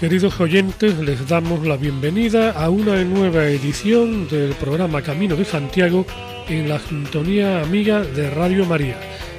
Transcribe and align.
Queridos 0.00 0.40
oyentes, 0.40 0.98
les 0.98 1.28
damos 1.28 1.66
la 1.66 1.76
bienvenida 1.76 2.52
a 2.52 2.70
una 2.70 3.04
nueva 3.04 3.44
edición 3.48 4.26
del 4.28 4.54
programa 4.54 5.02
Camino 5.02 5.36
de 5.36 5.44
Santiago 5.44 6.06
en 6.48 6.70
la 6.70 6.78
sintonía 6.78 7.60
amiga 7.60 8.00
de 8.00 8.30
Radio 8.30 8.64
María. 8.64 8.96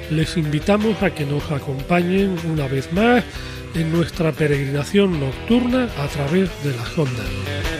Les 0.08 0.36
invitamos 0.36 1.02
a 1.02 1.12
que 1.12 1.26
nos 1.26 1.50
acompañen 1.50 2.36
una 2.48 2.68
vez 2.68 2.92
más 2.92 3.24
en 3.74 3.90
nuestra 3.90 4.30
peregrinación 4.30 5.18
nocturna 5.18 5.88
a 5.98 6.06
través 6.06 6.48
de 6.62 6.70
las 6.76 6.96
ondas. 6.96 7.71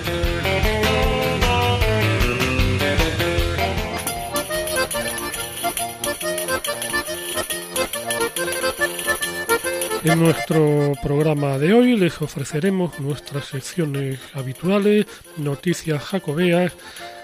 En 10.05 10.19
nuestro 10.19 10.95
programa 11.01 11.59
de 11.59 11.73
hoy 11.75 11.97
les 11.97 12.21
ofreceremos 12.21 12.99
nuestras 12.99 13.45
secciones 13.45 14.19
habituales, 14.35 15.07
noticias 15.37 16.03
jacobeas, 16.03 16.73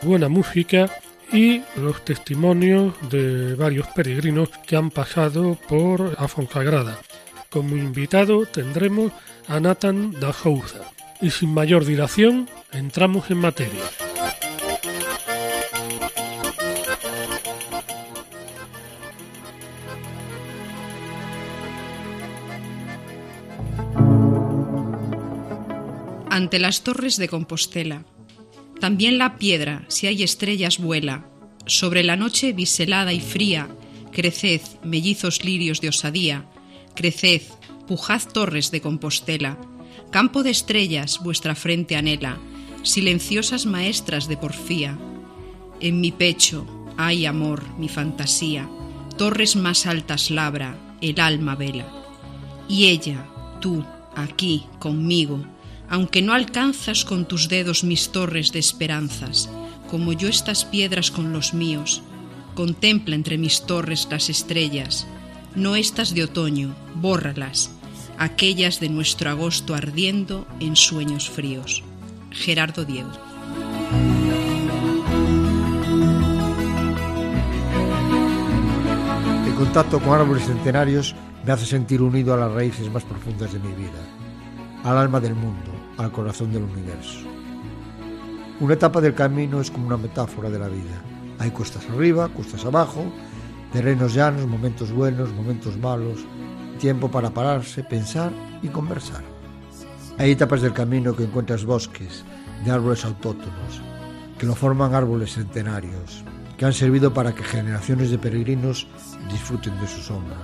buena 0.03 0.29
música 0.29 0.89
y 1.33 1.63
los 1.77 2.05
testimonios 2.05 2.95
de 3.11 3.57
varios 3.57 3.89
peregrinos 3.89 4.51
que 4.65 4.77
han 4.77 4.91
pasado 4.91 5.59
por 5.69 6.15
Afonsagrada. 6.19 6.99
Como 7.51 7.77
invitado 7.77 8.47
tendremos 8.47 9.11
a 9.49 9.59
Nathan 9.59 10.13
Dajouza. 10.21 10.79
Y 11.21 11.31
sin 11.31 11.53
mayor 11.53 11.85
dilación, 11.85 12.49
entramos 12.73 13.29
en 13.33 13.39
materia. 13.39 14.08
Ante 26.39 26.61
las 26.61 26.83
torres 26.83 27.17
de 27.17 27.29
Compostela. 27.29 28.05
También 28.81 29.19
la 29.19 29.39
piedra, 29.39 29.85
si 29.89 30.07
hay 30.07 30.23
estrellas, 30.23 30.79
vuela. 30.79 31.29
Sobre 31.67 32.05
la 32.05 32.15
noche 32.15 32.53
biselada 32.53 33.13
y 33.13 33.21
fría, 33.21 33.69
creced, 34.13 34.61
mellizos 34.85 35.45
lirios 35.45 35.81
de 35.81 35.89
osadía, 35.89 36.49
creced, 36.95 37.43
pujad 37.89 38.23
torres 38.33 38.71
de 38.71 38.81
Compostela. 38.81 39.59
Campo 40.13 40.45
de 40.45 40.51
estrellas 40.51 41.19
vuestra 41.25 41.57
frente 41.57 41.97
anhela, 41.97 42.39
silenciosas 42.85 43.67
maestras 43.67 44.29
de 44.29 44.37
porfía. 44.37 44.97
En 45.81 46.01
mi 46.01 46.13
pecho 46.13 46.67
hay 46.97 47.27
amor, 47.27 47.65
mi 47.79 47.89
fantasía, 47.89 48.69
torres 49.17 49.57
más 49.57 49.87
altas 49.87 50.31
labra, 50.31 50.79
el 51.01 51.19
alma 51.19 51.57
vela. 51.57 51.87
Y 52.69 52.87
ella, 52.87 53.27
tú, 53.61 53.85
aquí, 54.15 54.67
conmigo, 54.79 55.45
aunque 55.91 56.23
no 56.23 56.33
alcanzas 56.33 57.05
con 57.05 57.27
tus 57.27 57.49
dedos 57.49 57.85
mis 57.85 58.11
torres 58.11 58.53
de 58.53 58.59
esperanzas, 58.59 59.49
como 59.91 60.13
yo 60.13 60.29
estas 60.29 60.65
piedras 60.65 61.11
con 61.11 61.33
los 61.33 61.55
míos, 61.55 62.03
contempla 62.55 63.15
entre 63.15 63.39
mis 63.39 63.63
torres 63.63 64.09
las 64.11 64.29
estrellas, 64.29 65.07
no 65.55 65.77
estas 65.77 66.15
de 66.15 66.25
otoño, 66.25 66.75
bórralas, 66.95 67.71
aquellas 68.19 68.81
de 68.81 68.89
nuestro 68.89 69.31
agosto 69.31 69.75
ardiendo 69.75 70.47
en 70.61 70.77
sueños 70.77 71.31
fríos. 71.31 71.83
Gerardo 72.31 72.85
Diego. 72.85 73.11
El 79.47 79.55
contacto 79.55 80.01
con 80.01 80.21
árboles 80.21 80.45
centenarios 80.45 81.15
me 81.45 81.53
hace 81.53 81.67
sentir 81.67 82.03
unido 82.03 82.35
a 82.35 82.37
las 82.37 82.53
raíces 82.53 82.93
más 82.93 83.05
profundas 83.05 83.53
de 83.53 83.59
mi 83.59 83.73
vida, 83.73 84.05
al 84.85 84.99
alma 84.99 85.21
del 85.21 85.35
mundo, 85.35 85.78
al 85.99 86.13
corazón 86.13 86.53
del 86.53 86.63
universo. 86.63 87.19
Una 88.61 88.75
etapa 88.75 89.01
del 89.01 89.15
camino 89.15 89.61
es 89.61 89.71
como 89.71 89.87
una 89.87 89.97
metáfora 89.97 90.49
de 90.49 90.59
la 90.59 90.69
vida. 90.69 91.03
Hay 91.39 91.51
cuestas 91.51 91.89
arriba, 91.91 92.29
cuestas 92.29 92.65
abajo, 92.65 93.05
terrenos 93.73 94.15
llanos, 94.15 94.47
momentos 94.47 94.91
buenos, 94.93 95.33
momentos 95.33 95.77
malos, 95.77 96.25
tiempo 96.79 97.11
para 97.11 97.31
pararse, 97.31 97.85
pensar 97.85 98.33
y 98.63 98.69
conversar. 98.69 99.23
Hay 100.19 100.33
etapas 100.33 100.63
del 100.63 100.73
camino 100.73 101.15
que 101.15 101.25
encuentras 101.25 101.65
bosques 101.65 102.25
de 102.65 102.71
árboles 102.71 103.05
autóctonos, 103.05 103.81
que 104.39 104.47
lo 104.47 104.55
forman 104.55 104.95
árboles 104.95 105.35
centenarios, 105.35 106.25
que 106.57 106.65
han 106.65 106.73
servido 106.73 107.13
para 107.15 107.35
que 107.35 107.45
generaciones 107.45 108.11
de 108.11 108.19
peregrinos 108.19 108.89
disfruten 109.31 109.79
de 109.81 109.87
su 109.87 110.01
sombra, 110.01 110.39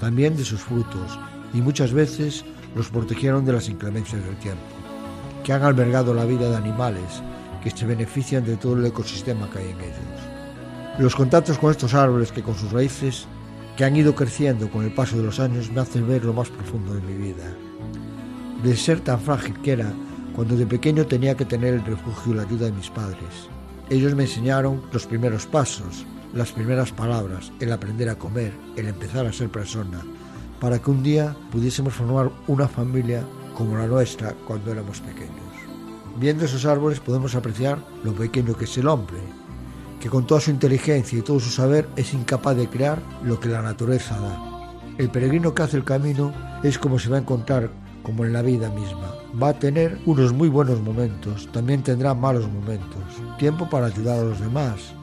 también 0.00 0.36
de 0.36 0.44
sus 0.44 0.60
frutos, 0.60 1.18
y 1.54 1.62
muchas 1.62 1.92
veces 1.92 2.44
los 2.74 2.88
protegieron 2.90 3.44
de 3.46 3.52
las 3.52 3.68
inclemencias 3.68 4.22
del 4.22 4.36
tiempo 4.36 4.73
que 5.44 5.52
han 5.52 5.62
albergado 5.62 6.14
la 6.14 6.24
vida 6.24 6.50
de 6.50 6.56
animales 6.56 7.22
que 7.62 7.70
se 7.70 7.86
benefician 7.86 8.44
de 8.44 8.56
todo 8.56 8.74
el 8.74 8.86
ecosistema 8.86 9.48
que 9.48 9.58
hay 9.58 9.70
en 9.70 9.80
ellos. 9.80 10.98
Los 10.98 11.14
contactos 11.14 11.58
con 11.58 11.70
estos 11.70 11.94
árboles 11.94 12.32
que 12.32 12.42
con 12.42 12.54
sus 12.54 12.72
raíces, 12.72 13.26
que 13.76 13.84
han 13.84 13.96
ido 13.96 14.14
creciendo 14.14 14.70
con 14.70 14.84
el 14.84 14.92
paso 14.92 15.16
de 15.16 15.22
los 15.22 15.40
años, 15.40 15.70
me 15.70 15.80
hacen 15.80 16.06
ver 16.06 16.24
lo 16.24 16.32
más 16.32 16.48
profundo 16.50 16.94
de 16.94 17.00
mi 17.00 17.14
vida. 17.14 17.44
De 18.62 18.76
ser 18.76 19.00
tan 19.00 19.20
frágil 19.20 19.60
que 19.62 19.72
era 19.72 19.92
cuando 20.34 20.56
de 20.56 20.66
pequeño 20.66 21.06
tenía 21.06 21.36
que 21.36 21.44
tener 21.44 21.74
el 21.74 21.84
refugio 21.84 22.32
y 22.32 22.36
la 22.36 22.42
ayuda 22.42 22.66
de 22.66 22.72
mis 22.72 22.90
padres. 22.90 23.48
Ellos 23.88 24.14
me 24.14 24.24
enseñaron 24.24 24.82
los 24.92 25.06
primeros 25.06 25.46
pasos, 25.46 26.06
las 26.34 26.52
primeras 26.52 26.92
palabras, 26.92 27.52
el 27.60 27.72
aprender 27.72 28.08
a 28.08 28.18
comer, 28.18 28.52
el 28.76 28.88
empezar 28.88 29.26
a 29.26 29.32
ser 29.32 29.48
persona, 29.48 30.00
para 30.60 30.78
que 30.78 30.90
un 30.90 31.02
día 31.02 31.36
pudiésemos 31.50 31.94
formar 31.94 32.30
una 32.46 32.68
familia 32.68 33.22
como 33.54 33.78
la 33.78 33.86
nuestra 33.86 34.34
cuando 34.46 34.72
éramos 34.72 35.00
pequeños. 35.00 35.54
Viendo 36.16 36.44
esos 36.44 36.66
árboles 36.66 37.00
podemos 37.00 37.34
apreciar 37.34 37.78
lo 38.04 38.12
pequeño 38.12 38.56
que 38.56 38.66
es 38.66 38.78
el 38.78 38.88
hombre, 38.88 39.18
que 40.00 40.08
con 40.08 40.26
toda 40.26 40.40
su 40.40 40.50
inteligencia 40.50 41.18
y 41.18 41.22
todo 41.22 41.40
su 41.40 41.50
saber 41.50 41.88
es 41.96 42.12
incapaz 42.12 42.56
de 42.56 42.68
crear 42.68 43.00
lo 43.22 43.40
que 43.40 43.48
la 43.48 43.62
naturaleza 43.62 44.18
da. 44.20 44.70
El 44.98 45.10
peregrino 45.10 45.54
que 45.54 45.62
hace 45.62 45.76
el 45.76 45.84
camino 45.84 46.32
es 46.62 46.78
como 46.78 46.98
se 46.98 47.08
va 47.08 47.16
a 47.16 47.20
encontrar 47.20 47.70
como 48.04 48.24
en 48.24 48.32
la 48.32 48.42
vida 48.42 48.68
misma. 48.70 49.14
Va 49.42 49.48
a 49.48 49.58
tener 49.58 49.98
unos 50.06 50.32
muy 50.32 50.48
buenos 50.48 50.80
momentos, 50.80 51.48
también 51.50 51.82
tendrá 51.82 52.14
malos 52.14 52.46
momentos. 52.46 53.02
Tiempo 53.38 53.68
para 53.68 53.86
ayudar 53.86 54.20
a 54.20 54.24
los 54.24 54.38
demás, 54.38 54.94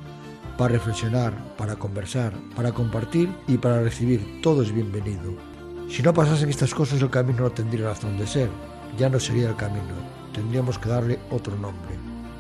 para 0.57 0.75
reflexionar, 0.75 1.33
para 1.57 1.75
conversar, 1.75 2.33
para 2.55 2.71
compartir 2.71 3.29
y 3.47 3.57
para 3.57 3.81
recibir. 3.81 4.39
Todo 4.41 4.61
es 4.61 4.71
bienvenido. 4.71 5.50
Si 5.91 6.01
no 6.01 6.13
pasasen 6.13 6.49
estas 6.49 6.73
cosas 6.73 7.01
el 7.01 7.09
camino 7.09 7.41
no 7.43 7.49
tendría 7.49 7.87
razón 7.87 8.17
de 8.17 8.25
ser, 8.25 8.49
ya 8.97 9.09
no 9.09 9.19
sería 9.19 9.49
el 9.49 9.57
camino, 9.57 9.93
tendríamos 10.33 10.79
que 10.79 10.87
darle 10.87 11.19
otro 11.29 11.53
nombre. 11.57 11.99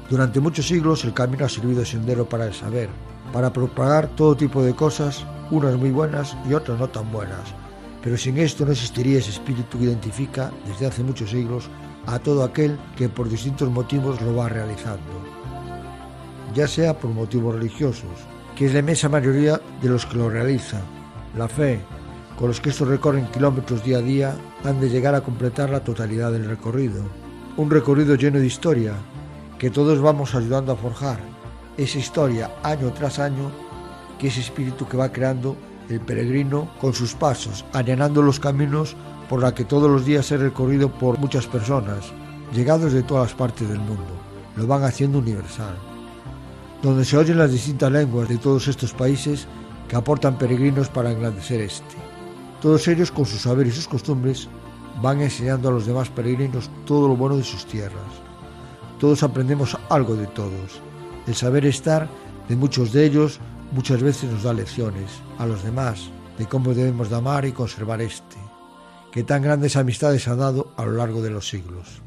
Durante 0.09 0.39
muchos 0.39 0.69
siglos 0.69 1.03
el 1.03 1.13
camino 1.13 1.43
ha 1.43 1.49
servido 1.49 1.81
de 1.81 1.85
sendero 1.85 2.23
para 2.29 2.45
el 2.45 2.53
saber, 2.53 2.87
para 3.33 3.51
propagar 3.51 4.07
todo 4.15 4.37
tipo 4.37 4.63
de 4.63 4.73
cosas, 4.73 5.25
unas 5.51 5.75
muy 5.75 5.91
buenas 5.91 6.37
y 6.49 6.53
otras 6.53 6.79
no 6.79 6.87
tan 6.87 7.11
buenas, 7.11 7.53
pero 8.01 8.15
sin 8.15 8.37
esto 8.37 8.65
no 8.65 8.71
existiría 8.71 9.19
ese 9.19 9.31
espíritu 9.31 9.77
que 9.77 9.83
identifica 9.83 10.49
desde 10.65 10.85
hace 10.85 11.03
muchos 11.03 11.31
siglos 11.31 11.69
a 12.05 12.19
todo 12.19 12.45
aquel 12.45 12.79
que 12.95 13.09
por 13.09 13.27
distintos 13.27 13.69
motivos 13.69 14.21
lo 14.21 14.33
va 14.33 14.47
realizando, 14.47 15.11
ya 16.55 16.69
sea 16.69 16.97
por 16.97 17.11
motivos 17.11 17.55
religiosos, 17.55 18.11
que 18.55 18.67
es 18.67 18.73
la 18.73 18.79
inmensa 18.79 19.09
mayoría 19.09 19.59
de 19.81 19.89
los 19.89 20.05
que 20.05 20.17
lo 20.17 20.29
realizan, 20.29 20.83
la 21.35 21.49
fe, 21.49 21.81
con 22.41 22.47
los 22.47 22.59
que 22.59 22.71
estos 22.71 22.87
recorren 22.87 23.27
kilómetros 23.27 23.83
día 23.83 23.99
a 23.99 24.01
día, 24.01 24.35
han 24.63 24.81
de 24.81 24.89
llegar 24.89 25.13
a 25.13 25.21
completar 25.21 25.69
la 25.69 25.83
totalidad 25.83 26.31
del 26.31 26.49
recorrido. 26.49 27.03
Un 27.55 27.69
recorrido 27.69 28.15
lleno 28.15 28.39
de 28.39 28.47
historia, 28.47 28.95
que 29.59 29.69
todos 29.69 30.01
vamos 30.01 30.33
ayudando 30.33 30.71
a 30.71 30.75
forjar. 30.75 31.19
Esa 31.77 31.99
historia, 31.99 32.49
año 32.63 32.91
tras 32.93 33.19
año, 33.19 33.51
que 34.17 34.29
ese 34.29 34.39
espíritu 34.39 34.87
que 34.87 34.97
va 34.97 35.11
creando 35.11 35.55
el 35.87 36.01
peregrino 36.01 36.71
con 36.81 36.95
sus 36.95 37.13
pasos, 37.13 37.63
allanando 37.73 38.23
los 38.23 38.39
caminos 38.39 38.95
por 39.29 39.43
la 39.43 39.53
que 39.53 39.63
todos 39.63 39.87
los 39.87 40.03
días 40.03 40.31
es 40.31 40.39
recorrido 40.39 40.91
por 40.91 41.19
muchas 41.19 41.45
personas, 41.45 42.11
llegados 42.55 42.91
de 42.91 43.03
todas 43.03 43.27
las 43.27 43.37
partes 43.37 43.69
del 43.69 43.77
mundo. 43.77 44.17
Lo 44.55 44.65
van 44.65 44.83
haciendo 44.83 45.19
universal. 45.19 45.75
Donde 46.81 47.05
se 47.05 47.17
oyen 47.17 47.37
las 47.37 47.51
distintas 47.51 47.91
lenguas 47.91 48.27
de 48.27 48.39
todos 48.39 48.67
estos 48.67 48.93
países 48.93 49.45
que 49.87 49.95
aportan 49.95 50.39
peregrinos 50.39 50.89
para 50.89 51.11
engrandecer 51.11 51.61
este 51.61 52.10
todos 52.61 52.87
ellos 52.87 53.11
con 53.11 53.25
su 53.25 53.37
saber 53.37 53.67
y 53.67 53.71
sus 53.71 53.87
costumbres 53.87 54.47
van 55.01 55.19
enseñando 55.21 55.67
a 55.67 55.71
los 55.71 55.87
demás 55.87 56.09
peregrinos 56.09 56.69
todo 56.85 57.07
lo 57.07 57.15
bueno 57.15 57.35
de 57.35 57.43
sus 57.43 57.65
tierras. 57.65 58.21
Todos 58.99 59.23
aprendemos 59.23 59.75
algo 59.89 60.15
de 60.15 60.27
todos. 60.27 60.79
El 61.25 61.33
saber 61.33 61.65
estar 61.65 62.07
de 62.47 62.55
muchos 62.55 62.93
de 62.93 63.05
ellos 63.05 63.39
muchas 63.71 64.03
veces 64.03 64.31
nos 64.31 64.43
da 64.43 64.53
lecciones 64.53 65.09
a 65.39 65.47
los 65.47 65.63
demás 65.63 66.11
de 66.37 66.45
cómo 66.45 66.73
debemos 66.73 67.09
de 67.09 67.15
amar 67.15 67.45
y 67.45 67.51
conservar 67.51 67.99
este, 68.01 68.37
que 69.11 69.23
tan 69.23 69.41
grandes 69.41 69.75
amistades 69.75 70.27
ha 70.27 70.35
dado 70.35 70.71
a 70.77 70.85
lo 70.85 70.91
largo 70.91 71.21
de 71.21 71.31
los 71.31 71.49
siglos. 71.49 72.01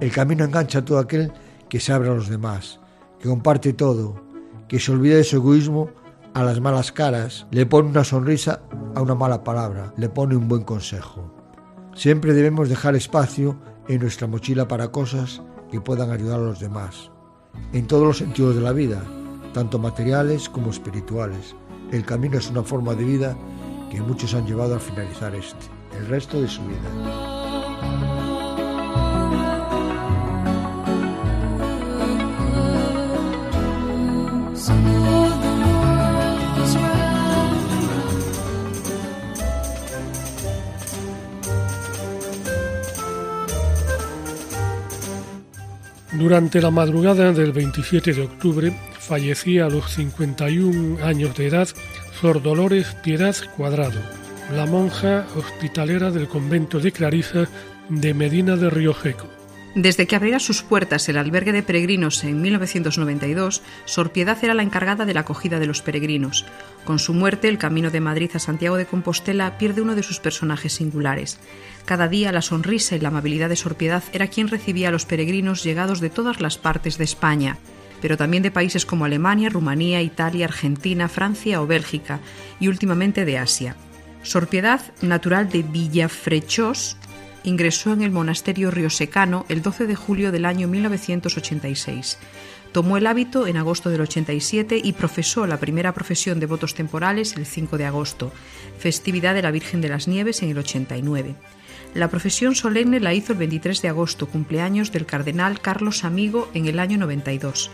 El 0.00 0.10
camino 0.10 0.44
engancha 0.44 0.78
a 0.78 0.84
todo 0.84 0.98
aquel 0.98 1.32
que 1.68 1.80
se 1.80 1.92
abre 1.92 2.08
a 2.08 2.14
los 2.14 2.28
demás, 2.28 2.80
que 3.20 3.28
comparte 3.28 3.74
todo, 3.74 4.22
que 4.68 4.80
se 4.80 4.90
olvida 4.90 5.16
de 5.16 5.24
su 5.24 5.36
egoísmo 5.36 5.90
a 6.34 6.42
las 6.42 6.60
malas 6.60 6.92
caras, 6.92 7.46
le 7.50 7.66
pone 7.66 7.88
una 7.90 8.04
sonrisa 8.04 8.62
a 8.94 9.02
una 9.02 9.14
mala 9.14 9.44
palabra, 9.44 9.92
le 9.96 10.08
pone 10.08 10.36
un 10.36 10.48
buen 10.48 10.64
consejo. 10.64 11.32
Siempre 11.94 12.32
debemos 12.32 12.68
dejar 12.68 12.96
espacio 12.96 13.58
en 13.88 14.00
nuestra 14.00 14.26
mochila 14.26 14.68
para 14.68 14.90
cosas 14.90 15.42
que 15.70 15.80
puedan 15.80 16.10
ayudar 16.10 16.40
a 16.40 16.44
los 16.44 16.60
demás, 16.60 17.10
en 17.72 17.86
todos 17.86 18.06
los 18.06 18.18
sentidos 18.18 18.54
de 18.54 18.62
la 18.62 18.72
vida, 18.72 19.02
tanto 19.52 19.78
materiales 19.78 20.48
como 20.48 20.70
espirituales. 20.70 21.54
El 21.90 22.04
camino 22.04 22.38
es 22.38 22.50
una 22.50 22.62
forma 22.62 22.94
de 22.94 23.04
vida 23.04 23.36
que 23.90 24.00
muchos 24.00 24.34
han 24.34 24.46
llevado 24.46 24.74
al 24.74 24.80
finalizar 24.80 25.34
este, 25.34 25.66
el 25.98 26.06
resto 26.06 26.40
de 26.40 26.48
su 26.48 26.62
vida. 26.62 28.21
Durante 46.12 46.60
la 46.60 46.70
madrugada 46.70 47.32
del 47.32 47.52
27 47.52 48.12
de 48.12 48.22
octubre 48.22 48.72
fallecía 48.98 49.64
a 49.64 49.70
los 49.70 49.90
51 49.92 51.02
años 51.02 51.34
de 51.36 51.46
edad 51.46 51.68
Sor 52.20 52.42
Dolores 52.42 52.94
Piedad 53.02 53.34
Cuadrado, 53.56 54.00
la 54.54 54.66
monja 54.66 55.26
hospitalera 55.34 56.10
del 56.10 56.28
convento 56.28 56.80
de 56.80 56.92
Clarisa 56.92 57.48
de 57.88 58.12
Medina 58.12 58.56
de 58.56 58.68
Río 58.68 58.92
Seco. 58.92 59.41
Desde 59.74 60.06
que 60.06 60.16
abriera 60.16 60.38
sus 60.38 60.62
puertas 60.62 61.08
el 61.08 61.16
albergue 61.16 61.50
de 61.50 61.62
peregrinos 61.62 62.24
en 62.24 62.42
1992, 62.42 63.62
Sor 63.86 64.12
Piedad 64.12 64.36
era 64.42 64.52
la 64.52 64.62
encargada 64.62 65.06
de 65.06 65.14
la 65.14 65.20
acogida 65.20 65.58
de 65.58 65.66
los 65.66 65.80
peregrinos. 65.80 66.44
Con 66.84 66.98
su 66.98 67.14
muerte, 67.14 67.48
el 67.48 67.56
camino 67.56 67.90
de 67.90 68.00
Madrid 68.00 68.30
a 68.34 68.38
Santiago 68.38 68.76
de 68.76 68.84
Compostela 68.84 69.56
pierde 69.56 69.80
uno 69.80 69.94
de 69.94 70.02
sus 70.02 70.20
personajes 70.20 70.74
singulares. 70.74 71.38
Cada 71.86 72.06
día 72.08 72.32
la 72.32 72.42
sonrisa 72.42 72.96
y 72.96 73.00
la 73.00 73.08
amabilidad 73.08 73.48
de 73.48 73.56
Sor 73.56 73.76
Piedad 73.76 74.02
era 74.12 74.26
quien 74.26 74.48
recibía 74.48 74.88
a 74.88 74.92
los 74.92 75.06
peregrinos 75.06 75.64
llegados 75.64 76.00
de 76.00 76.10
todas 76.10 76.42
las 76.42 76.58
partes 76.58 76.98
de 76.98 77.04
España, 77.04 77.56
pero 78.02 78.18
también 78.18 78.42
de 78.42 78.50
países 78.50 78.84
como 78.84 79.06
Alemania, 79.06 79.48
Rumanía, 79.48 80.02
Italia, 80.02 80.44
Argentina, 80.44 81.08
Francia 81.08 81.62
o 81.62 81.66
Bélgica, 81.66 82.20
y 82.60 82.68
últimamente 82.68 83.24
de 83.24 83.38
Asia. 83.38 83.76
Sor 84.22 84.48
Piedad, 84.48 84.80
natural 85.00 85.48
de 85.48 85.62
Villafrechós, 85.62 86.96
ingresó 87.44 87.92
en 87.92 88.02
el 88.02 88.10
monasterio 88.10 88.70
riosecano 88.70 89.44
el 89.48 89.62
12 89.62 89.86
de 89.86 89.94
julio 89.94 90.32
del 90.32 90.44
año 90.44 90.68
1986. 90.68 92.18
Tomó 92.72 92.96
el 92.96 93.06
hábito 93.06 93.46
en 93.46 93.58
agosto 93.58 93.90
del 93.90 94.00
87 94.00 94.80
y 94.82 94.92
profesó 94.94 95.46
la 95.46 95.58
primera 95.58 95.92
profesión 95.92 96.40
de 96.40 96.46
votos 96.46 96.74
temporales 96.74 97.36
el 97.36 97.44
5 97.44 97.76
de 97.76 97.84
agosto, 97.84 98.32
festividad 98.78 99.34
de 99.34 99.42
la 99.42 99.50
Virgen 99.50 99.80
de 99.82 99.90
las 99.90 100.08
Nieves 100.08 100.42
en 100.42 100.50
el 100.50 100.58
89. 100.58 101.34
La 101.94 102.08
profesión 102.08 102.54
solemne 102.54 103.00
la 103.00 103.12
hizo 103.12 103.34
el 103.34 103.38
23 103.40 103.82
de 103.82 103.88
agosto, 103.88 104.26
cumpleaños 104.26 104.92
del 104.92 105.04
cardenal 105.04 105.60
Carlos 105.60 106.04
Amigo 106.04 106.50
en 106.54 106.66
el 106.66 106.78
año 106.78 106.96
92. 106.96 107.70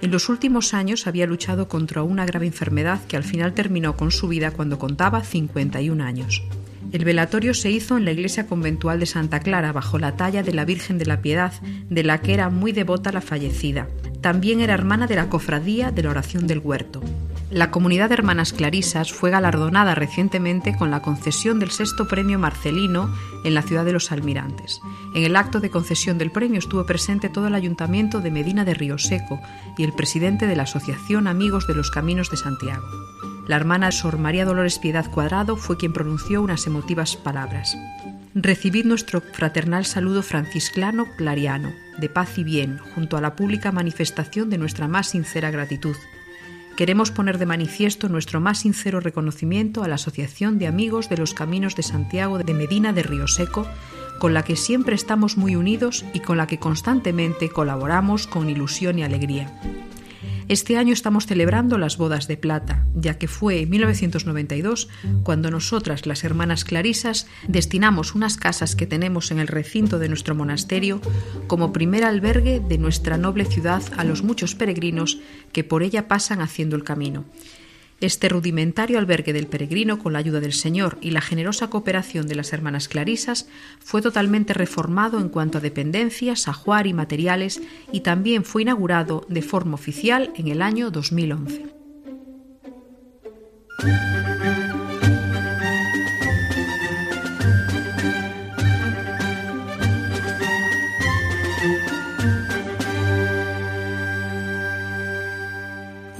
En 0.00 0.10
los 0.10 0.30
últimos 0.30 0.72
años 0.72 1.06
había 1.06 1.26
luchado 1.26 1.68
contra 1.68 2.02
una 2.02 2.24
grave 2.24 2.46
enfermedad 2.46 3.00
que 3.06 3.16
al 3.16 3.24
final 3.24 3.52
terminó 3.52 3.96
con 3.96 4.10
su 4.10 4.28
vida 4.28 4.50
cuando 4.50 4.78
contaba 4.78 5.22
51 5.22 6.02
años. 6.02 6.42
El 6.90 7.04
velatorio 7.04 7.54
se 7.54 7.70
hizo 7.70 7.96
en 7.96 8.04
la 8.04 8.12
iglesia 8.12 8.46
conventual 8.46 9.00
de 9.00 9.06
Santa 9.06 9.40
Clara 9.40 9.72
bajo 9.72 9.98
la 9.98 10.16
talla 10.16 10.42
de 10.42 10.52
la 10.52 10.64
Virgen 10.64 10.98
de 10.98 11.06
la 11.06 11.22
Piedad, 11.22 11.52
de 11.88 12.02
la 12.02 12.20
que 12.20 12.34
era 12.34 12.50
muy 12.50 12.72
devota 12.72 13.12
la 13.12 13.20
fallecida. 13.20 13.88
También 14.20 14.60
era 14.60 14.74
hermana 14.74 15.06
de 15.06 15.16
la 15.16 15.28
cofradía 15.28 15.90
de 15.90 16.02
la 16.02 16.10
oración 16.10 16.46
del 16.46 16.58
huerto. 16.58 17.02
La 17.50 17.70
comunidad 17.70 18.08
de 18.08 18.14
hermanas 18.14 18.54
clarisas 18.54 19.12
fue 19.12 19.30
galardonada 19.30 19.94
recientemente 19.94 20.74
con 20.74 20.90
la 20.90 21.02
concesión 21.02 21.58
del 21.58 21.70
sexto 21.70 22.08
premio 22.08 22.38
Marcelino 22.38 23.14
en 23.44 23.52
la 23.52 23.60
ciudad 23.60 23.84
de 23.84 23.92
los 23.92 24.10
Almirantes. 24.10 24.80
En 25.14 25.24
el 25.24 25.36
acto 25.36 25.60
de 25.60 25.68
concesión 25.68 26.16
del 26.16 26.30
premio 26.30 26.58
estuvo 26.58 26.86
presente 26.86 27.28
todo 27.28 27.48
el 27.48 27.54
ayuntamiento 27.54 28.20
de 28.20 28.30
Medina 28.30 28.64
de 28.64 28.72
Río 28.72 28.96
Seco 28.96 29.38
y 29.76 29.84
el 29.84 29.92
presidente 29.92 30.46
de 30.46 30.56
la 30.56 30.62
Asociación 30.62 31.26
Amigos 31.26 31.66
de 31.66 31.74
los 31.74 31.90
Caminos 31.90 32.30
de 32.30 32.38
Santiago. 32.38 32.86
La 33.48 33.56
hermana 33.56 33.90
Sor 33.90 34.18
María 34.18 34.44
Dolores 34.44 34.78
Piedad 34.78 35.10
Cuadrado 35.10 35.56
fue 35.56 35.76
quien 35.76 35.92
pronunció 35.92 36.42
unas 36.42 36.66
emotivas 36.68 37.16
palabras. 37.16 37.76
Recibid 38.34 38.84
nuestro 38.84 39.20
fraternal 39.20 39.84
saludo 39.84 40.22
francisclano 40.22 41.06
clariano, 41.16 41.72
de 41.98 42.08
paz 42.08 42.38
y 42.38 42.44
bien, 42.44 42.78
junto 42.94 43.16
a 43.16 43.20
la 43.20 43.34
pública 43.34 43.72
manifestación 43.72 44.48
de 44.48 44.58
nuestra 44.58 44.86
más 44.86 45.08
sincera 45.08 45.50
gratitud. 45.50 45.96
Queremos 46.76 47.10
poner 47.10 47.38
de 47.38 47.46
manifiesto 47.46 48.08
nuestro 48.08 48.40
más 48.40 48.60
sincero 48.60 49.00
reconocimiento 49.00 49.82
a 49.82 49.88
la 49.88 49.96
Asociación 49.96 50.58
de 50.58 50.68
Amigos 50.68 51.08
de 51.08 51.18
los 51.18 51.34
Caminos 51.34 51.74
de 51.74 51.82
Santiago 51.82 52.38
de 52.38 52.54
Medina 52.54 52.92
de 52.92 53.02
Río 53.02 53.26
Seco, 53.26 53.66
con 54.20 54.34
la 54.34 54.44
que 54.44 54.54
siempre 54.54 54.94
estamos 54.94 55.36
muy 55.36 55.56
unidos 55.56 56.04
y 56.14 56.20
con 56.20 56.36
la 56.36 56.46
que 56.46 56.58
constantemente 56.58 57.50
colaboramos 57.50 58.28
con 58.28 58.48
ilusión 58.48 59.00
y 59.00 59.02
alegría. 59.02 59.52
Este 60.48 60.76
año 60.76 60.92
estamos 60.92 61.26
celebrando 61.26 61.78
las 61.78 61.96
bodas 61.96 62.28
de 62.28 62.36
plata, 62.36 62.86
ya 62.94 63.18
que 63.18 63.28
fue 63.28 63.60
en 63.60 63.70
1992 63.70 64.88
cuando 65.22 65.50
nosotras, 65.50 66.06
las 66.06 66.24
hermanas 66.24 66.64
clarisas, 66.64 67.26
destinamos 67.46 68.14
unas 68.14 68.36
casas 68.36 68.76
que 68.76 68.86
tenemos 68.86 69.30
en 69.30 69.38
el 69.38 69.48
recinto 69.48 69.98
de 69.98 70.08
nuestro 70.08 70.34
monasterio 70.34 71.00
como 71.46 71.72
primer 71.72 72.04
albergue 72.04 72.60
de 72.60 72.78
nuestra 72.78 73.18
noble 73.18 73.44
ciudad 73.44 73.82
a 73.96 74.04
los 74.04 74.22
muchos 74.22 74.54
peregrinos 74.54 75.18
que 75.52 75.64
por 75.64 75.82
ella 75.82 76.08
pasan 76.08 76.40
haciendo 76.40 76.76
el 76.76 76.84
camino. 76.84 77.24
Este 78.02 78.28
rudimentario 78.28 78.98
albergue 78.98 79.32
del 79.32 79.46
peregrino, 79.46 80.00
con 80.00 80.12
la 80.12 80.18
ayuda 80.18 80.40
del 80.40 80.54
Señor 80.54 80.98
y 81.00 81.12
la 81.12 81.20
generosa 81.20 81.70
cooperación 81.70 82.26
de 82.26 82.34
las 82.34 82.52
hermanas 82.52 82.88
clarisas, 82.88 83.48
fue 83.78 84.02
totalmente 84.02 84.54
reformado 84.54 85.20
en 85.20 85.28
cuanto 85.28 85.58
a 85.58 85.60
dependencias, 85.60 86.48
ajuar 86.48 86.88
y 86.88 86.94
materiales 86.94 87.62
y 87.92 88.00
también 88.00 88.44
fue 88.44 88.62
inaugurado 88.62 89.24
de 89.28 89.42
forma 89.42 89.74
oficial 89.74 90.32
en 90.34 90.48
el 90.48 90.62
año 90.62 90.90
2011. 90.90 91.66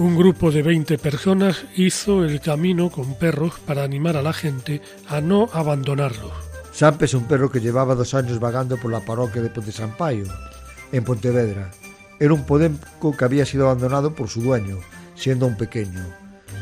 Un 0.03 0.17
grupo 0.17 0.51
de 0.51 0.63
20 0.63 0.99
personas 0.99 1.65
hizo 1.77 2.25
el 2.25 2.41
camino 2.41 2.91
con 2.91 3.15
perros 3.15 3.61
para 3.65 3.85
animar 3.85 4.17
a 4.17 4.23
la 4.23 4.33
gente 4.33 4.83
a 5.07 5.21
no 5.21 5.49
abandonarlos. 5.53 6.33
Sampe 6.73 7.05
es 7.05 7.15
un 7.15 7.29
perro 7.29 7.53
que 7.53 7.61
llevaba 7.61 7.95
dos 7.95 8.13
años 8.13 8.41
vagando 8.41 8.77
por 8.79 8.91
la 8.91 8.99
parroquia 8.99 9.41
de 9.41 9.49
Ponte 9.49 9.71
Sampaio, 9.71 10.25
en 10.91 11.05
Pontevedra. 11.05 11.71
Era 12.19 12.35
un 12.35 12.45
podenco 12.45 13.17
que 13.17 13.25
había 13.25 13.47
sido 13.47 13.67
abandonado 13.67 14.13
por 14.13 14.29
su 14.29 14.43
dueño, 14.43 14.79
siendo 15.15 15.47
un 15.47 15.57
pequeño. 15.57 16.05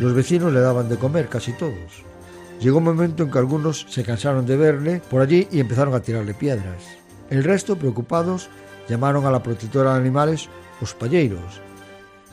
Los 0.00 0.12
vecinos 0.12 0.52
le 0.52 0.61
daban 0.61 0.90
de 0.90 0.99
comer, 0.99 1.30
casi 1.30 1.54
todos. 1.54 2.04
Llegó 2.61 2.76
un 2.76 2.85
momento 2.85 3.23
en 3.23 3.30
que 3.30 3.38
algunos 3.38 3.87
se 3.88 4.04
cansaron 4.04 4.44
de 4.44 4.59
verle 4.59 5.00
por 5.09 5.23
allí 5.23 5.49
y 5.50 5.61
empezaron 5.61 5.94
a 5.94 6.00
tirarle 6.00 6.35
piedras. 6.35 6.82
El 7.30 7.42
resto, 7.42 7.78
preocupados, 7.78 8.50
llamaron 8.87 9.25
a 9.25 9.30
la 9.30 9.42
protectora 9.42 9.94
de 9.94 10.00
animales 10.00 10.50
los 10.78 10.92
palleiros, 10.92 11.62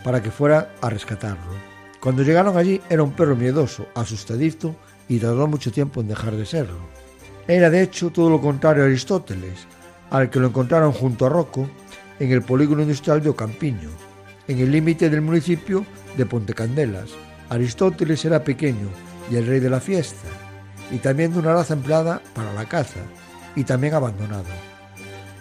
para 0.08 0.24
que 0.24 0.32
fuera 0.32 0.72
a 0.80 0.90
rescatarlo. 0.90 1.52
Cuando 2.00 2.24
llegaron 2.24 2.58
allí 2.58 2.80
era 2.90 3.04
un 3.04 3.12
perro 3.12 3.36
miedoso, 3.36 3.88
asustadizo 3.94 4.74
y 5.10 5.20
tardó 5.20 5.48
mucho 5.48 5.70
tiempo 5.70 6.00
en 6.00 6.08
dejar 6.08 6.34
de 6.38 6.46
serlo. 6.46 6.78
Era 7.46 7.70
de 7.70 7.82
hecho 7.82 8.10
todo 8.10 8.30
lo 8.30 8.40
contrario 8.40 8.84
a 8.84 8.86
Aristóteles, 8.86 9.68
al 10.10 10.30
que 10.30 10.40
lo 10.40 10.48
encontraron 10.48 10.94
junto 10.94 11.26
a 11.26 11.30
Rocco 11.30 11.70
en 12.22 12.32
el 12.32 12.42
polígono 12.42 12.84
industrial 12.84 13.22
de 13.22 13.32
Ocampiño, 13.32 13.90
en 14.48 14.60
el 14.60 14.72
límite 14.72 15.10
del 15.10 15.20
municipio 15.20 15.86
de 16.16 16.26
Pontecandelas. 16.26 17.10
Aristóteles 17.50 18.24
era 18.24 18.46
pequeño 18.46 18.88
y 19.30 19.36
el 19.36 19.46
rey 19.46 19.60
de 19.60 19.70
la 19.70 19.82
fiesta, 19.82 20.30
y 20.90 21.00
también 21.00 21.34
de 21.34 21.40
una 21.40 21.52
raza 21.52 21.74
empleada 21.74 22.22
para 22.34 22.54
la 22.54 22.64
caza, 22.64 23.02
y 23.58 23.66
también 23.66 23.94
abandonado. 23.94 24.77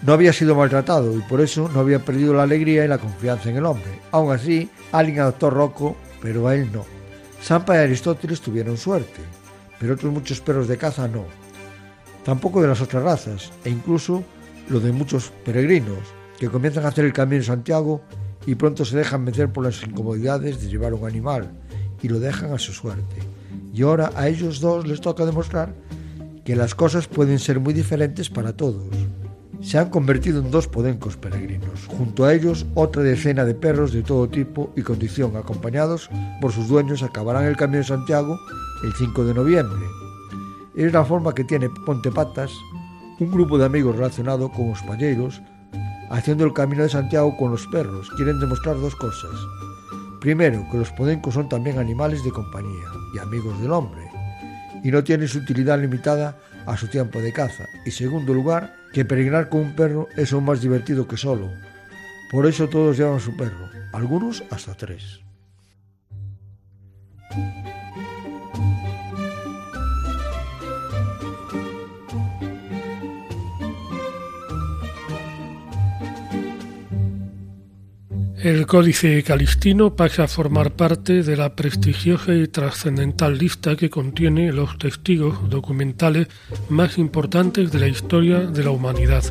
No 0.02 0.12
había 0.12 0.32
sido 0.32 0.54
maltratado 0.54 1.16
y 1.16 1.20
por 1.22 1.40
eso 1.40 1.70
no 1.72 1.80
había 1.80 2.04
perdido 2.04 2.34
la 2.34 2.42
alegría 2.42 2.84
y 2.84 2.88
la 2.88 2.98
confianza 2.98 3.50
en 3.50 3.56
el 3.56 3.66
hombre. 3.66 4.00
Aún 4.12 4.32
así, 4.32 4.68
alguien 4.92 5.20
adoptó 5.20 5.46
a 5.48 5.50
Rocco, 5.50 5.96
pero 6.20 6.46
a 6.46 6.54
él 6.54 6.70
no. 6.72 6.84
Sampa 7.40 7.76
y 7.76 7.78
Aristóteles 7.78 8.40
tuvieron 8.40 8.76
suerte, 8.76 9.20
pero 9.78 9.94
otros 9.94 10.12
muchos 10.12 10.40
perros 10.40 10.68
de 10.68 10.76
caza 10.76 11.08
no. 11.08 11.24
tampoco 12.24 12.60
de 12.60 12.66
las 12.66 12.80
otras 12.80 13.04
razas, 13.04 13.52
e 13.64 13.70
incluso 13.70 14.24
lo 14.68 14.80
de 14.80 14.90
muchos 14.90 15.32
peregrinos, 15.44 15.98
que 16.40 16.48
comienzan 16.48 16.84
a 16.84 16.88
hacer 16.88 17.04
el 17.04 17.12
camino 17.12 17.40
de 17.40 17.46
Santiago 17.46 18.02
y 18.46 18.56
pronto 18.56 18.84
se 18.84 18.96
dejan 18.96 19.22
meter 19.22 19.52
por 19.52 19.64
las 19.64 19.82
incomodidades 19.82 20.60
de 20.60 20.68
llevar 20.68 20.92
un 20.92 21.06
animal 21.06 21.50
y 22.02 22.08
lo 22.08 22.18
dejan 22.18 22.52
a 22.52 22.58
su 22.58 22.72
suerte. 22.72 23.16
Y 23.72 23.82
ahora 23.82 24.10
a 24.16 24.28
ellos 24.28 24.60
dos 24.60 24.86
les 24.86 25.00
toca 25.00 25.24
demostrar 25.24 25.72
que 26.44 26.56
las 26.56 26.74
cosas 26.74 27.06
pueden 27.08 27.38
ser 27.38 27.60
muy 27.60 27.74
diferentes 27.74 28.30
para 28.30 28.56
todos. 28.56 28.86
Se 29.60 29.78
han 29.78 29.90
convertido 29.90 30.40
en 30.40 30.50
dos 30.50 30.68
podencos 30.68 31.16
peregrinos. 31.16 31.86
Junto 31.86 32.24
a 32.24 32.34
ellos, 32.34 32.66
otra 32.74 33.02
decena 33.02 33.44
de 33.44 33.54
perros 33.54 33.92
de 33.92 34.02
todo 34.02 34.28
tipo 34.28 34.72
y 34.76 34.82
condición, 34.82 35.36
acompañados 35.36 36.08
por 36.40 36.52
sus 36.52 36.68
dueños, 36.68 37.02
acabarán 37.02 37.44
el 37.44 37.56
Camino 37.56 37.78
de 37.78 37.84
Santiago 37.84 38.38
el 38.84 38.92
5 38.92 39.24
de 39.24 39.34
noviembre. 39.34 39.86
Es 40.76 40.92
la 40.92 41.04
forma 41.04 41.34
que 41.34 41.44
tiene 41.44 41.70
Pontepatas, 41.86 42.52
un 43.18 43.30
grupo 43.30 43.56
de 43.58 43.64
amigos 43.64 43.96
relacionado 43.96 44.50
con 44.52 44.68
los 44.68 44.82
palleiros, 44.82 45.40
haciendo 46.10 46.44
el 46.44 46.52
Camino 46.52 46.82
de 46.82 46.90
Santiago 46.90 47.36
con 47.36 47.50
los 47.50 47.66
perros. 47.68 48.10
Quieren 48.16 48.38
demostrar 48.38 48.78
dos 48.78 48.94
cosas. 48.94 49.32
Primero, 50.20 50.66
que 50.70 50.78
los 50.78 50.90
podencos 50.90 51.34
son 51.34 51.48
también 51.48 51.78
animales 51.78 52.22
de 52.24 52.30
compañía 52.30 52.88
y 53.14 53.18
amigos 53.18 53.60
del 53.60 53.72
hombre, 53.72 54.02
y 54.82 54.90
no 54.90 55.02
tienen 55.02 55.28
su 55.28 55.38
utilidad 55.38 55.80
limitada 55.80 56.38
a 56.66 56.76
su 56.76 56.88
tiempo 56.88 57.20
de 57.20 57.32
caza. 57.32 57.64
Y 57.86 57.90
segundo 57.90 58.34
lugar, 58.34 58.75
que 58.96 59.04
peregrinar 59.04 59.50
con 59.50 59.60
un 59.60 59.76
perro 59.76 60.08
es 60.16 60.32
aún 60.32 60.46
más 60.46 60.62
divertido 60.62 61.06
que 61.06 61.18
solo. 61.18 61.52
Por 62.30 62.46
eso 62.46 62.66
todos 62.66 62.96
llevan 62.96 63.20
su 63.20 63.36
perro, 63.36 63.68
algunos 63.92 64.42
hasta 64.50 64.74
tres. 64.74 65.20
El 78.46 78.64
Códice 78.64 79.24
Calistino 79.24 79.96
pasa 79.96 80.22
a 80.22 80.28
formar 80.28 80.76
parte 80.76 81.24
de 81.24 81.36
la 81.36 81.56
prestigiosa 81.56 82.32
y 82.32 82.46
trascendental 82.46 83.36
lista 83.36 83.74
que 83.74 83.90
contiene 83.90 84.52
los 84.52 84.78
testigos 84.78 85.50
documentales 85.50 86.28
más 86.68 86.96
importantes 86.96 87.72
de 87.72 87.80
la 87.80 87.88
historia 87.88 88.38
de 88.38 88.62
la 88.62 88.70
humanidad, 88.70 89.24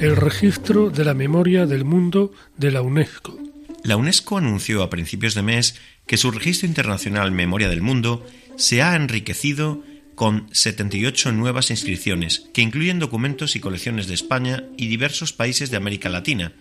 el 0.00 0.16
registro 0.16 0.90
de 0.90 1.04
la 1.04 1.14
memoria 1.14 1.66
del 1.66 1.84
mundo 1.84 2.32
de 2.56 2.72
la 2.72 2.82
UNESCO. 2.82 3.38
La 3.84 3.96
UNESCO 3.96 4.38
anunció 4.38 4.82
a 4.82 4.90
principios 4.90 5.36
de 5.36 5.42
mes 5.42 5.76
que 6.08 6.16
su 6.16 6.32
registro 6.32 6.66
internacional 6.66 7.30
Memoria 7.30 7.68
del 7.68 7.80
Mundo 7.80 8.26
se 8.56 8.82
ha 8.82 8.96
enriquecido 8.96 9.84
con 10.16 10.48
78 10.50 11.30
nuevas 11.30 11.70
inscripciones, 11.70 12.48
que 12.52 12.62
incluyen 12.62 12.98
documentos 12.98 13.54
y 13.54 13.60
colecciones 13.60 14.08
de 14.08 14.14
España 14.14 14.64
y 14.76 14.88
diversos 14.88 15.32
países 15.32 15.70
de 15.70 15.76
América 15.76 16.08
Latina, 16.08 16.52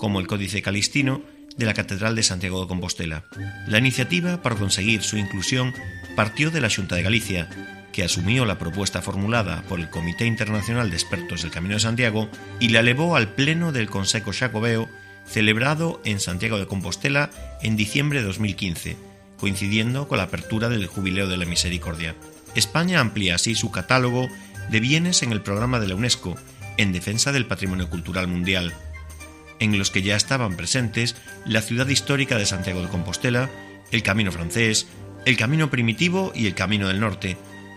como 0.00 0.18
el 0.18 0.26
Códice 0.26 0.62
Calistino 0.62 1.20
de 1.58 1.66
la 1.66 1.74
Catedral 1.74 2.16
de 2.16 2.22
Santiago 2.22 2.62
de 2.62 2.68
Compostela. 2.68 3.24
La 3.68 3.76
iniciativa 3.76 4.40
para 4.40 4.56
conseguir 4.56 5.02
su 5.02 5.18
inclusión 5.18 5.74
partió 6.16 6.50
de 6.50 6.62
la 6.62 6.70
Junta 6.70 6.96
de 6.96 7.02
Galicia, 7.02 7.50
que 7.92 8.02
asumió 8.02 8.46
la 8.46 8.58
propuesta 8.58 9.02
formulada 9.02 9.62
por 9.68 9.78
el 9.78 9.90
Comité 9.90 10.24
Internacional 10.24 10.88
de 10.88 10.96
Expertos 10.96 11.42
del 11.42 11.50
Camino 11.50 11.74
de 11.74 11.80
Santiago 11.80 12.30
y 12.60 12.70
la 12.70 12.80
elevó 12.80 13.14
al 13.14 13.34
Pleno 13.34 13.72
del 13.72 13.90
Consejo 13.90 14.32
Xacobeo 14.32 14.88
celebrado 15.26 16.00
en 16.06 16.18
Santiago 16.18 16.58
de 16.58 16.66
Compostela 16.66 17.28
en 17.60 17.76
diciembre 17.76 18.20
de 18.20 18.26
2015, 18.26 18.96
coincidiendo 19.36 20.08
con 20.08 20.16
la 20.16 20.24
apertura 20.24 20.70
del 20.70 20.86
Jubileo 20.86 21.28
de 21.28 21.36
la 21.36 21.44
Misericordia. 21.44 22.16
España 22.54 23.00
amplía 23.00 23.34
así 23.34 23.54
su 23.54 23.70
catálogo 23.70 24.28
de 24.70 24.80
bienes 24.80 25.22
en 25.22 25.32
el 25.32 25.42
programa 25.42 25.78
de 25.78 25.88
la 25.88 25.94
UNESCO 25.94 26.36
en 26.78 26.92
defensa 26.92 27.32
del 27.32 27.46
patrimonio 27.46 27.90
cultural 27.90 28.26
mundial, 28.28 28.72
en 29.60 29.78
los 29.78 29.90
que 29.90 30.02
ya 30.02 30.16
estaban 30.16 30.56
presentes 30.56 31.14
la 31.44 31.62
ciudad 31.62 31.86
histórica 31.86 32.36
de 32.36 32.46
Santiago 32.46 32.82
de 32.82 32.88
Compostela, 32.88 33.48
el 33.92 34.02
Camino 34.02 34.32
francés, 34.32 34.88
el 35.24 35.36
Camino 35.36 35.70
primitivo 35.70 36.32
y 36.34 36.46
el 36.46 36.54
Camino 36.54 36.88
del 36.88 37.00
Norte, 37.00 37.36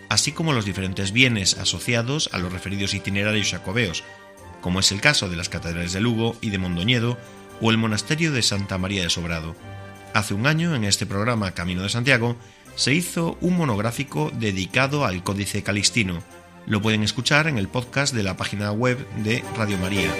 así 0.09 0.31
como 0.31 0.53
los 0.53 0.65
diferentes 0.65 1.11
bienes 1.11 1.57
asociados 1.57 2.29
a 2.33 2.39
los 2.39 2.51
referidos 2.51 2.93
itinerarios 2.93 3.51
jacobeos, 3.51 4.03
como 4.61 4.79
es 4.79 4.91
el 4.91 5.01
caso 5.01 5.29
de 5.29 5.35
las 5.35 5.49
catedrales 5.49 5.93
de 5.93 6.01
Lugo 6.01 6.37
y 6.41 6.49
de 6.49 6.57
Mondoñedo 6.57 7.17
o 7.61 7.69
el 7.69 7.77
monasterio 7.77 8.31
de 8.31 8.41
Santa 8.41 8.77
María 8.77 9.03
de 9.03 9.09
Sobrado. 9.09 9.55
Hace 10.13 10.33
un 10.33 10.47
año, 10.47 10.75
en 10.75 10.83
este 10.83 11.05
programa 11.05 11.51
Camino 11.51 11.81
de 11.81 11.89
Santiago, 11.89 12.37
se 12.75 12.93
hizo 12.93 13.37
un 13.41 13.57
monográfico 13.57 14.31
dedicado 14.33 15.05
al 15.05 15.23
Códice 15.23 15.63
Calistino. 15.63 16.23
Lo 16.65 16.81
pueden 16.81 17.03
escuchar 17.03 17.47
en 17.47 17.57
el 17.57 17.67
podcast 17.67 18.13
de 18.13 18.23
la 18.23 18.37
página 18.37 18.71
web 18.71 19.05
de 19.17 19.43
Radio 19.57 19.77
María. 19.79 20.11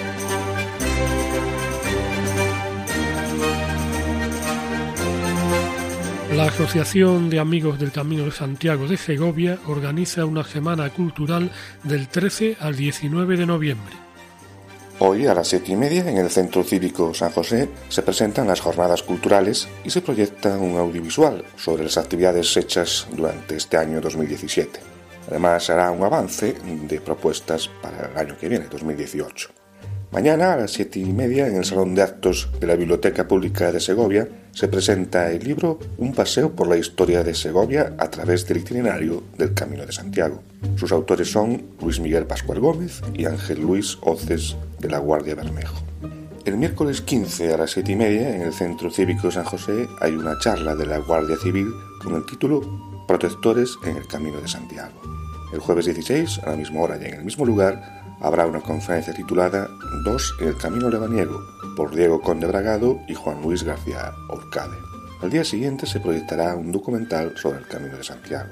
La 6.34 6.46
Asociación 6.46 7.30
de 7.30 7.38
Amigos 7.38 7.78
del 7.78 7.92
Camino 7.92 8.24
de 8.24 8.32
Santiago 8.32 8.88
de 8.88 8.96
Segovia 8.96 9.56
organiza 9.68 10.24
una 10.24 10.42
semana 10.42 10.90
cultural 10.90 11.52
del 11.84 12.08
13 12.08 12.56
al 12.58 12.74
19 12.74 13.36
de 13.36 13.46
noviembre. 13.46 13.94
Hoy 14.98 15.28
a 15.28 15.34
las 15.34 15.46
siete 15.46 15.70
y 15.70 15.76
media 15.76 16.10
en 16.10 16.16
el 16.16 16.30
Centro 16.30 16.64
Cívico 16.64 17.14
San 17.14 17.30
José 17.30 17.68
se 17.88 18.02
presentan 18.02 18.48
las 18.48 18.60
jornadas 18.60 19.04
culturales 19.04 19.68
y 19.84 19.90
se 19.90 20.00
proyecta 20.00 20.58
un 20.58 20.76
audiovisual 20.76 21.44
sobre 21.56 21.84
las 21.84 21.98
actividades 21.98 22.56
hechas 22.56 23.06
durante 23.12 23.54
este 23.54 23.76
año 23.76 24.00
2017. 24.00 24.80
Además 25.28 25.70
hará 25.70 25.92
un 25.92 26.02
avance 26.02 26.56
de 26.64 27.00
propuestas 27.00 27.68
para 27.80 28.10
el 28.10 28.16
año 28.16 28.36
que 28.36 28.48
viene, 28.48 28.66
2018. 28.66 29.63
Mañana 30.14 30.52
a 30.52 30.56
las 30.56 30.70
siete 30.70 31.00
y 31.00 31.12
media 31.12 31.48
en 31.48 31.56
el 31.56 31.64
Salón 31.64 31.96
de 31.96 32.02
Actos 32.02 32.48
de 32.60 32.68
la 32.68 32.76
Biblioteca 32.76 33.26
Pública 33.26 33.72
de 33.72 33.80
Segovia 33.80 34.28
se 34.52 34.68
presenta 34.68 35.32
el 35.32 35.42
libro 35.42 35.80
Un 35.98 36.14
paseo 36.14 36.52
por 36.52 36.68
la 36.68 36.76
historia 36.76 37.24
de 37.24 37.34
Segovia 37.34 37.96
a 37.98 38.08
través 38.12 38.46
del 38.46 38.58
itinerario 38.58 39.24
del 39.36 39.54
Camino 39.54 39.84
de 39.84 39.90
Santiago. 39.90 40.40
Sus 40.76 40.92
autores 40.92 41.32
son 41.32 41.64
Luis 41.82 41.98
Miguel 41.98 42.26
Pascual 42.26 42.60
Gómez 42.60 43.02
y 43.12 43.24
Ángel 43.24 43.60
Luis 43.60 43.98
Oces 44.02 44.56
de 44.78 44.88
la 44.88 44.98
Guardia 44.98 45.34
Bermejo. 45.34 45.82
El 46.44 46.58
miércoles 46.58 47.00
15 47.00 47.52
a 47.52 47.56
las 47.56 47.72
siete 47.72 47.90
y 47.90 47.96
media 47.96 48.36
en 48.36 48.42
el 48.42 48.52
Centro 48.52 48.92
Cívico 48.92 49.32
San 49.32 49.42
José 49.42 49.88
hay 50.00 50.12
una 50.12 50.38
charla 50.38 50.76
de 50.76 50.86
la 50.86 50.98
Guardia 50.98 51.36
Civil 51.42 51.66
con 52.00 52.14
el 52.14 52.24
título 52.24 52.60
Protectores 53.08 53.76
en 53.84 53.96
el 53.96 54.06
Camino 54.06 54.40
de 54.40 54.46
Santiago. 54.46 54.94
El 55.52 55.58
jueves 55.58 55.86
16, 55.86 56.38
a 56.44 56.50
la 56.50 56.56
misma 56.56 56.82
hora 56.82 56.98
y 57.02 57.04
en 57.04 57.14
el 57.14 57.24
mismo 57.24 57.44
lugar, 57.44 58.03
habrá 58.24 58.46
una 58.46 58.60
conferencia 58.60 59.12
titulada 59.12 59.68
Dos 60.02 60.34
en 60.40 60.48
el 60.48 60.56
Camino 60.56 60.88
Lebaniego 60.88 61.44
por 61.76 61.94
Diego 61.94 62.22
Conde 62.22 62.46
Bragado 62.46 63.00
y 63.06 63.14
Juan 63.14 63.42
Luis 63.42 63.64
García 63.64 64.14
Orcade. 64.28 64.78
Al 65.20 65.28
día 65.28 65.44
siguiente 65.44 65.86
se 65.86 66.00
proyectará 66.00 66.56
un 66.56 66.72
documental 66.72 67.36
sobre 67.36 67.58
el 67.58 67.66
Camino 67.66 67.98
de 67.98 68.02
Santiago. 68.04 68.50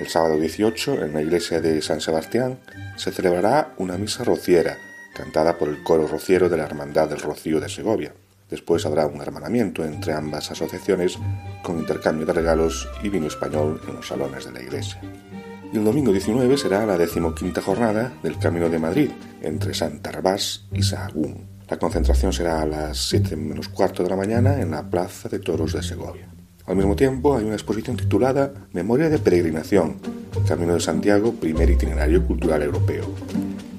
El 0.00 0.08
sábado 0.08 0.36
18, 0.36 1.04
en 1.04 1.12
la 1.12 1.22
iglesia 1.22 1.60
de 1.60 1.80
San 1.80 2.00
Sebastián, 2.00 2.58
se 2.96 3.12
celebrará 3.12 3.74
una 3.78 3.96
misa 3.96 4.24
rociera, 4.24 4.76
cantada 5.14 5.58
por 5.58 5.68
el 5.68 5.84
coro 5.84 6.08
rociero 6.08 6.48
de 6.48 6.56
la 6.56 6.64
Hermandad 6.64 7.08
del 7.08 7.20
Rocío 7.20 7.60
de 7.60 7.68
Segovia. 7.68 8.12
Después 8.50 8.84
habrá 8.84 9.06
un 9.06 9.20
hermanamiento 9.20 9.84
entre 9.84 10.12
ambas 10.12 10.50
asociaciones 10.50 11.18
con 11.62 11.78
intercambio 11.78 12.26
de 12.26 12.32
regalos 12.32 12.88
y 13.00 13.10
vino 13.10 13.28
español 13.28 13.80
en 13.88 13.94
los 13.94 14.08
salones 14.08 14.44
de 14.44 14.52
la 14.52 14.62
iglesia 14.62 15.00
el 15.76 15.84
domingo 15.84 16.12
19 16.12 16.56
será 16.56 16.86
la 16.86 16.96
decimoquinta 16.96 17.60
jornada 17.60 18.12
del 18.22 18.38
Camino 18.38 18.68
de 18.68 18.78
Madrid, 18.78 19.10
entre 19.42 19.74
Santa 19.74 20.10
Arbás 20.10 20.66
y 20.72 20.82
Sahagún. 20.82 21.48
La 21.68 21.78
concentración 21.78 22.32
será 22.32 22.62
a 22.62 22.66
las 22.66 23.08
7 23.08 23.34
menos 23.34 23.68
cuarto 23.68 24.04
de 24.04 24.10
la 24.10 24.16
mañana 24.16 24.60
en 24.60 24.70
la 24.70 24.88
Plaza 24.88 25.28
de 25.28 25.40
Toros 25.40 25.72
de 25.72 25.82
Segovia. 25.82 26.28
Al 26.66 26.76
mismo 26.76 26.94
tiempo 26.94 27.36
hay 27.36 27.44
una 27.44 27.54
exposición 27.54 27.96
titulada 27.96 28.52
Memoria 28.72 29.08
de 29.08 29.18
Peregrinación, 29.18 29.96
Camino 30.46 30.74
de 30.74 30.80
Santiago, 30.80 31.32
primer 31.32 31.68
itinerario 31.68 32.24
cultural 32.24 32.62
europeo. 32.62 33.06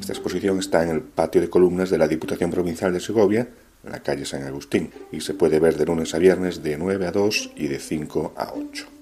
Esta 0.01 0.11
exposición 0.11 0.59
está 0.59 0.83
en 0.83 0.89
el 0.89 1.01
patio 1.01 1.39
de 1.39 1.49
columnas 1.49 1.89
de 1.89 1.97
la 1.97 2.09
Diputación 2.09 2.51
Provincial 2.51 2.91
de 2.91 2.99
Segovia, 2.99 3.47
en 3.85 3.91
la 3.91 4.03
calle 4.03 4.25
San 4.25 4.43
Agustín, 4.43 4.91
y 5.13 5.21
se 5.21 5.33
puede 5.33 5.59
ver 5.59 5.77
de 5.77 5.85
lunes 5.85 6.13
a 6.13 6.19
viernes 6.19 6.61
de 6.61 6.77
9 6.77 7.07
a 7.07 7.11
2 7.11 7.51
y 7.55 7.67
de 7.67 7.79
5 7.79 8.33
a 8.35 8.53
8. 8.53 8.94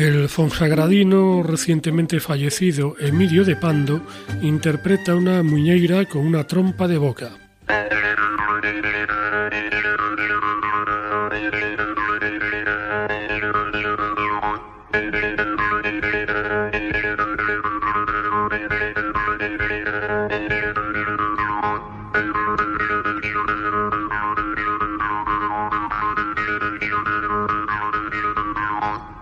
El 0.00 0.30
fonsagradino 0.30 1.42
recientemente 1.42 2.20
fallecido 2.20 2.96
Emilio 2.98 3.44
de 3.44 3.54
Pando 3.54 4.00
interpreta 4.40 5.14
una 5.14 5.42
muñeira 5.42 6.06
con 6.06 6.26
una 6.26 6.44
trompa 6.44 6.88
de 6.88 6.96
boca. 6.96 7.32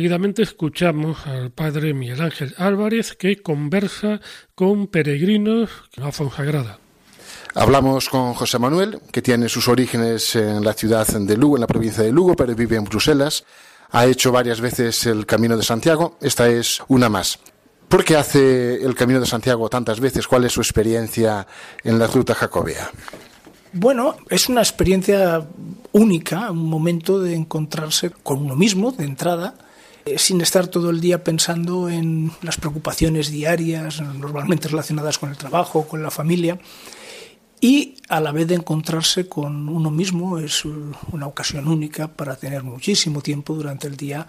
Seguidamente 0.00 0.40
escuchamos 0.40 1.26
al 1.26 1.50
padre 1.50 1.92
Miguel 1.92 2.22
Ángel 2.22 2.54
Álvarez 2.56 3.14
que 3.14 3.42
conversa 3.42 4.18
con 4.54 4.86
peregrinos 4.86 5.68
a 5.94 6.00
la 6.00 6.10
Fonsagrada. 6.10 6.78
Hablamos 7.54 8.08
con 8.08 8.32
José 8.32 8.58
Manuel, 8.58 8.98
que 9.12 9.20
tiene 9.20 9.50
sus 9.50 9.68
orígenes 9.68 10.36
en 10.36 10.64
la 10.64 10.72
ciudad 10.72 11.06
de 11.06 11.36
Lugo, 11.36 11.58
en 11.58 11.60
la 11.60 11.66
provincia 11.66 12.02
de 12.02 12.12
Lugo, 12.12 12.34
pero 12.34 12.54
vive 12.54 12.76
en 12.76 12.84
Bruselas. 12.84 13.44
Ha 13.90 14.06
hecho 14.06 14.32
varias 14.32 14.62
veces 14.62 15.04
el 15.04 15.26
Camino 15.26 15.54
de 15.54 15.62
Santiago, 15.62 16.16
esta 16.22 16.48
es 16.48 16.82
una 16.88 17.10
más. 17.10 17.38
¿Por 17.86 18.02
qué 18.02 18.16
hace 18.16 18.82
el 18.82 18.94
Camino 18.94 19.20
de 19.20 19.26
Santiago 19.26 19.68
tantas 19.68 20.00
veces? 20.00 20.26
¿Cuál 20.26 20.46
es 20.46 20.52
su 20.52 20.62
experiencia 20.62 21.46
en 21.84 21.98
la 21.98 22.06
ruta 22.06 22.34
jacobea? 22.34 22.90
Bueno, 23.74 24.16
es 24.30 24.48
una 24.48 24.62
experiencia 24.62 25.46
única, 25.92 26.50
un 26.50 26.70
momento 26.70 27.20
de 27.20 27.34
encontrarse 27.34 28.08
con 28.08 28.38
uno 28.38 28.56
mismo 28.56 28.92
de 28.92 29.04
entrada, 29.04 29.56
eh, 30.04 30.18
sin 30.18 30.40
estar 30.40 30.68
todo 30.68 30.90
el 30.90 31.00
día 31.00 31.22
pensando 31.22 31.88
en 31.88 32.32
las 32.42 32.56
preocupaciones 32.56 33.30
diarias, 33.30 34.00
normalmente 34.00 34.68
relacionadas 34.68 35.18
con 35.18 35.30
el 35.30 35.36
trabajo, 35.36 35.86
con 35.86 36.02
la 36.02 36.10
familia, 36.10 36.58
y 37.60 37.96
a 38.08 38.20
la 38.20 38.32
vez 38.32 38.46
de 38.48 38.54
encontrarse 38.54 39.28
con 39.28 39.68
uno 39.68 39.90
mismo 39.90 40.38
es 40.38 40.64
una 40.64 41.26
ocasión 41.26 41.68
única 41.68 42.08
para 42.08 42.36
tener 42.36 42.62
muchísimo 42.62 43.20
tiempo 43.20 43.54
durante 43.54 43.86
el 43.86 43.96
día, 43.96 44.26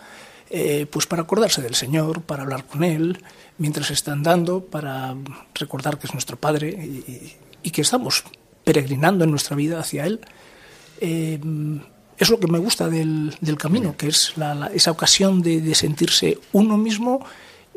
eh, 0.49 0.85
pues 0.91 1.07
para 1.07 1.21
acordarse 1.21 1.61
del 1.61 1.75
Señor, 1.75 2.23
para 2.23 2.43
hablar 2.43 2.65
con 2.65 2.83
Él, 2.83 3.23
mientras 3.57 3.89
está 3.89 4.11
andando, 4.11 4.65
para 4.65 5.15
recordar 5.53 5.97
que 5.97 6.07
es 6.07 6.13
nuestro 6.13 6.35
Padre 6.35 6.77
y, 7.63 7.71
que 7.71 7.81
estamos 7.81 8.25
peregrinando 8.65 9.23
en 9.23 9.31
nuestra 9.31 9.55
vida 9.55 9.79
hacia 9.79 10.05
Él. 10.05 10.19
Eh, 10.99 11.39
es 12.21 12.29
lo 12.29 12.39
que 12.39 12.47
me 12.47 12.59
gusta 12.59 12.87
del, 12.87 13.35
camino, 13.57 13.95
que 13.97 14.07
es 14.07 14.33
esa 14.75 14.91
ocasión 14.91 15.41
de, 15.41 15.73
sentirse 15.73 16.37
uno 16.51 16.77
mismo 16.77 17.25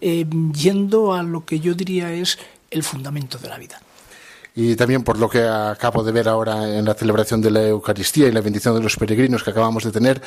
eh, 0.03 0.27
yendo 0.53 1.15
a 1.15 1.23
lo 1.23 1.47
que 1.47 1.61
yo 1.61 1.73
diría 1.73 2.13
es 2.13 2.39
el 2.71 2.83
fundamento 2.83 3.39
de 3.39 3.49
la 3.49 3.57
vida. 3.57 3.81
Y 4.55 4.77
también 4.77 5.03
por 5.03 5.19
lo 5.19 5.31
que 5.31 5.41
acabo 5.43 6.05
de 6.05 6.13
ver 6.13 6.29
ahora 6.29 6.77
en 6.77 6.85
la 6.85 6.93
celebración 6.93 7.41
de 7.41 7.51
la 7.51 7.63
Eucaristía 7.63 8.29
y 8.29 8.33
la 8.33 8.43
bendición 8.43 8.75
de 8.75 8.83
los 8.83 8.97
peregrinos 8.97 9.43
que 9.43 9.51
acabamos 9.51 9.83
de 9.83 9.93
tener, 9.93 10.21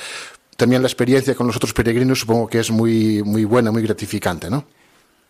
también 0.56 0.82
la 0.82 0.88
experiencia 0.88 1.36
con 1.36 1.46
los 1.46 1.56
otros 1.56 1.74
peregrinos 1.74 2.20
supongo 2.20 2.48
que 2.48 2.60
es 2.60 2.72
muy, 2.72 3.22
muy 3.22 3.46
buena, 3.46 3.72
muy 3.72 3.84
gratificante, 3.84 4.50
¿no? 4.50 4.66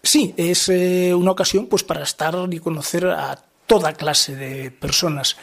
Sí, 0.01 0.33
es 0.37 0.69
eh, 0.69 1.13
una 1.13 1.31
ocasión 1.31 1.67
pues 1.67 1.83
para 1.83 2.03
estar 2.03 2.35
y 2.49 2.59
conocer 2.59 3.05
a 3.07 3.37
toda 3.65 3.91
clase 3.93 4.37
de 4.37 4.71
personas. 4.71 5.35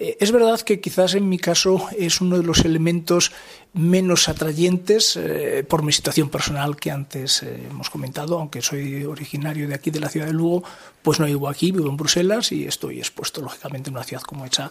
Eh, 0.00 0.16
es 0.18 0.32
verdad 0.32 0.58
que 0.62 0.80
quizás 0.80 1.14
en 1.14 1.28
mi 1.28 1.38
caso 1.38 1.88
es 1.96 2.22
uno 2.22 2.38
de 2.38 2.42
los 2.42 2.64
elementos 2.64 3.32
menos 3.74 4.30
atrayentes 4.30 5.14
eh, 5.16 5.62
por 5.68 5.82
mi 5.82 5.92
situación 5.92 6.30
personal 6.30 6.76
que 6.76 6.90
antes 6.90 7.42
eh, 7.42 7.66
hemos 7.70 7.90
comentado, 7.90 8.38
aunque 8.38 8.62
soy 8.62 9.04
originario 9.04 9.68
de 9.68 9.74
aquí, 9.74 9.90
de 9.90 10.00
la 10.00 10.08
ciudad 10.08 10.26
de 10.26 10.32
Lugo, 10.32 10.64
pues 11.02 11.20
no 11.20 11.26
vivo 11.26 11.48
aquí, 11.48 11.70
vivo 11.70 11.90
en 11.90 11.98
Bruselas 11.98 12.50
y 12.50 12.64
estoy 12.64 12.98
expuesto 12.98 13.42
lógicamente 13.42 13.90
en 13.90 13.96
una 13.96 14.04
ciudad 14.04 14.22
como 14.22 14.46
hecha 14.46 14.70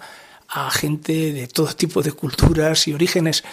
a 0.52 0.72
gente 0.72 1.32
de 1.32 1.48
todo 1.48 1.76
tipo 1.76 2.02
de 2.02 2.12
culturas 2.12 2.88
y 2.88 2.94
orígenes. 2.94 3.44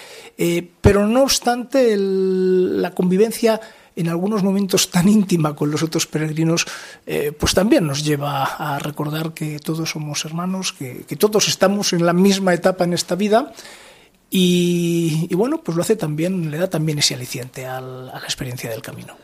pero 0.80 1.06
no 1.06 1.24
obstante, 1.24 1.94
la 1.98 2.92
convivencia 2.92 3.60
en 3.96 4.08
algunos 4.08 4.42
momentos 4.42 4.90
tan 4.90 5.08
íntima 5.08 5.56
con 5.56 5.70
los 5.70 5.82
otros 5.82 6.06
peregrinos, 6.06 6.66
eh, 7.06 7.32
pues 7.36 7.54
también 7.54 7.86
nos 7.86 8.04
lleva 8.04 8.44
a 8.44 8.78
recordar 8.78 9.32
que 9.32 9.58
todos 9.58 9.90
somos 9.90 10.24
hermanos, 10.26 10.74
que, 10.74 11.04
todos 11.18 11.48
estamos 11.48 11.94
en 11.94 12.04
la 12.04 12.12
misma 12.12 12.52
etapa 12.52 12.84
en 12.84 12.92
esta 12.92 13.14
vida. 13.14 13.52
Y, 14.28 15.34
bueno, 15.34 15.62
pues 15.62 15.76
lo 15.76 15.82
hace 15.82 15.96
también, 15.96 16.50
le 16.50 16.58
da 16.58 16.68
también 16.68 16.98
ese 16.98 17.14
aliciente 17.14 17.64
a 17.64 17.80
la 17.80 18.18
experiencia 18.18 18.68
del 18.68 18.82
camino. 18.82 19.14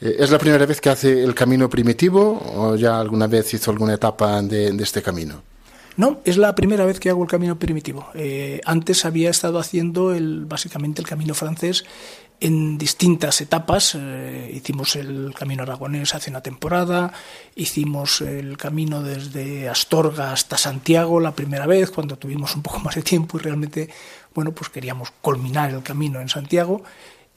Eh, 0.00 0.16
¿Es 0.20 0.30
la 0.30 0.38
primera 0.38 0.64
vez 0.64 0.80
que 0.80 0.88
hace 0.88 1.22
el 1.22 1.34
camino 1.34 1.68
primitivo 1.68 2.40
o 2.54 2.76
ya 2.76 2.98
alguna 2.98 3.26
vez 3.26 3.52
hizo 3.52 3.70
alguna 3.70 3.94
etapa 3.94 4.40
de, 4.40 4.68
este 4.80 5.02
camino? 5.02 5.42
No, 5.96 6.20
es 6.24 6.38
la 6.38 6.54
primera 6.54 6.86
vez 6.86 7.00
que 7.00 7.10
hago 7.10 7.22
el 7.24 7.28
camino 7.28 7.58
primitivo. 7.58 8.06
Eh, 8.14 8.60
antes 8.64 9.04
había 9.04 9.28
estado 9.28 9.58
haciendo 9.58 10.14
el, 10.14 10.46
básicamente 10.46 11.02
el 11.02 11.08
camino 11.08 11.34
francés 11.34 11.84
en 12.40 12.78
distintas 12.78 13.40
etapas. 13.40 13.96
Eh, 13.98 14.50
hicimos 14.54 14.96
el 14.96 15.34
camino 15.36 15.62
aragonés 15.62 16.14
hace 16.14 16.30
una 16.30 16.42
temporada, 16.42 17.12
hicimos 17.56 18.20
el 18.20 18.56
camino 18.56 19.02
desde 19.02 19.68
Astorga 19.68 20.32
hasta 20.32 20.56
Santiago 20.56 21.20
la 21.20 21.34
primera 21.34 21.66
vez, 21.66 21.90
cuando 21.90 22.16
tuvimos 22.16 22.54
un 22.54 22.62
poco 22.62 22.78
más 22.84 22.94
de 22.94 23.02
tiempo 23.02 23.38
y 23.38 23.42
realmente, 23.42 23.88
bueno, 24.34 24.52
pues 24.52 24.70
queríamos 24.70 25.10
culminar 25.20 25.70
el 25.70 25.82
camino 25.82 26.20
en 26.20 26.28
Santiago. 26.28 26.82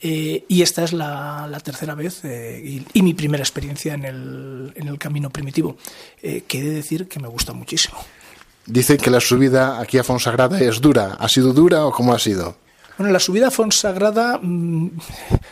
Eh, 0.04 0.46
y 0.48 0.64
esta 0.64 0.84
es 0.84 0.94
la, 0.94 1.62
tercera 1.64 1.94
vez 1.94 2.22
eh, 2.24 2.84
y, 2.92 3.02
mi 3.04 3.14
primera 3.14 3.44
experiencia 3.44 3.94
en 3.94 4.04
el, 4.04 4.74
en 4.76 4.88
el 4.88 4.98
camino 4.98 5.30
primitivo, 5.30 5.78
que 6.20 6.58
he 6.58 6.64
de 6.64 6.72
decir 6.72 7.08
que 7.08 7.20
me 7.20 7.28
gusta 7.28 7.54
muchísimo. 7.54 8.00
Dicen 8.66 8.98
que 8.98 9.12
la 9.12 9.20
subida 9.20 9.80
aquí 9.80 10.00
a 10.00 10.04
Fonsagrada 10.04 10.60
es 10.60 10.82
dura. 10.82 11.18
¿Ha 11.20 11.30
sido 11.30 11.54
dura 11.54 11.86
o 11.86 11.92
cómo 11.92 12.14
ha 12.14 12.20
sido? 12.20 12.58
Bueno, 12.98 13.12
la 13.14 13.20
subida 13.20 13.48
a 13.48 13.52
Fonsagrada, 13.52 14.40
mm, 14.42 14.90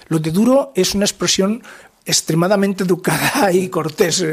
lo 0.09 0.19
de 0.19 0.31
duro 0.31 0.71
es 0.75 0.93
una 0.93 1.05
expresión 1.05 1.63
extremadamente 2.05 2.83
educada 2.83 3.51
y 3.53 3.69
cortés. 3.69 4.25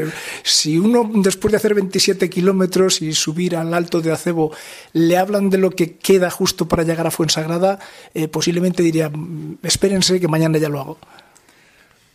Si 0.43 0.77
uno, 0.77 1.09
después 1.13 1.51
de 1.51 1.57
hacer 1.57 1.73
27 1.73 2.29
kilómetros 2.29 3.01
y 3.01 3.13
subir 3.13 3.55
al 3.55 3.73
alto 3.73 4.01
de 4.01 4.11
Acebo, 4.11 4.51
le 4.93 5.17
hablan 5.17 5.49
de 5.49 5.57
lo 5.57 5.69
que 5.71 5.97
queda 5.97 6.29
justo 6.29 6.67
para 6.67 6.83
llegar 6.83 7.07
a 7.07 7.11
Fuensagrada, 7.11 7.79
eh, 8.13 8.27
posiblemente 8.27 8.83
diría, 8.83 9.09
mm, 9.09 9.59
espérense 9.63 10.19
que 10.19 10.27
mañana 10.27 10.57
ya 10.57 10.69
lo 10.69 10.79
hago. 10.79 10.97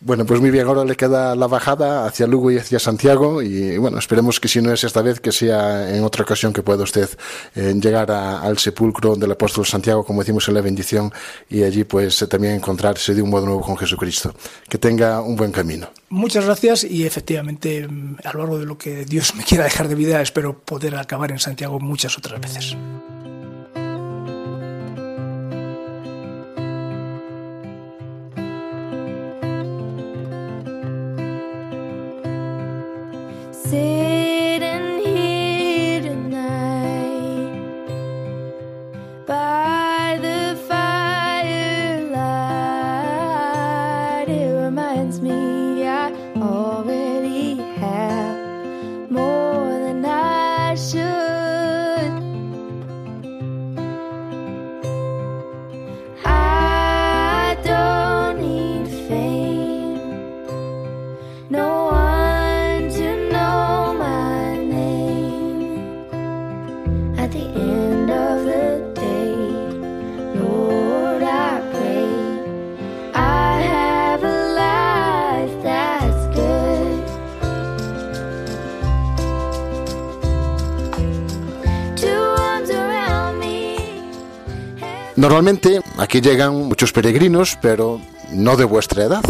Bueno, 0.05 0.25
pues 0.25 0.41
muy 0.41 0.51
bien, 0.51 0.67
ahora 0.67 0.83
le 0.83 0.97
queda 0.97 1.33
la 1.33 1.47
bajada 1.47 2.05
hacia 2.05 2.27
Lugo 2.27 2.51
y 2.51 2.57
hacia 2.57 2.77
Santiago 2.77 3.41
y 3.41 3.77
bueno, 3.77 3.99
esperemos 3.99 4.41
que 4.41 4.49
si 4.49 4.61
no 4.61 4.73
es 4.73 4.83
esta 4.83 5.01
vez, 5.01 5.21
que 5.21 5.31
sea 5.31 5.95
en 5.95 6.03
otra 6.03 6.23
ocasión 6.23 6.51
que 6.51 6.61
pueda 6.61 6.83
usted 6.83 7.09
eh, 7.55 7.73
llegar 7.81 8.11
al 8.11 8.57
sepulcro 8.57 9.15
del 9.15 9.31
apóstol 9.31 9.65
Santiago, 9.65 10.03
como 10.03 10.19
decimos 10.19 10.45
en 10.49 10.55
la 10.55 10.61
bendición, 10.61 11.09
y 11.49 11.63
allí 11.63 11.85
pues 11.85 12.25
también 12.29 12.55
encontrarse 12.55 13.13
de 13.13 13.21
un 13.21 13.29
modo 13.29 13.45
nuevo 13.45 13.61
con 13.61 13.77
Jesucristo. 13.77 14.35
Que 14.67 14.77
tenga 14.77 15.21
un 15.21 15.37
buen 15.37 15.53
camino. 15.53 15.87
Muchas 16.09 16.43
gracias 16.43 16.83
y 16.83 17.05
efectivamente 17.05 17.87
a 18.25 18.33
lo 18.33 18.39
largo 18.39 18.59
de 18.59 18.65
lo 18.65 18.77
que 18.77 19.05
Dios 19.05 19.33
me 19.35 19.45
quiera 19.45 19.63
dejar 19.63 19.87
de 19.87 19.95
vida 19.95 20.21
espero 20.21 20.59
poder 20.59 20.95
acabar 20.95 21.31
en 21.31 21.39
Santiago 21.39 21.79
muchas 21.79 22.17
otras 22.17 22.41
veces. 22.41 22.75
Normalmente 85.33 85.81
aquí 85.97 86.21
llegan 86.21 86.53
muchos 86.53 86.91
peregrinos, 86.91 87.57
pero 87.59 87.99
no 88.33 88.55
de 88.55 88.65
vuestra 88.65 89.05
edad. 89.05 89.23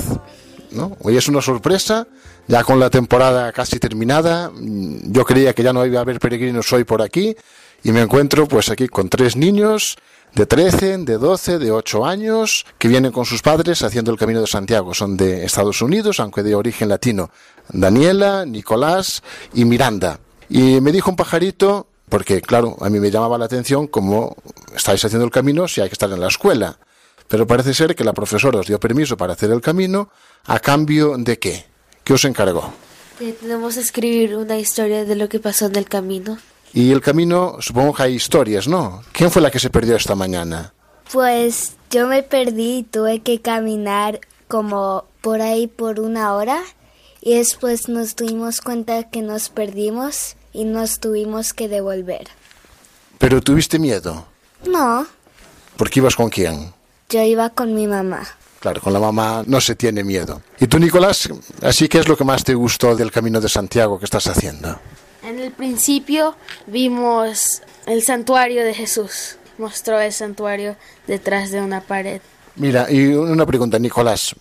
Hoy 0.99 1.15
es 1.15 1.29
una 1.29 1.41
sorpresa, 1.41 2.07
ya 2.45 2.65
con 2.65 2.77
la 2.77 2.89
temporada 2.89 3.53
casi 3.53 3.79
terminada. 3.79 4.51
Yo 4.53 5.23
creía 5.23 5.53
que 5.53 5.63
ya 5.63 5.71
no 5.71 5.85
iba 5.85 5.99
a 5.99 6.01
haber 6.01 6.19
peregrinos 6.19 6.73
hoy 6.73 6.83
por 6.83 7.01
aquí 7.01 7.37
y 7.85 7.93
me 7.93 8.01
encuentro 8.01 8.49
pues 8.49 8.69
aquí 8.69 8.89
con 8.89 9.07
tres 9.07 9.37
niños 9.37 9.95
de 10.35 10.45
13, 10.45 10.97
de 10.97 11.17
12, 11.17 11.57
de 11.57 11.71
8 11.71 12.05
años 12.05 12.65
que 12.77 12.89
vienen 12.89 13.13
con 13.13 13.23
sus 13.23 13.41
padres 13.41 13.81
haciendo 13.81 14.11
el 14.11 14.17
Camino 14.17 14.41
de 14.41 14.47
Santiago. 14.47 14.93
Son 14.93 15.15
de 15.15 15.45
Estados 15.45 15.81
Unidos, 15.81 16.19
aunque 16.19 16.43
de 16.43 16.53
origen 16.53 16.89
latino. 16.89 17.31
Daniela, 17.69 18.45
Nicolás 18.45 19.23
y 19.53 19.63
Miranda. 19.63 20.19
Y 20.49 20.81
me 20.81 20.91
dijo 20.91 21.11
un 21.11 21.15
pajarito, 21.15 21.87
porque 22.13 22.43
claro, 22.43 22.77
a 22.79 22.91
mí 22.91 22.99
me 22.99 23.09
llamaba 23.09 23.39
la 23.39 23.45
atención 23.45 23.87
cómo 23.87 24.35
estáis 24.75 25.03
haciendo 25.03 25.25
el 25.25 25.31
camino 25.31 25.67
si 25.67 25.81
hay 25.81 25.89
que 25.89 25.93
estar 25.93 26.11
en 26.11 26.19
la 26.19 26.27
escuela. 26.27 26.77
Pero 27.27 27.47
parece 27.47 27.73
ser 27.73 27.95
que 27.95 28.03
la 28.03 28.13
profesora 28.13 28.59
os 28.59 28.67
dio 28.67 28.79
permiso 28.79 29.17
para 29.17 29.33
hacer 29.33 29.49
el 29.49 29.61
camino 29.61 30.11
a 30.43 30.59
cambio 30.59 31.15
de 31.17 31.39
qué? 31.39 31.65
¿Qué 32.03 32.13
os 32.13 32.23
encargó? 32.25 32.71
Que 33.17 33.31
tenemos 33.31 33.73
que 33.73 33.79
escribir 33.79 34.35
una 34.35 34.59
historia 34.59 35.05
de 35.05 35.15
lo 35.15 35.27
que 35.27 35.39
pasó 35.39 35.65
en 35.65 35.75
el 35.75 35.85
camino. 35.85 36.37
Y 36.71 36.91
el 36.91 37.01
camino, 37.01 37.57
supongo 37.61 37.95
que 37.95 38.03
hay 38.03 38.13
historias, 38.13 38.67
¿no? 38.67 39.01
¿Quién 39.11 39.31
fue 39.31 39.41
la 39.41 39.49
que 39.49 39.57
se 39.57 39.71
perdió 39.71 39.95
esta 39.95 40.13
mañana? 40.13 40.71
Pues 41.11 41.71
yo 41.89 42.05
me 42.05 42.21
perdí 42.21 42.77
y 42.77 42.83
tuve 42.83 43.21
que 43.21 43.41
caminar 43.41 44.19
como 44.47 45.05
por 45.21 45.41
ahí 45.41 45.65
por 45.65 45.99
una 45.99 46.35
hora 46.35 46.61
y 47.21 47.33
después 47.39 47.89
nos 47.89 48.15
dimos 48.15 48.61
cuenta 48.61 49.09
que 49.09 49.23
nos 49.23 49.49
perdimos 49.49 50.35
y 50.53 50.63
nos 50.65 50.99
tuvimos 50.99 51.53
que 51.53 51.67
devolver. 51.67 52.27
Pero 53.17 53.41
tuviste 53.41 53.79
miedo. 53.79 54.25
No, 54.65 55.05
¿Porque 55.77 55.99
ibas 55.99 56.15
con 56.15 56.29
quién? 56.29 56.71
yo 57.09 57.21
iba 57.23 57.49
con 57.49 57.73
mi 57.75 57.85
mamá. 57.87 58.25
Claro, 58.59 58.79
con 58.81 58.93
la 58.93 58.99
mamá 58.99 59.43
no 59.45 59.59
se 59.59 59.75
tiene 59.75 60.03
miedo. 60.03 60.41
¿Y 60.59 60.67
tú, 60.67 60.79
Nicolás? 60.79 61.27
Así 61.61 61.87
que 61.89 61.99
es 61.99 62.07
lo 62.07 62.15
que 62.15 62.23
más 62.23 62.43
te 62.43 62.53
gustó 62.53 62.95
del 62.95 63.11
Camino 63.11 63.41
de 63.41 63.49
Santiago 63.49 63.99
que 63.99 64.05
estás 64.05 64.25
haciendo. 64.27 64.79
En 65.21 65.37
el 65.39 65.51
principio 65.51 66.35
vimos 66.67 67.61
el 67.85 68.01
santuario 68.03 68.63
de 68.63 68.73
Jesús. 68.73 69.35
Mostró 69.57 69.99
el 69.99 70.13
santuario 70.13 70.75
detrás 71.07 71.51
de 71.51 71.61
una 71.61 71.81
pared. 71.81 72.21
Mira, 72.55 72.89
y 72.89 73.07
una 73.07 73.45
pregunta, 73.45 73.77
Nicolás. 73.79 74.33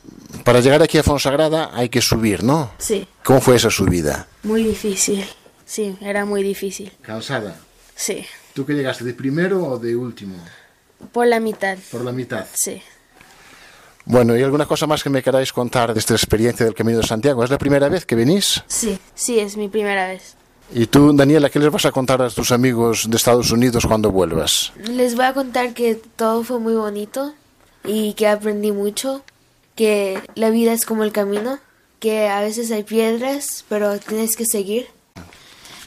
Para 0.44 0.60
llegar 0.60 0.82
aquí 0.82 0.98
a 0.98 1.02
Fonsagrada 1.02 1.70
hay 1.74 1.88
que 1.88 2.00
subir, 2.00 2.42
¿no? 2.44 2.70
Sí, 2.78 3.06
¿Cómo 3.24 3.40
fue 3.40 3.56
esa 3.56 3.70
subida? 3.70 4.26
muy 4.44 4.62
difícil. 4.64 5.24
Sí, 5.72 5.96
era 6.02 6.26
muy 6.26 6.42
difícil. 6.42 6.92
Cansada. 7.00 7.56
Sí, 7.96 8.26
¿Tú 8.52 8.66
que 8.66 8.74
llegaste 8.74 9.04
de 9.04 9.14
primero 9.14 9.64
o 9.64 9.78
de 9.78 9.96
último? 9.96 10.36
por 11.12 11.26
la 11.26 11.40
mitad. 11.40 11.78
Por 11.90 12.04
la 12.04 12.12
mitad. 12.12 12.44
Sí. 12.52 12.82
Bueno, 14.04 14.36
¿y 14.36 14.42
alguna 14.42 14.66
cosa 14.66 14.86
más 14.86 15.02
que 15.02 15.08
me 15.08 15.22
queráis 15.22 15.50
contar 15.50 15.94
de 15.94 16.00
esta 16.00 16.12
experiencia 16.12 16.66
del 16.66 16.74
Camino 16.74 16.98
de 16.98 17.06
Santiago? 17.06 17.42
¿Es 17.42 17.48
la 17.48 17.56
primera 17.56 17.88
vez 17.88 18.04
que 18.04 18.14
venís? 18.14 18.62
Sí, 18.66 18.98
sí, 19.14 19.38
es 19.38 19.56
mi 19.56 19.68
primera 19.70 20.08
vez. 20.08 20.34
¿Y 20.74 20.84
tú, 20.88 21.16
Daniela, 21.16 21.48
qué 21.48 21.58
les 21.58 21.70
vas 21.70 21.86
a 21.86 21.90
contar 21.90 22.20
a 22.20 22.28
tus 22.28 22.52
amigos 22.52 23.08
de 23.08 23.16
Estados 23.16 23.50
Unidos 23.50 23.86
cuando 23.86 24.10
vuelvas? 24.12 24.74
Les 24.76 25.16
voy 25.16 25.24
a 25.24 25.32
contar 25.32 25.72
que 25.72 25.94
todo 25.94 26.44
fue 26.44 26.58
muy 26.58 26.74
bonito 26.74 27.32
y 27.82 28.12
que 28.12 28.28
aprendí 28.28 28.72
mucho, 28.72 29.24
que 29.74 30.20
la 30.34 30.50
vida 30.50 30.74
es 30.74 30.84
como 30.84 31.02
el 31.02 31.12
camino, 31.12 31.60
que 31.98 32.28
a 32.28 32.42
veces 32.42 32.70
hay 32.72 32.82
piedras, 32.82 33.64
pero 33.70 33.98
tienes 33.98 34.36
que 34.36 34.44
seguir. 34.44 34.88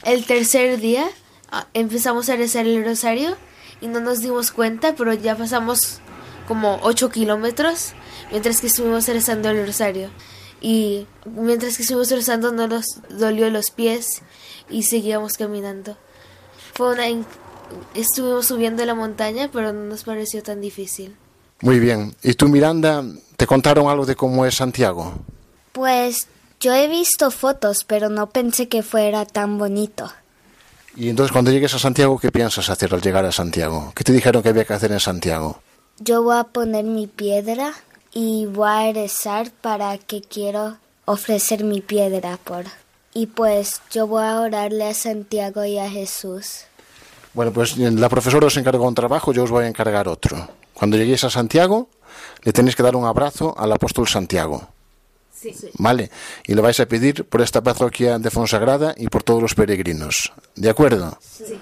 El 0.06 0.24
tercer 0.24 0.78
día 0.80 1.06
ah, 1.50 1.66
empezamos 1.74 2.28
a 2.30 2.36
rezar 2.36 2.66
el 2.66 2.84
rosario 2.84 3.36
y 3.80 3.88
no 3.88 4.00
nos 4.00 4.20
dimos 4.20 4.52
cuenta, 4.52 4.94
pero 4.96 5.12
ya 5.12 5.36
pasamos 5.36 6.00
como 6.48 6.78
8 6.82 7.10
kilómetros 7.10 7.92
mientras 8.30 8.60
que 8.60 8.68
estuvimos 8.68 9.06
rezando 9.08 9.50
el 9.50 9.66
rosario. 9.66 10.08
Y 10.60 11.06
mientras 11.26 11.76
que 11.76 11.82
estuvimos 11.82 12.10
rezando 12.10 12.52
no 12.52 12.66
nos 12.68 13.00
dolió 13.10 13.50
los 13.50 13.70
pies 13.70 14.22
y 14.70 14.84
seguíamos 14.84 15.34
caminando. 15.36 15.96
Fue 16.74 16.92
una 16.92 17.08
in- 17.08 17.26
Estuvimos 17.94 18.46
subiendo 18.46 18.84
la 18.86 18.94
montaña, 18.94 19.50
pero 19.52 19.72
no 19.72 19.80
nos 19.86 20.04
pareció 20.04 20.40
tan 20.40 20.60
difícil. 20.60 21.16
Muy 21.62 21.80
bien. 21.80 22.14
¿Y 22.22 22.34
tú, 22.34 22.48
Miranda, 22.48 23.02
te 23.36 23.44
contaron 23.44 23.88
algo 23.88 24.06
de 24.06 24.14
cómo 24.14 24.46
es 24.46 24.54
Santiago? 24.54 25.14
Pues 25.72 26.28
yo 26.60 26.74
he 26.74 26.88
visto 26.88 27.30
fotos, 27.30 27.84
pero 27.84 28.08
no 28.08 28.28
pensé 28.28 28.68
que 28.68 28.82
fuera 28.82 29.24
tan 29.26 29.58
bonito. 29.58 30.10
Y 30.96 31.10
entonces 31.10 31.32
cuando 31.32 31.50
llegues 31.50 31.74
a 31.74 31.78
Santiago, 31.78 32.18
¿qué 32.18 32.32
piensas 32.32 32.70
hacer 32.70 32.94
al 32.94 33.02
llegar 33.02 33.24
a 33.26 33.32
Santiago? 33.32 33.92
¿Qué 33.94 34.02
te 34.02 34.12
dijeron 34.12 34.42
que 34.42 34.48
había 34.48 34.64
que 34.64 34.72
hacer 34.72 34.92
en 34.92 35.00
Santiago? 35.00 35.60
Yo 35.98 36.22
voy 36.22 36.38
a 36.38 36.44
poner 36.44 36.84
mi 36.84 37.06
piedra 37.06 37.74
y 38.12 38.46
voy 38.46 38.68
a 38.68 38.92
rezar 38.92 39.50
para 39.50 39.98
que 39.98 40.22
quiero 40.22 40.78
ofrecer 41.04 41.64
mi 41.64 41.82
piedra 41.82 42.38
por. 42.42 42.64
Y 43.12 43.26
pues 43.26 43.82
yo 43.90 44.06
voy 44.06 44.24
a 44.24 44.40
orarle 44.40 44.88
a 44.88 44.94
Santiago 44.94 45.64
y 45.64 45.78
a 45.78 45.88
Jesús. 45.90 46.64
Bueno, 47.34 47.52
pues 47.52 47.76
la 47.76 48.08
profesora 48.08 48.46
os 48.46 48.56
encargó 48.56 48.88
un 48.88 48.94
trabajo, 48.94 49.32
yo 49.32 49.44
os 49.44 49.50
voy 49.50 49.64
a 49.64 49.68
encargar 49.68 50.08
otro. 50.08 50.48
Cuando 50.72 50.96
lleguéis 50.96 51.24
a 51.24 51.30
Santiago, 51.30 51.88
le 52.42 52.52
tenéis 52.52 52.74
que 52.74 52.82
dar 52.82 52.96
un 52.96 53.04
abrazo 53.04 53.54
al 53.58 53.72
apóstol 53.72 54.08
Santiago. 54.08 54.68
Sí. 55.54 55.68
¿Vale? 55.74 56.10
Y 56.46 56.54
le 56.54 56.60
vais 56.60 56.78
a 56.80 56.86
pedir 56.86 57.24
por 57.24 57.42
esta 57.42 57.62
parroquia 57.62 58.18
de 58.18 58.30
Fonsagrada 58.30 58.94
y 58.96 59.08
por 59.08 59.22
todos 59.22 59.42
los 59.42 59.54
peregrinos. 59.54 60.32
¿De 60.54 60.70
acuerdo? 60.70 61.18
Sí. 61.20 61.58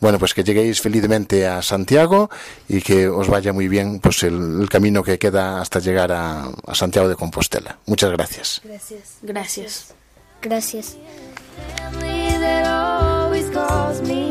Bueno, 0.00 0.18
pues 0.18 0.32
que 0.32 0.44
lleguéis 0.44 0.80
felizmente 0.80 1.46
a 1.46 1.60
Santiago 1.60 2.30
y 2.68 2.80
que 2.80 3.08
os 3.08 3.28
vaya 3.28 3.52
muy 3.52 3.66
bien 3.66 3.98
pues 3.98 4.22
el, 4.22 4.60
el 4.60 4.68
camino 4.68 5.02
que 5.02 5.18
queda 5.18 5.60
hasta 5.60 5.80
llegar 5.80 6.12
a, 6.12 6.44
a 6.66 6.74
Santiago 6.74 7.08
de 7.08 7.16
Compostela. 7.16 7.78
Muchas 7.86 8.12
gracias. 8.12 8.60
Gracias. 8.64 9.18
Gracias. 9.22 9.94
Gracias. 10.40 10.96
family 13.98 14.27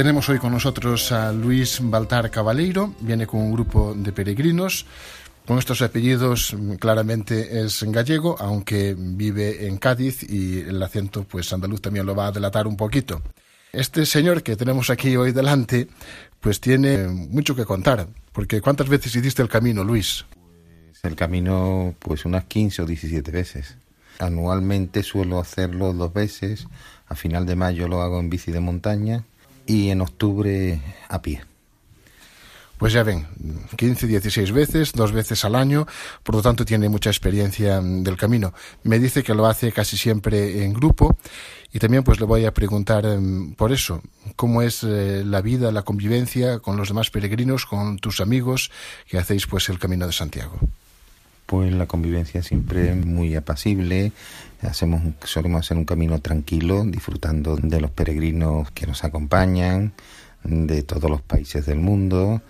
Tenemos 0.00 0.30
hoy 0.30 0.38
con 0.38 0.52
nosotros 0.52 1.12
a 1.12 1.30
Luis 1.30 1.78
Baltar 1.82 2.30
Cabaleiro, 2.30 2.94
viene 3.00 3.26
con 3.26 3.40
un 3.40 3.52
grupo 3.52 3.92
de 3.94 4.12
peregrinos. 4.12 4.86
Con 5.46 5.58
estos 5.58 5.82
apellidos 5.82 6.54
mm, 6.54 6.76
claramente 6.76 7.60
es 7.60 7.82
gallego, 7.82 8.34
aunque 8.40 8.96
vive 8.96 9.66
en 9.66 9.76
Cádiz 9.76 10.22
y 10.22 10.60
el 10.60 10.82
acento 10.82 11.24
pues 11.24 11.52
andaluz 11.52 11.82
también 11.82 12.06
lo 12.06 12.14
va 12.14 12.28
a 12.28 12.32
delatar 12.32 12.66
un 12.66 12.78
poquito. 12.78 13.20
Este 13.74 14.06
señor 14.06 14.42
que 14.42 14.56
tenemos 14.56 14.88
aquí 14.88 15.16
hoy 15.16 15.32
delante 15.32 15.86
pues 16.40 16.62
tiene 16.62 17.06
mucho 17.06 17.54
que 17.54 17.66
contar, 17.66 18.08
porque 18.32 18.62
¿cuántas 18.62 18.88
veces 18.88 19.14
hiciste 19.14 19.42
el 19.42 19.50
camino, 19.50 19.84
Luis? 19.84 20.24
El 21.02 21.14
camino, 21.14 21.94
pues 21.98 22.24
unas 22.24 22.46
15 22.46 22.80
o 22.80 22.86
17 22.86 23.30
veces. 23.30 23.76
Anualmente 24.18 25.02
suelo 25.02 25.38
hacerlo 25.38 25.92
dos 25.92 26.10
veces. 26.10 26.68
A 27.06 27.14
final 27.14 27.44
de 27.44 27.54
mayo 27.54 27.86
lo 27.86 28.00
hago 28.00 28.18
en 28.18 28.30
bici 28.30 28.50
de 28.50 28.60
montaña 28.60 29.26
y 29.70 29.90
en 29.90 30.00
octubre 30.00 30.80
a 31.08 31.22
pie. 31.22 31.42
Pues 32.76 32.92
ya 32.92 33.02
ven, 33.02 33.26
15, 33.76 34.06
16 34.06 34.52
veces, 34.52 34.92
dos 34.92 35.12
veces 35.12 35.44
al 35.44 35.54
año, 35.54 35.86
por 36.24 36.34
lo 36.34 36.42
tanto 36.42 36.64
tiene 36.64 36.88
mucha 36.88 37.10
experiencia 37.10 37.80
mm, 37.80 38.02
del 38.02 38.16
camino. 38.16 38.52
Me 38.82 38.98
dice 38.98 39.22
que 39.22 39.34
lo 39.34 39.46
hace 39.46 39.70
casi 39.70 39.96
siempre 39.96 40.64
en 40.64 40.72
grupo 40.72 41.18
y 41.72 41.78
también 41.78 42.02
pues 42.02 42.18
le 42.18 42.26
voy 42.26 42.46
a 42.46 42.54
preguntar 42.54 43.04
em, 43.06 43.54
por 43.54 43.70
eso, 43.70 44.02
cómo 44.34 44.62
es 44.62 44.82
eh, 44.82 45.22
la 45.24 45.40
vida, 45.40 45.70
la 45.70 45.82
convivencia 45.82 46.58
con 46.58 46.76
los 46.76 46.88
demás 46.88 47.10
peregrinos, 47.10 47.64
con 47.64 47.98
tus 47.98 48.20
amigos 48.20 48.72
que 49.06 49.18
hacéis 49.18 49.46
pues 49.46 49.68
el 49.68 49.78
Camino 49.78 50.06
de 50.06 50.12
Santiago. 50.12 50.58
Pues 51.50 51.72
la 51.72 51.86
convivencia 51.86 52.44
siempre 52.44 52.90
es 52.92 53.04
muy 53.04 53.34
apacible. 53.34 54.12
Hacemos, 54.62 55.02
solemos 55.24 55.66
hacer 55.66 55.76
un 55.78 55.84
camino 55.84 56.20
tranquilo, 56.20 56.84
disfrutando 56.84 57.56
de 57.56 57.80
los 57.80 57.90
peregrinos 57.90 58.70
que 58.70 58.86
nos 58.86 59.02
acompañan, 59.02 59.92
de 60.44 60.84
todos 60.84 61.10
los 61.10 61.22
países 61.22 61.66
del 61.66 61.80
mundo. 61.80 62.40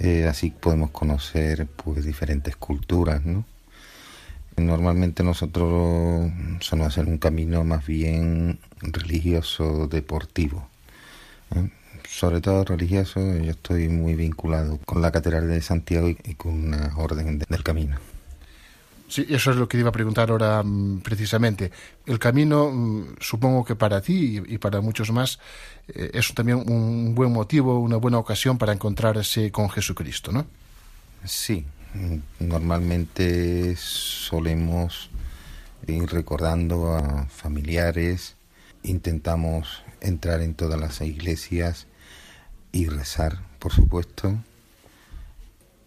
Eh, 0.00 0.26
así 0.28 0.50
podemos 0.50 0.90
conocer 0.90 1.66
pues 1.66 2.04
diferentes 2.04 2.54
culturas, 2.56 3.24
¿no? 3.24 3.46
Normalmente 4.58 5.22
nosotros 5.22 6.30
solemos 6.60 6.92
hacer 6.92 7.06
un 7.06 7.16
camino 7.16 7.64
más 7.64 7.86
bien 7.86 8.58
religioso, 8.82 9.88
deportivo. 9.88 10.68
¿eh? 11.56 11.70
Sobre 12.06 12.42
todo 12.42 12.66
religioso, 12.66 13.18
yo 13.38 13.50
estoy 13.52 13.88
muy 13.88 14.14
vinculado 14.14 14.78
con 14.84 15.00
la 15.00 15.10
Catedral 15.10 15.48
de 15.48 15.62
Santiago 15.62 16.10
y, 16.10 16.34
con 16.34 16.52
una 16.52 16.92
orden 16.98 17.38
de- 17.38 17.46
del 17.48 17.62
camino. 17.62 17.96
Sí, 19.12 19.26
eso 19.28 19.50
es 19.50 19.58
lo 19.58 19.68
que 19.68 19.76
iba 19.76 19.90
a 19.90 19.92
preguntar 19.92 20.30
ahora 20.30 20.62
mm, 20.62 21.00
precisamente. 21.00 21.70
El 22.06 22.18
camino, 22.18 22.70
mm, 22.70 23.16
supongo 23.20 23.62
que 23.62 23.76
para 23.76 24.00
ti 24.00 24.40
y, 24.46 24.56
para 24.56 24.80
muchos 24.80 25.12
más, 25.12 25.38
eh, 25.88 26.12
es 26.14 26.32
también 26.32 26.64
un 26.66 27.14
buen 27.14 27.30
motivo, 27.30 27.78
una 27.78 27.98
buena 27.98 28.16
ocasión 28.16 28.56
para 28.56 28.72
encontrarse 28.72 29.52
con 29.52 29.68
Jesucristo, 29.68 30.32
¿no? 30.32 30.46
Sí, 31.26 31.66
normalmente 32.40 33.76
solemos 33.76 35.10
ir 35.86 36.06
recordando 36.10 36.96
a 36.96 37.26
familiares, 37.26 38.36
intentamos 38.82 39.82
entrar 40.00 40.40
en 40.40 40.54
todas 40.54 40.80
las 40.80 41.02
iglesias 41.02 41.86
y 42.72 42.86
rezar, 42.86 43.40
por 43.58 43.74
supuesto, 43.74 44.38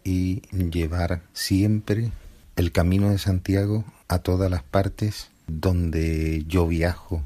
y 0.03 0.41
llevar 0.51 1.23
siempre 1.33 2.11
el 2.55 2.71
camino 2.71 3.09
de 3.09 3.17
Santiago 3.17 3.83
a 4.07 4.19
todas 4.19 4.49
las 4.49 4.63
partes 4.63 5.29
donde 5.47 6.43
yo 6.47 6.67
viajo 6.67 7.21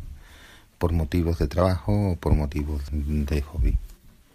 por 0.77 0.93
motivos 0.93 1.39
de 1.39 1.47
trabajo 1.47 2.11
o 2.11 2.15
por 2.15 2.33
motivos 2.33 2.81
de 2.91 3.41
hobby. 3.41 3.77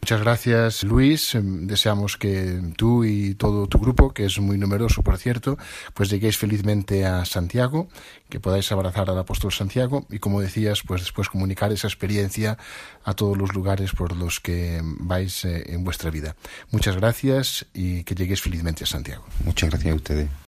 Muchas 0.05 0.21
gracias, 0.21 0.85
Luis. 0.85 1.35
Em, 1.35 1.67
deseamos 1.67 2.19
que 2.19 2.61
tú 2.77 3.07
y 3.07 3.35
todo 3.37 3.67
tu 3.69 3.79
grupo, 3.79 4.13
que 4.13 4.27
es 4.27 4.39
muy 4.39 4.59
numeroso, 4.59 5.03
por 5.03 5.17
cierto, 5.17 5.57
pues 5.95 6.11
lleguéis 6.11 6.37
felizmente 6.37 7.07
a 7.07 7.25
Santiago, 7.25 7.89
que 8.29 8.39
podáis 8.39 8.71
abrazar 8.71 9.09
al 9.09 9.19
apóstol 9.19 9.51
Santiago 9.51 10.05
y, 10.11 10.19
como 10.19 10.43
decías, 10.43 10.83
pues 10.87 11.01
después 11.01 11.31
comunicar 11.31 11.73
esa 11.73 11.87
experiencia 11.87 12.59
a 13.03 13.15
todos 13.15 13.39
los 13.39 13.55
lugares 13.55 13.93
por 13.93 14.15
los 14.15 14.41
que 14.41 14.83
vais 14.83 15.47
eh, 15.47 15.73
en 15.73 15.85
vuestra 15.85 16.11
vida. 16.11 16.37
Muchas 16.71 16.97
gracias 16.97 17.65
y 17.73 18.05
que 18.05 18.15
lleguéis 18.15 18.43
felizmente 18.43 18.85
a 18.85 18.87
Santiago. 18.87 19.25
Muchas 19.43 19.71
gracias 19.71 19.91
a 19.91 19.97
ustedes. 19.97 20.44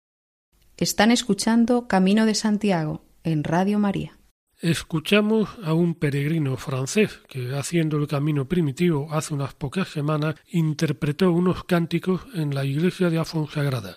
Están 0.79 1.11
escuchando 1.11 1.89
Camino 1.89 2.27
de 2.27 2.35
Santiago 2.35 3.03
en 3.25 3.45
Radio 3.45 3.79
María. 3.79 4.19
Escuchamos 4.61 5.49
a 5.65 5.73
un 5.73 5.95
peregrino 5.95 6.59
francés 6.59 7.19
que, 7.31 7.57
haciendo 7.57 7.97
el 7.97 8.07
camino 8.07 8.47
primitivo 8.47 9.09
hace 9.11 9.33
unas 9.33 9.55
pocas 9.55 9.89
semanas, 9.89 10.35
interpretó 10.51 11.33
unos 11.33 11.65
cánticos 11.65 12.27
en 12.35 12.55
la 12.55 12.67
iglesia 12.67 13.09
de 13.09 13.19
Afonsagrada. 13.19 13.97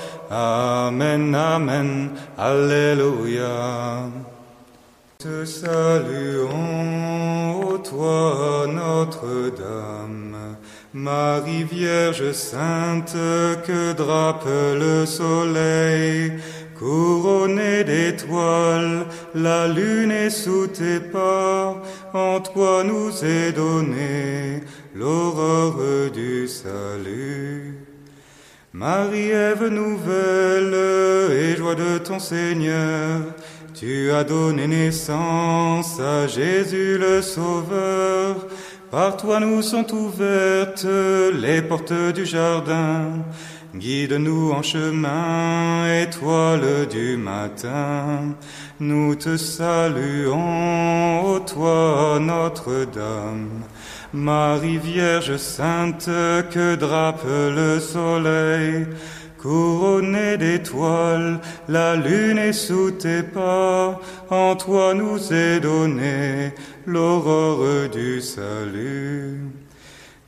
Amen, 0.33 1.35
Amen, 1.35 2.11
Alléluia. 2.37 4.09
Te 5.17 5.43
saluons, 5.45 6.53
ô 7.61 7.77
toi 7.79 8.65
Notre-Dame, 8.65 10.55
Marie 10.93 11.65
Vierge 11.65 12.31
Sainte 12.31 13.17
que 13.67 13.91
drape 13.91 14.47
le 14.47 15.05
soleil, 15.05 16.39
couronnée 16.79 17.83
d'étoiles, 17.83 19.07
la 19.35 19.67
lune 19.67 20.11
est 20.11 20.29
sous 20.29 20.67
tes 20.67 21.01
pas, 21.01 21.75
en 22.13 22.39
toi 22.39 22.85
nous 22.85 23.11
est 23.25 23.51
donnée 23.51 24.63
l'aurore 24.95 26.09
du 26.13 26.47
salut. 26.47 27.80
Marie-Ève 28.73 29.67
nouvelle 29.67 30.73
et 31.33 31.57
joie 31.57 31.75
de 31.75 31.97
ton 31.97 32.19
Seigneur, 32.19 33.19
tu 33.73 34.09
as 34.11 34.23
donné 34.23 34.65
naissance 34.65 35.99
à 35.99 36.25
Jésus 36.25 36.97
le 36.97 37.21
Sauveur. 37.21 38.47
Par 38.89 39.17
toi 39.17 39.41
nous 39.41 39.61
sont 39.61 39.93
ouvertes 39.93 40.87
les 41.33 41.61
portes 41.61 42.13
du 42.13 42.25
jardin. 42.25 43.09
Guide-nous 43.75 44.51
en 44.51 44.63
chemin, 44.63 46.01
étoile 46.01 46.87
du 46.89 47.17
matin. 47.17 48.35
Nous 48.79 49.15
te 49.15 49.35
saluons, 49.35 51.25
ô 51.25 51.39
toi 51.39 52.19
Notre-Dame. 52.21 53.63
Marie 54.13 54.77
Vierge 54.77 55.37
Sainte 55.37 56.05
que 56.05 56.75
drape 56.75 57.23
le 57.25 57.79
soleil, 57.79 58.85
couronnée 59.37 60.37
d'étoiles, 60.37 61.39
la 61.69 61.95
lune 61.95 62.37
est 62.37 62.53
sous 62.53 62.91
tes 62.91 63.23
pas, 63.23 63.99
en 64.29 64.55
toi 64.57 64.93
nous 64.93 65.33
est 65.33 65.61
donnée 65.61 66.51
l'aurore 66.85 67.89
du 67.89 68.19
salut. 68.19 69.60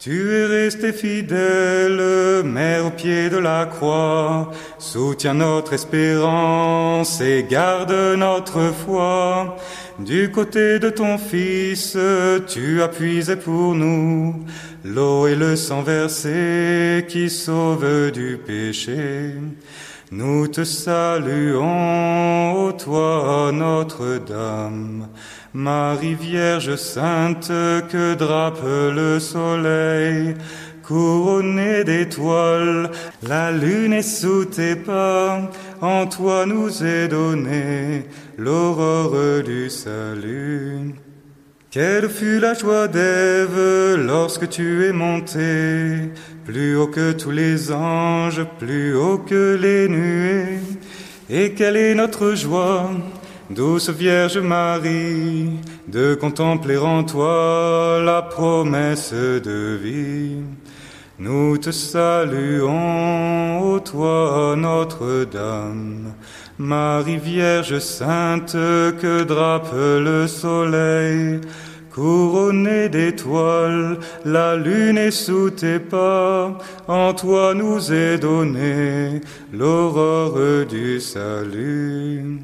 Tu 0.04 0.34
es 0.34 0.46
resté 0.48 0.92
fidèle, 0.92 2.44
mère 2.44 2.88
au 2.88 2.90
pied 2.90 3.30
de 3.30 3.38
la 3.38 3.66
croix, 3.66 4.52
soutiens 4.78 5.36
notre 5.36 5.72
espérance 5.72 7.22
et 7.22 7.46
garde 7.50 7.94
notre 8.18 8.74
foi. 8.74 9.56
Du 10.00 10.30
côté 10.30 10.78
de 10.80 10.90
ton 10.90 11.18
Fils, 11.18 11.98
tu 12.50 12.82
as 12.82 12.90
puisé 12.90 13.38
pour 13.38 13.76
nous 13.76 14.44
l'eau 14.84 15.28
et 15.28 15.36
le 15.36 15.56
sang 15.56 15.82
versé 15.82 17.06
qui 17.08 17.30
sauve 17.30 18.12
du 18.12 18.38
péché. 18.38 19.34
Nous 20.12 20.48
te 20.48 20.64
saluons, 20.64 22.68
ô 22.68 22.72
toi 22.74 23.52
Notre-Dame, 23.52 25.08
Marie 25.54 26.14
Vierge 26.14 26.76
Sainte 26.76 27.48
que 27.48 28.14
drape 28.14 28.64
le 28.64 29.20
soleil, 29.20 30.36
couronnée 30.84 31.84
d'étoiles, 31.84 32.92
la 33.24 33.52
lune 33.52 33.94
est 33.94 34.04
sous 34.04 34.46
tes 34.46 34.76
pas, 34.76 35.50
en 35.82 36.06
toi 36.06 36.46
nous 36.46 36.84
est 36.84 37.08
donnée 37.08 38.06
l'aurore 38.38 39.42
du 39.44 39.72
salut. 39.72 40.94
Quelle 41.74 42.08
fut 42.08 42.40
la 42.40 42.54
joie 42.54 42.88
d'Ève 42.88 43.96
lorsque 43.98 44.48
tu 44.48 44.86
es 44.86 44.92
monté, 44.92 46.12
plus 46.46 46.78
haut 46.78 46.86
que 46.86 47.14
tous 47.14 47.32
les 47.32 47.72
anges, 47.72 48.46
plus 48.60 48.96
haut 48.96 49.18
que 49.18 49.58
les 49.60 49.88
nuées. 49.88 50.60
Et 51.32 51.54
quelle 51.54 51.78
est 51.78 51.96
notre 51.96 52.36
joie, 52.36 52.92
douce 53.50 53.90
Vierge 53.90 54.38
Marie, 54.38 55.50
de 55.88 56.14
contempler 56.14 56.78
en 56.78 57.04
toi 57.04 58.00
la 58.06 58.22
promesse 58.22 59.12
de 59.12 59.80
vie? 59.82 60.44
Nous 61.18 61.58
te 61.58 61.72
saluons, 61.72 63.62
ô 63.62 63.80
toi 63.80 64.56
Notre-Dame, 64.58 66.14
Marie 66.58 67.18
Vierge 67.18 67.80
Sainte 67.80 68.54
que 68.54 69.24
drape 69.24 69.74
le 69.74 70.28
soleil, 70.28 71.40
couronnée 71.94 72.90
d'étoiles, 72.90 74.00
la 74.26 74.56
lune 74.56 74.98
est 74.98 75.12
sous 75.12 75.52
tes 75.52 75.80
pas, 75.80 76.58
en 76.88 77.14
toi 77.14 77.54
nous 77.54 77.94
est 77.94 78.18
donnée 78.18 79.22
l'aurore 79.54 80.66
du 80.68 81.00
salut. 81.00 82.40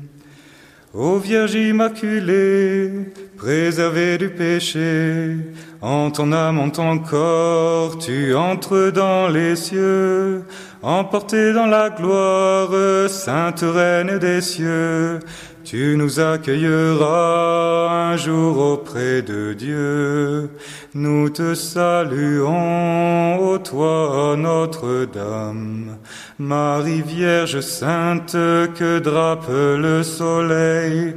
Ô 0.94 1.18
Vierge 1.18 1.54
Immaculée, 1.54 2.92
préservée 3.38 4.18
du 4.18 4.30
péché, 4.30 5.38
en 5.82 6.10
ton 6.10 6.32
âme, 6.32 6.60
en 6.60 6.70
ton 6.70 6.98
corps, 7.00 7.98
tu 8.00 8.36
entres 8.36 8.92
dans 8.92 9.28
les 9.30 9.56
cieux, 9.56 10.44
emporté 10.82 11.54
dans 11.54 11.68
la 11.68 11.90
gloire, 11.90 12.72
sainte 13.08 13.62
reine 13.62 14.18
des 14.18 14.42
cieux. 14.42 15.20
Tu 15.70 15.96
nous 15.96 16.20
accueilleras 16.20 18.10
un 18.12 18.18
jour 18.18 18.58
auprès 18.58 19.22
de 19.22 19.54
Dieu. 19.54 20.50
Nous 20.96 21.30
te 21.30 21.54
saluons, 21.54 23.38
ô 23.38 23.60
toi 23.60 24.34
Notre-Dame, 24.36 26.00
Marie 26.40 27.04
Vierge 27.04 27.60
Sainte 27.60 28.32
que 28.32 28.98
drape 28.98 29.46
le 29.52 30.02
soleil. 30.02 31.14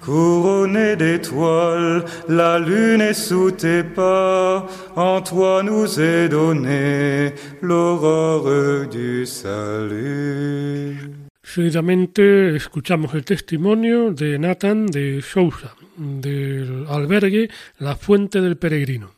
Couronnée 0.00 0.96
d'étoiles, 0.96 2.06
la 2.26 2.58
lune 2.58 3.02
est 3.02 3.12
sous 3.12 3.50
tes 3.50 3.82
pas, 3.82 4.66
en 4.96 5.20
toi 5.20 5.62
nous 5.62 6.00
est 6.00 6.30
donnée 6.30 7.34
l'aurore 7.60 8.48
du 8.90 9.26
salut. 9.26 11.09
Seguidamente 11.52 12.54
escuchamos 12.54 13.12
el 13.14 13.24
testimonio 13.24 14.12
de 14.12 14.38
Nathan 14.38 14.86
de 14.86 15.20
Sousa, 15.20 15.74
del 15.96 16.86
albergue 16.88 17.50
La 17.78 17.96
Fuente 17.96 18.40
del 18.40 18.56
Peregrino. 18.56 19.12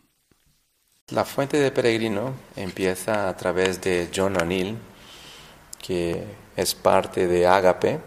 La 1.11 1.27
Fuente 1.27 1.59
del 1.59 1.75
Peregrino 1.75 2.33
empieza 2.57 3.29
a 3.29 3.37
través 3.37 3.83
de 3.83 4.09
John 4.17 4.41
O'Neill, 4.41 4.79
que 5.87 6.25
es 6.57 6.75
parte 6.75 7.29
de 7.29 7.47
Ágape, 7.47 8.01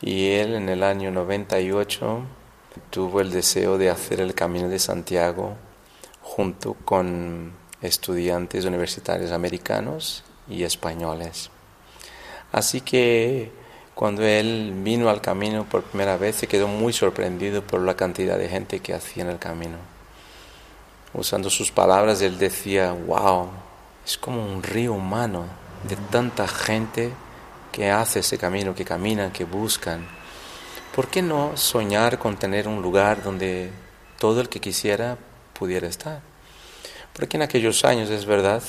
y 0.00 0.30
él 0.30 0.56
en 0.56 0.68
el 0.68 0.82
año 0.82 1.12
98 1.12 2.22
tuvo 2.90 3.20
el 3.20 3.30
deseo 3.30 3.78
de 3.78 3.90
hacer 3.90 4.20
el 4.20 4.34
Camino 4.34 4.68
de 4.68 4.80
Santiago 4.80 5.56
junto 6.20 6.74
con 6.74 7.52
estudiantes 7.80 8.64
universitarios 8.64 9.30
americanos 9.30 10.24
y 10.48 10.64
españoles. 10.64 11.52
Así 12.50 12.80
que 12.80 13.52
cuando 13.98 14.22
él 14.22 14.74
vino 14.84 15.10
al 15.10 15.20
camino 15.20 15.64
por 15.64 15.82
primera 15.82 16.16
vez 16.16 16.36
se 16.36 16.46
quedó 16.46 16.68
muy 16.68 16.92
sorprendido 16.92 17.62
por 17.62 17.80
la 17.80 17.96
cantidad 17.96 18.38
de 18.38 18.48
gente 18.48 18.78
que 18.78 18.94
hacía 18.94 19.24
en 19.24 19.30
el 19.30 19.40
camino. 19.40 19.76
Usando 21.14 21.50
sus 21.50 21.72
palabras, 21.72 22.22
él 22.22 22.38
decía, 22.38 22.92
wow, 22.92 23.48
es 24.06 24.16
como 24.16 24.40
un 24.40 24.62
río 24.62 24.92
humano 24.92 25.46
de 25.82 25.96
tanta 26.12 26.46
gente 26.46 27.10
que 27.72 27.90
hace 27.90 28.20
ese 28.20 28.38
camino, 28.38 28.72
que 28.72 28.84
caminan, 28.84 29.32
que 29.32 29.42
buscan. 29.42 30.06
¿Por 30.94 31.08
qué 31.08 31.20
no 31.20 31.56
soñar 31.56 32.20
con 32.20 32.36
tener 32.36 32.68
un 32.68 32.80
lugar 32.80 33.24
donde 33.24 33.72
todo 34.20 34.40
el 34.40 34.48
que 34.48 34.60
quisiera 34.60 35.18
pudiera 35.58 35.88
estar? 35.88 36.20
Porque 37.14 37.36
en 37.36 37.42
aquellos 37.42 37.84
años, 37.84 38.10
es 38.10 38.26
verdad, 38.26 38.62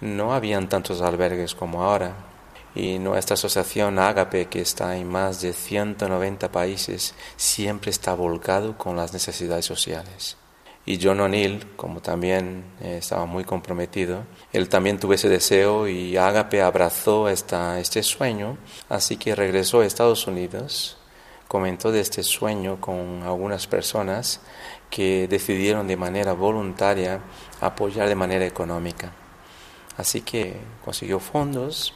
no 0.00 0.32
habían 0.32 0.68
tantos 0.68 1.02
albergues 1.02 1.52
como 1.56 1.82
ahora 1.82 2.35
y 2.76 2.98
nuestra 2.98 3.34
asociación 3.34 3.98
Agape, 3.98 4.46
que 4.46 4.60
está 4.60 4.96
en 4.96 5.08
más 5.08 5.40
de 5.40 5.54
190 5.54 6.52
países, 6.52 7.14
siempre 7.36 7.90
está 7.90 8.14
volcado 8.14 8.76
con 8.76 8.96
las 8.96 9.14
necesidades 9.14 9.64
sociales. 9.64 10.36
Y 10.84 11.00
John 11.02 11.20
O'Neill, 11.20 11.74
como 11.74 12.00
también 12.00 12.64
eh, 12.80 12.98
estaba 12.98 13.24
muy 13.24 13.44
comprometido, 13.44 14.24
él 14.52 14.68
también 14.68 15.00
tuvo 15.00 15.14
ese 15.14 15.28
deseo 15.28 15.88
y 15.88 16.16
Agape 16.18 16.60
abrazó 16.60 17.28
esta, 17.28 17.80
este 17.80 18.02
sueño, 18.02 18.58
así 18.90 19.16
que 19.16 19.34
regresó 19.34 19.80
a 19.80 19.86
Estados 19.86 20.26
Unidos, 20.26 20.98
comentó 21.48 21.90
de 21.90 22.00
este 22.00 22.22
sueño 22.22 22.78
con 22.80 23.22
algunas 23.22 23.66
personas 23.66 24.40
que 24.90 25.26
decidieron 25.28 25.88
de 25.88 25.96
manera 25.96 26.34
voluntaria 26.34 27.20
apoyar 27.60 28.06
de 28.06 28.14
manera 28.14 28.44
económica. 28.44 29.12
Así 29.96 30.20
que 30.20 30.60
consiguió 30.84 31.18
fondos 31.20 31.94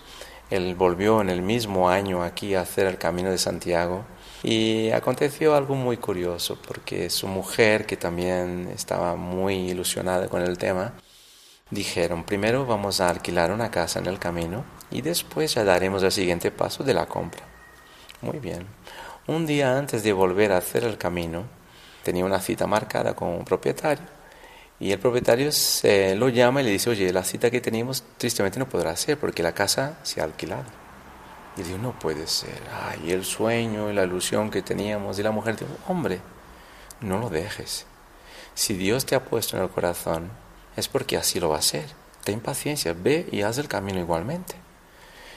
él 0.50 0.74
volvió 0.74 1.20
en 1.20 1.30
el 1.30 1.42
mismo 1.42 1.88
año 1.88 2.22
aquí 2.22 2.54
a 2.54 2.62
hacer 2.62 2.86
el 2.86 2.98
Camino 2.98 3.30
de 3.30 3.38
Santiago 3.38 4.04
y 4.42 4.90
aconteció 4.90 5.54
algo 5.54 5.74
muy 5.76 5.96
curioso 5.96 6.58
porque 6.66 7.08
su 7.08 7.28
mujer, 7.28 7.86
que 7.86 7.96
también 7.96 8.68
estaba 8.74 9.14
muy 9.16 9.70
ilusionada 9.70 10.28
con 10.28 10.42
el 10.42 10.58
tema, 10.58 10.94
dijeron, 11.70 12.24
primero 12.24 12.66
vamos 12.66 13.00
a 13.00 13.10
alquilar 13.10 13.52
una 13.52 13.70
casa 13.70 14.00
en 14.00 14.06
el 14.06 14.18
camino 14.18 14.64
y 14.90 15.02
después 15.02 15.54
ya 15.54 15.64
daremos 15.64 16.02
el 16.02 16.12
siguiente 16.12 16.50
paso 16.50 16.82
de 16.82 16.94
la 16.94 17.06
compra. 17.06 17.42
Muy 18.20 18.38
bien. 18.38 18.66
Un 19.26 19.46
día 19.46 19.78
antes 19.78 20.02
de 20.02 20.12
volver 20.12 20.52
a 20.52 20.56
hacer 20.58 20.84
el 20.84 20.98
camino, 20.98 21.44
tenía 22.02 22.24
una 22.24 22.40
cita 22.40 22.66
marcada 22.66 23.14
con 23.14 23.28
un 23.28 23.44
propietario 23.44 24.19
y 24.80 24.92
el 24.92 24.98
propietario 24.98 25.52
se 25.52 26.16
lo 26.16 26.30
llama 26.30 26.62
y 26.62 26.64
le 26.64 26.70
dice, 26.70 26.88
oye, 26.88 27.12
la 27.12 27.22
cita 27.22 27.50
que 27.50 27.60
teníamos 27.60 28.02
tristemente 28.16 28.58
no 28.58 28.66
podrá 28.66 28.96
ser 28.96 29.18
porque 29.18 29.42
la 29.42 29.52
casa 29.52 29.98
se 30.02 30.22
ha 30.22 30.24
alquilado. 30.24 30.64
Y 31.58 31.62
digo, 31.62 31.76
no 31.76 31.98
puede 31.98 32.26
ser. 32.26 32.62
Ay, 32.88 33.12
el 33.12 33.26
sueño 33.26 33.90
y 33.90 33.94
la 33.94 34.04
ilusión 34.04 34.50
que 34.50 34.62
teníamos. 34.62 35.18
Y 35.18 35.22
la 35.22 35.32
mujer 35.32 35.56
dijo, 35.56 35.76
hombre, 35.86 36.20
no 37.02 37.18
lo 37.18 37.28
dejes. 37.28 37.84
Si 38.54 38.74
Dios 38.74 39.04
te 39.04 39.14
ha 39.14 39.24
puesto 39.24 39.58
en 39.58 39.64
el 39.64 39.68
corazón, 39.68 40.30
es 40.76 40.88
porque 40.88 41.18
así 41.18 41.40
lo 41.40 41.50
va 41.50 41.56
a 41.56 41.58
hacer. 41.58 41.84
Ten 42.24 42.40
paciencia, 42.40 42.94
ve 42.94 43.28
y 43.30 43.42
haz 43.42 43.58
el 43.58 43.68
camino 43.68 44.00
igualmente. 44.00 44.54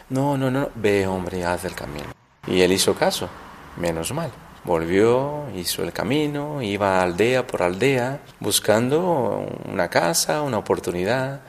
No, 0.09 0.37
no, 0.37 0.51
no, 0.51 0.69
ve 0.75 1.05
hombre 1.05 1.43
haz 1.43 1.65
el 1.65 1.75
camino. 1.75 2.13
Y 2.47 2.61
él 2.61 2.71
hizo 2.71 2.95
caso, 2.95 3.29
menos 3.75 4.13
mal. 4.13 4.31
Volvió, 4.65 5.49
hizo 5.55 5.83
el 5.83 5.91
camino, 5.91 6.61
iba 6.61 7.03
aldea 7.03 7.45
por 7.45 7.63
aldea 7.63 8.21
buscando 8.39 9.45
una 9.65 9.89
casa, 9.89 10.41
una 10.41 10.57
oportunidad. 10.57 11.41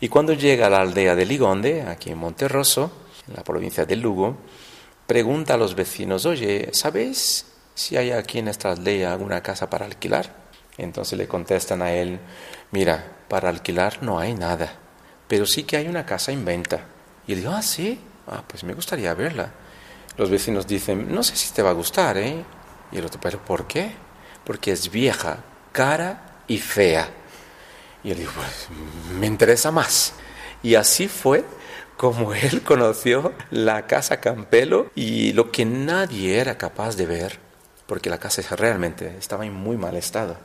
Y 0.00 0.08
cuando 0.08 0.32
llega 0.32 0.66
a 0.66 0.70
la 0.70 0.80
aldea 0.80 1.14
de 1.14 1.26
Ligonde, 1.26 1.82
aquí 1.82 2.10
en 2.10 2.18
Monterroso, 2.18 2.90
en 3.28 3.34
la 3.34 3.44
provincia 3.44 3.84
de 3.84 3.96
Lugo, 3.96 4.38
pregunta 5.06 5.54
a 5.54 5.56
los 5.58 5.74
vecinos, 5.74 6.24
oye, 6.24 6.70
¿sabéis 6.72 7.46
si 7.74 7.98
hay 7.98 8.12
aquí 8.12 8.38
en 8.38 8.48
esta 8.48 8.72
aldea 8.72 9.12
alguna 9.12 9.42
casa 9.42 9.68
para 9.68 9.84
alquilar? 9.84 10.32
Entonces 10.78 11.18
le 11.18 11.28
contestan 11.28 11.82
a 11.82 11.92
él, 11.92 12.18
mira, 12.70 13.04
para 13.28 13.50
alquilar 13.50 14.02
no 14.02 14.18
hay 14.18 14.32
nada, 14.32 14.72
pero 15.28 15.44
sí 15.44 15.64
que 15.64 15.76
hay 15.76 15.86
una 15.86 16.06
casa 16.06 16.32
en 16.32 16.44
venta. 16.46 16.86
Y 17.26 17.32
él 17.32 17.40
dijo, 17.40 17.52
ah, 17.52 17.62
sí, 17.62 18.00
ah, 18.26 18.42
pues 18.46 18.64
me 18.64 18.72
gustaría 18.72 19.12
verla. 19.12 19.52
Los 20.16 20.30
vecinos 20.30 20.66
dicen, 20.66 21.12
no 21.12 21.22
sé 21.22 21.36
si 21.36 21.52
te 21.52 21.62
va 21.62 21.70
a 21.70 21.74
gustar, 21.74 22.16
¿eh? 22.18 22.44
Y 22.92 22.98
el 22.98 23.04
otro, 23.04 23.20
¿pero 23.20 23.38
por 23.44 23.66
qué? 23.66 23.92
Porque 24.44 24.72
es 24.72 24.90
vieja, 24.90 25.38
cara 25.72 26.42
y 26.46 26.58
fea. 26.58 27.10
Y 28.04 28.10
él 28.10 28.18
dijo, 28.18 28.32
pues 28.34 28.68
me 29.18 29.26
interesa 29.26 29.70
más. 29.70 30.14
Y 30.62 30.76
así 30.76 31.08
fue 31.08 31.44
como 31.96 32.34
él 32.34 32.62
conoció 32.62 33.32
la 33.50 33.86
casa 33.86 34.20
Campelo 34.20 34.90
y 34.94 35.32
lo 35.32 35.50
que 35.50 35.64
nadie 35.64 36.38
era 36.38 36.58
capaz 36.58 36.96
de 36.96 37.06
ver, 37.06 37.38
porque 37.86 38.10
la 38.10 38.18
casa 38.18 38.42
realmente 38.56 39.16
estaba 39.18 39.46
en 39.46 39.54
muy 39.54 39.76
mal 39.76 39.96
estado. 39.96 40.36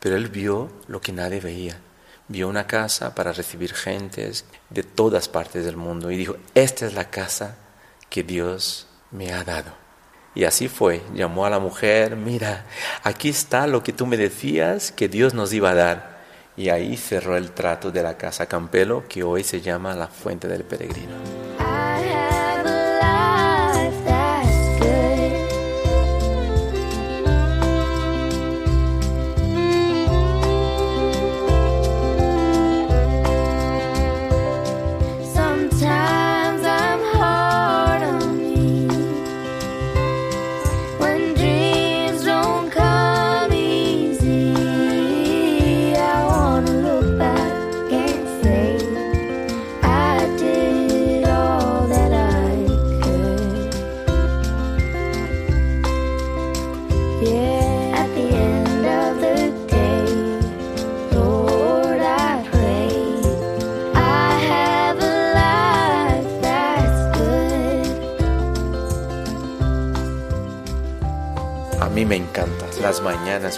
Pero 0.00 0.16
él 0.16 0.28
vio 0.28 0.70
lo 0.86 1.00
que 1.00 1.12
nadie 1.12 1.40
veía. 1.40 1.80
Vio 2.28 2.48
una 2.48 2.66
casa 2.66 3.14
para 3.14 3.32
recibir 3.32 3.72
gentes 3.72 4.44
de 4.70 4.82
todas 4.82 5.28
partes 5.28 5.64
del 5.64 5.76
mundo 5.76 6.10
y 6.10 6.16
dijo, 6.16 6.36
esta 6.54 6.86
es 6.86 6.94
la 6.94 7.10
casa 7.10 7.56
que 8.10 8.22
Dios 8.22 8.87
me 9.10 9.32
ha 9.32 9.44
dado. 9.44 9.72
Y 10.34 10.44
así 10.44 10.68
fue, 10.68 11.02
llamó 11.14 11.46
a 11.46 11.50
la 11.50 11.58
mujer, 11.58 12.16
mira, 12.16 12.66
aquí 13.02 13.28
está 13.28 13.66
lo 13.66 13.82
que 13.82 13.92
tú 13.92 14.06
me 14.06 14.16
decías 14.16 14.92
que 14.92 15.08
Dios 15.08 15.34
nos 15.34 15.52
iba 15.52 15.70
a 15.70 15.74
dar. 15.74 16.18
Y 16.56 16.70
ahí 16.70 16.96
cerró 16.96 17.36
el 17.36 17.52
trato 17.52 17.90
de 17.90 18.02
la 18.02 18.16
casa 18.16 18.46
Campelo, 18.46 19.04
que 19.08 19.22
hoy 19.22 19.44
se 19.44 19.60
llama 19.60 19.94
la 19.94 20.08
Fuente 20.08 20.48
del 20.48 20.64
Peregrino. 20.64 21.47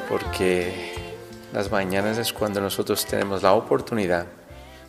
Porque 0.07 0.93
las 1.55 1.71
mañanas 1.71 2.19
es 2.19 2.35
cuando 2.35 2.61
nosotros 2.61 3.07
tenemos 3.07 3.43
la 3.43 3.55
oportunidad. 3.55 4.27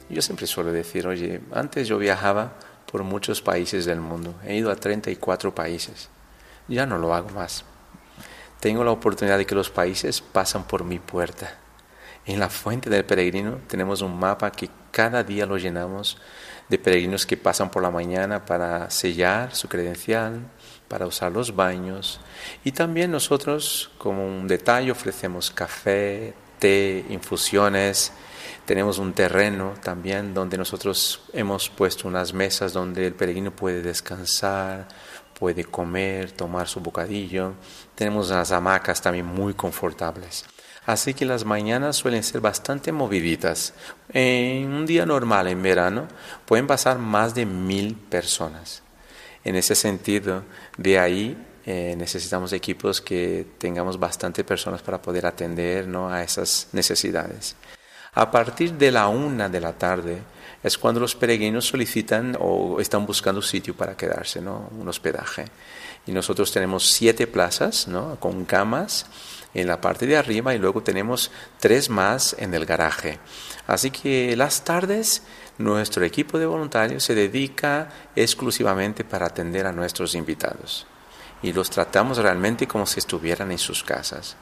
Yo 0.10 0.22
siempre 0.22 0.48
suelo 0.48 0.74
decir, 0.74 1.08
oye, 1.08 1.39
antes 1.54 1.88
yo 1.88 1.98
viajaba 1.98 2.56
por 2.92 3.04
muchos 3.04 3.42
países 3.42 3.86
del 3.86 4.02
mundo, 4.02 4.36
he 4.46 4.56
ido 4.56 4.70
a 4.70 4.76
34 4.76 5.56
países, 5.56 6.10
ya 6.68 6.86
no 6.86 6.98
lo 6.98 7.14
hago 7.14 7.30
más. 7.30 7.64
Tengo 8.60 8.84
la 8.84 8.92
oportunidad 8.92 9.38
de 9.38 9.46
que 9.46 9.56
los 9.56 9.70
países 9.70 10.20
pasan 10.20 10.66
por 10.66 10.84
mi 10.84 11.00
puerta. 11.00 11.56
En 12.26 12.39
la 12.39 12.50
fuente 12.50 12.89
del 12.89 13.06
peregrino 13.06 13.60
tenemos 13.68 14.02
un 14.02 14.20
mapa 14.20 14.52
que 14.52 14.70
cada 14.92 15.24
día 15.24 15.46
lo 15.46 15.58
llenamos 15.58 16.18
de 16.68 16.78
peregrinos 16.78 17.26
que 17.26 17.38
pasan 17.38 17.72
por 17.72 17.82
la 17.82 17.92
mañana 17.92 18.46
para 18.46 18.89
sellar 18.89 19.56
su 19.56 19.70
credencial, 19.70 20.42
para 20.92 21.08
usar 21.08 21.32
los 21.32 21.56
baños. 21.56 22.20
Y 22.66 22.74
también 22.74 23.12
nosotros, 23.12 23.89
como 23.98 24.28
un 24.28 24.46
detalle, 24.46 24.92
ofrecemos 24.92 25.50
café, 25.50 26.34
té, 26.60 27.06
infusiones. 27.10 28.12
Tenemos 28.66 28.98
un 28.98 29.14
terreno 29.14 29.76
también 29.82 30.34
donde 30.34 30.58
nosotros 30.58 31.22
hemos 31.32 31.70
puesto 31.70 32.10
unas 32.10 32.34
mesas 32.34 32.74
donde 32.74 33.08
el 33.08 33.14
peregrino 33.14 33.56
puede 33.56 33.82
descansar, 33.82 34.89
puede 35.39 35.64
comer, 35.64 36.34
tomar 36.34 36.68
su 36.68 36.82
bocadillo. 36.82 37.54
Tenemos 37.96 38.30
las 38.30 38.52
hamacas 38.52 39.02
también 39.02 39.26
muy 39.26 39.54
confortables. 39.54 40.44
Así 40.86 41.14
que 41.14 41.24
las 41.24 41.46
mañanas 41.46 41.96
suelen 41.96 42.24
ser 42.24 42.42
bastante 42.42 42.92
moviditas. 42.92 43.74
En 44.10 44.74
un 44.74 44.86
día 44.86 45.06
normal, 45.06 45.48
en 45.48 45.64
verano, 45.64 46.10
pueden 46.46 46.68
pasar 46.68 46.98
más 46.98 47.34
de 47.34 47.46
mil 47.46 47.96
personas. 47.96 48.84
En 49.44 49.56
ese 49.56 49.76
sentido, 49.76 50.44
de 50.78 51.00
ahí 51.00 51.38
eh, 51.66 51.96
necesitamos 51.98 52.54
equipos 52.54 53.02
que 53.02 53.46
tengamos 53.58 54.00
bastante 54.00 54.44
personas 54.44 54.82
para 54.82 55.02
poder 55.02 55.26
atender 55.26 55.88
¿no? 55.88 56.10
a 56.10 56.24
esas 56.24 56.68
necesidades. 56.74 57.56
A 58.14 58.30
partir 58.30 58.74
de 58.74 58.92
la 58.92 59.08
una 59.08 59.48
de 59.48 59.62
la 59.62 59.74
tarde 59.74 60.22
es 60.64 60.78
cuando 60.78 61.00
los 61.00 61.16
peregrinos 61.16 61.66
solicitan 61.66 62.38
o 62.39 62.80
están 62.80 63.06
buscando 63.06 63.42
sitio 63.42 63.76
para 63.76 63.96
quedarse, 63.96 64.42
¿no? 64.42 64.70
un 64.78 64.88
hospedaje. 64.88 65.46
Y 66.06 66.12
nosotros 66.12 66.52
tenemos 66.52 66.92
siete 66.92 67.26
plazas 67.26 67.88
¿no? 67.88 68.20
con 68.20 68.46
camas 68.46 69.06
en 69.54 69.68
la 69.68 69.82
parte 69.82 70.08
de 70.08 70.18
arriba 70.18 70.54
y 70.54 70.60
luego 70.60 70.82
tenemos 70.82 71.32
tres 71.60 71.89
más 71.89 72.36
en 72.39 72.54
el 72.54 72.66
garaje. 72.66 73.20
Así 73.68 73.92
que 73.92 74.36
las 74.36 74.64
tardes 74.64 75.24
nuestro 75.58 76.04
equipo 76.06 76.39
de 76.39 76.45
voluntarios 76.45 77.04
se 77.04 77.16
dedica 77.16 77.89
exclusivamente 78.16 79.04
para 79.04 79.28
atender 79.28 79.66
a 79.66 79.72
nuestros 79.72 80.16
invitados 80.16 80.88
y 81.43 81.54
los 81.54 81.70
tratamos 81.70 82.18
realmente 82.18 82.68
como 82.68 82.86
si 82.86 82.99
estuvieran 82.99 83.52
en 83.52 83.58
sus 83.58 83.84
casas. 83.84 84.36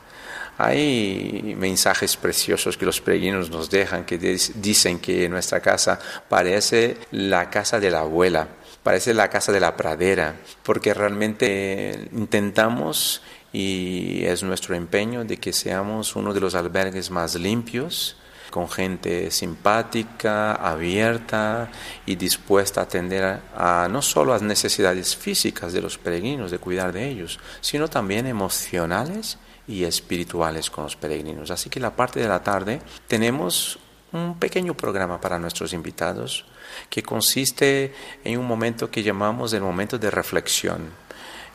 Hay 0.57 1.55
mensajes 1.57 2.17
preciosos 2.17 2.77
que 2.77 2.85
los 2.85 2.99
peregrinos 2.99 3.49
nos 3.49 3.69
dejan 3.69 4.03
que 4.05 4.17
dicen 4.17 4.99
que 4.99 5.29
nuestra 5.29 5.61
casa 5.61 5.99
parece 6.27 6.97
la 7.11 7.49
casa 7.49 7.79
de 7.79 7.89
la 7.89 8.01
abuela, 8.01 8.47
parece 8.83 9.13
la 9.13 9.29
casa 9.29 9.53
de 9.53 9.61
la 9.61 9.77
pradera, 9.77 10.35
porque 10.63 10.93
realmente 10.93 12.09
intentamos 12.11 13.21
y 13.53 14.25
es 14.25 14.43
nuestro 14.43 14.75
empeño 14.75 15.23
de 15.23 15.37
que 15.37 15.53
seamos 15.53 16.15
uno 16.15 16.33
de 16.33 16.41
los 16.41 16.55
albergues 16.55 17.09
más 17.09 17.35
limpios, 17.35 18.17
con 18.49 18.69
gente 18.69 19.31
simpática, 19.31 20.55
abierta 20.55 21.69
y 22.05 22.15
dispuesta 22.15 22.81
a 22.81 22.83
atender 22.83 23.41
a, 23.55 23.87
no 23.89 24.01
solo 24.01 24.33
las 24.33 24.41
necesidades 24.41 25.15
físicas 25.15 25.73
de 25.73 25.81
los 25.81 25.97
peregrinos, 25.97 26.51
de 26.51 26.59
cuidar 26.59 26.91
de 26.91 27.07
ellos, 27.07 27.39
sino 27.61 27.87
también 27.87 28.27
emocionales 28.27 29.37
y 29.67 29.83
espirituales 29.83 30.69
con 30.69 30.85
los 30.85 30.95
peregrinos. 30.95 31.51
Así 31.51 31.69
que 31.69 31.79
la 31.79 31.95
parte 31.95 32.19
de 32.19 32.27
la 32.27 32.43
tarde 32.43 32.81
tenemos 33.07 33.79
un 34.11 34.39
pequeño 34.39 34.73
programa 34.73 35.21
para 35.21 35.37
nuestros 35.37 35.73
invitados 35.73 36.45
que 36.89 37.03
consiste 37.03 37.93
en 38.23 38.39
un 38.39 38.47
momento 38.47 38.89
que 38.89 39.03
llamamos 39.03 39.53
el 39.53 39.61
momento 39.61 39.99
de 39.99 40.09
reflexión 40.09 41.08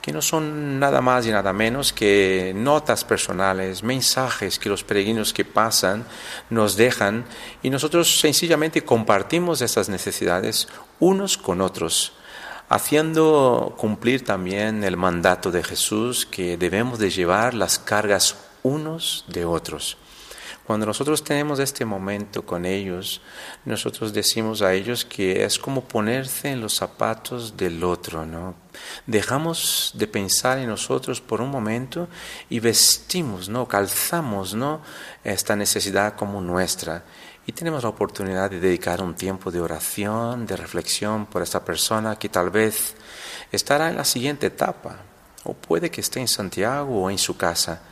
que 0.04 0.12
no 0.12 0.20
son 0.20 0.78
nada 0.78 1.00
más 1.00 1.26
y 1.26 1.30
nada 1.30 1.54
menos 1.54 1.94
que 1.94 2.52
notas 2.54 3.06
personales, 3.06 3.82
mensajes 3.82 4.58
que 4.58 4.68
los 4.68 4.84
peregrinos 4.84 5.32
que 5.32 5.46
pasan 5.46 6.04
nos 6.50 6.76
dejan 6.76 7.24
y 7.62 7.70
nosotros 7.70 8.20
sencillamente 8.20 8.84
compartimos 8.84 9.62
esas 9.62 9.88
necesidades 9.88 10.68
unos 11.00 11.38
con 11.38 11.62
otros, 11.62 12.12
haciendo 12.68 13.76
cumplir 13.78 14.26
también 14.26 14.84
el 14.84 14.98
mandato 14.98 15.50
de 15.50 15.62
Jesús 15.62 16.26
que 16.26 16.58
debemos 16.58 16.98
de 16.98 17.08
llevar 17.08 17.54
las 17.54 17.78
cargas 17.78 18.36
unos 18.62 19.24
de 19.28 19.46
otros. 19.46 19.96
Cuando 20.66 20.86
nosotros 20.86 21.22
tenemos 21.22 21.58
este 21.58 21.84
momento 21.84 22.46
con 22.46 22.64
ellos, 22.64 23.20
nosotros 23.66 24.14
decimos 24.14 24.62
a 24.62 24.72
ellos 24.72 25.04
que 25.04 25.44
es 25.44 25.58
como 25.58 25.84
ponerse 25.84 26.50
en 26.50 26.62
los 26.62 26.74
zapatos 26.74 27.54
del 27.54 27.84
otro, 27.84 28.24
¿no? 28.24 28.54
Dejamos 29.06 29.92
de 29.94 30.06
pensar 30.06 30.58
en 30.58 30.68
nosotros 30.68 31.20
por 31.20 31.42
un 31.42 31.50
momento 31.50 32.08
y 32.48 32.60
vestimos, 32.60 33.50
¿no? 33.50 33.68
Calzamos, 33.68 34.54
¿no? 34.54 34.80
Esta 35.22 35.54
necesidad 35.54 36.16
como 36.16 36.40
nuestra. 36.40 37.04
Y 37.46 37.52
tenemos 37.52 37.82
la 37.82 37.90
oportunidad 37.90 38.50
de 38.50 38.58
dedicar 38.58 39.02
un 39.02 39.14
tiempo 39.14 39.50
de 39.50 39.60
oración, 39.60 40.46
de 40.46 40.56
reflexión 40.56 41.26
por 41.26 41.42
esta 41.42 41.62
persona 41.62 42.18
que 42.18 42.30
tal 42.30 42.48
vez 42.48 42.94
estará 43.52 43.90
en 43.90 43.96
la 43.96 44.04
siguiente 44.06 44.46
etapa, 44.46 44.96
o 45.44 45.52
puede 45.52 45.90
que 45.90 46.00
esté 46.00 46.20
en 46.20 46.28
Santiago 46.28 47.02
o 47.02 47.10
en 47.10 47.18
su 47.18 47.36
casa, 47.36 47.82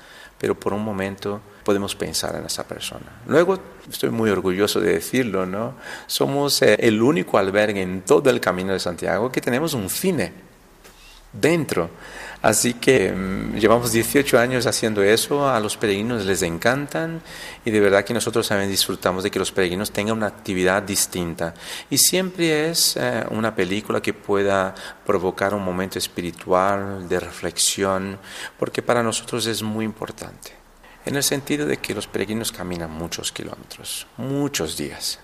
pero 0.42 0.58
por 0.58 0.72
un 0.72 0.82
momento 0.82 1.40
podemos 1.62 1.94
pensar 1.94 2.34
en 2.34 2.46
esa 2.46 2.66
persona. 2.66 3.22
Luego, 3.28 3.60
estoy 3.88 4.10
muy 4.10 4.28
orgulloso 4.28 4.80
de 4.80 4.94
decirlo, 4.94 5.46
¿no? 5.46 5.74
Somos 6.08 6.60
eh, 6.62 6.74
el 6.80 7.00
único 7.00 7.38
albergue 7.38 7.80
en 7.80 8.02
todo 8.02 8.28
el 8.28 8.40
Camino 8.40 8.72
de 8.72 8.80
Santiago 8.80 9.30
que 9.30 9.40
tenemos 9.40 9.72
un 9.72 9.88
cine 9.88 10.32
dentro. 11.32 11.90
Así 12.42 12.74
que 12.74 13.12
mm, 13.12 13.54
llevamos 13.56 13.92
18 13.92 14.38
años 14.38 14.66
haciendo 14.66 15.02
eso, 15.02 15.48
a 15.48 15.60
los 15.60 15.76
peregrinos 15.76 16.26
les 16.26 16.42
encantan 16.42 17.22
y 17.64 17.70
de 17.70 17.80
verdad 17.80 18.04
que 18.04 18.12
nosotros 18.12 18.48
también 18.48 18.68
disfrutamos 18.68 19.22
de 19.22 19.30
que 19.30 19.38
los 19.38 19.52
peregrinos 19.52 19.92
tengan 19.92 20.16
una 20.16 20.26
actividad 20.26 20.82
distinta. 20.82 21.54
Y 21.88 21.98
siempre 21.98 22.68
es 22.68 22.96
eh, 22.96 23.24
una 23.30 23.54
película 23.54 24.02
que 24.02 24.12
pueda 24.12 24.74
provocar 25.06 25.54
un 25.54 25.64
momento 25.64 25.98
espiritual, 25.98 27.08
de 27.08 27.20
reflexión, 27.20 28.18
porque 28.58 28.82
para 28.82 29.02
nosotros 29.02 29.46
es 29.46 29.62
muy 29.62 29.84
importante 29.84 30.62
en 31.04 31.16
el 31.16 31.22
sentido 31.22 31.66
de 31.66 31.78
que 31.78 31.94
los 31.94 32.06
peregrinos 32.06 32.52
caminan 32.52 32.90
muchos 32.90 33.32
kilómetros, 33.32 34.06
muchos 34.16 34.76
días. 34.76 35.18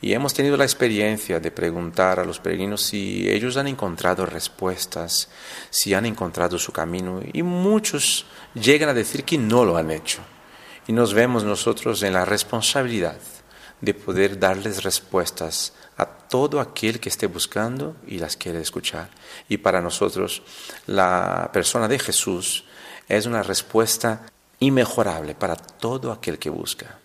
Y 0.00 0.12
hemos 0.12 0.32
tenido 0.32 0.56
la 0.56 0.64
experiencia 0.64 1.40
de 1.40 1.50
preguntar 1.50 2.20
a 2.20 2.24
los 2.24 2.38
peregrinos 2.38 2.82
si 2.82 3.28
ellos 3.28 3.56
han 3.56 3.66
encontrado 3.66 4.26
respuestas, 4.26 5.28
si 5.70 5.92
han 5.92 6.06
encontrado 6.06 6.58
su 6.58 6.72
camino, 6.72 7.20
y 7.32 7.42
muchos 7.42 8.26
llegan 8.54 8.88
a 8.88 8.94
decir 8.94 9.24
que 9.24 9.38
no 9.38 9.64
lo 9.64 9.76
han 9.76 9.90
hecho. 9.90 10.20
Y 10.86 10.92
nos 10.92 11.14
vemos 11.14 11.42
nosotros 11.42 12.02
en 12.02 12.12
la 12.12 12.24
responsabilidad 12.24 13.18
de 13.80 13.94
poder 13.94 14.38
darles 14.38 14.84
respuestas 14.84 15.72
a 15.96 16.06
todo 16.06 16.60
aquel 16.60 17.00
que 17.00 17.08
esté 17.08 17.26
buscando 17.26 17.96
y 18.06 18.18
las 18.18 18.36
quiere 18.36 18.60
escuchar. 18.60 19.10
Y 19.48 19.58
para 19.58 19.80
nosotros 19.80 20.42
la 20.86 21.50
persona 21.52 21.88
de 21.88 21.98
Jesús 21.98 22.64
es 23.08 23.26
una 23.26 23.42
respuesta 23.42 24.26
inmejorable 24.60 25.34
para 25.34 25.56
todo 25.56 26.12
aquel 26.12 26.38
que 26.38 26.50
busca. 26.50 26.98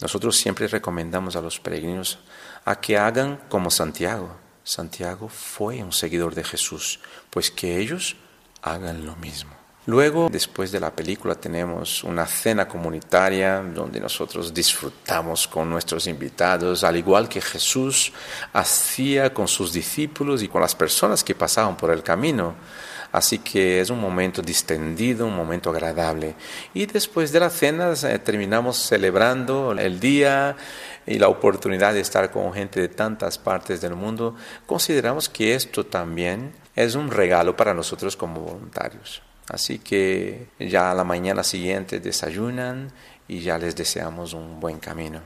Nosotros 0.00 0.36
siempre 0.36 0.68
recomendamos 0.68 1.36
a 1.36 1.40
los 1.40 1.58
peregrinos 1.58 2.18
a 2.66 2.80
que 2.80 2.98
hagan 2.98 3.38
como 3.48 3.70
Santiago. 3.70 4.36
Santiago 4.64 5.28
fue 5.28 5.82
un 5.82 5.92
seguidor 5.92 6.34
de 6.34 6.42
Jesús, 6.42 6.98
pues 7.30 7.50
que 7.50 7.78
ellos 7.78 8.16
hagan 8.60 9.06
lo 9.06 9.14
mismo. 9.16 9.52
Luego, 9.86 10.28
después 10.28 10.72
de 10.72 10.80
la 10.80 10.90
película, 10.90 11.36
tenemos 11.36 12.02
una 12.02 12.26
cena 12.26 12.66
comunitaria 12.66 13.60
donde 13.62 14.00
nosotros 14.00 14.52
disfrutamos 14.52 15.46
con 15.46 15.70
nuestros 15.70 16.08
invitados, 16.08 16.82
al 16.82 16.96
igual 16.96 17.28
que 17.28 17.40
Jesús 17.40 18.12
hacía 18.52 19.32
con 19.32 19.46
sus 19.46 19.72
discípulos 19.72 20.42
y 20.42 20.48
con 20.48 20.60
las 20.60 20.74
personas 20.74 21.22
que 21.22 21.36
pasaban 21.36 21.76
por 21.76 21.92
el 21.92 22.02
camino. 22.02 22.56
Así 23.12 23.38
que 23.38 23.80
es 23.80 23.88
un 23.88 24.00
momento 24.00 24.42
distendido, 24.42 25.24
un 25.24 25.36
momento 25.36 25.70
agradable. 25.70 26.34
Y 26.74 26.86
después 26.86 27.30
de 27.30 27.38
la 27.38 27.48
cena 27.48 27.92
eh, 27.92 28.18
terminamos 28.18 28.76
celebrando 28.76 29.70
el 29.70 30.00
día 30.00 30.56
y 31.06 31.20
la 31.20 31.28
oportunidad 31.28 31.94
de 31.94 32.00
estar 32.00 32.32
con 32.32 32.52
gente 32.52 32.80
de 32.80 32.88
tantas 32.88 33.38
partes 33.38 33.80
del 33.80 33.94
mundo. 33.94 34.34
Consideramos 34.66 35.28
que 35.28 35.54
esto 35.54 35.86
también 35.86 36.52
es 36.74 36.96
un 36.96 37.08
regalo 37.08 37.56
para 37.56 37.72
nosotros 37.72 38.16
como 38.16 38.40
voluntarios. 38.40 39.22
Así 39.48 39.78
que 39.78 40.48
ya 40.58 40.90
a 40.90 40.94
la 40.94 41.04
mañana 41.04 41.44
siguiente 41.44 42.00
desayunan 42.00 42.90
y 43.28 43.40
ya 43.40 43.58
les 43.58 43.76
deseamos 43.76 44.32
un 44.32 44.60
buen 44.60 44.78
camino. 44.78 45.20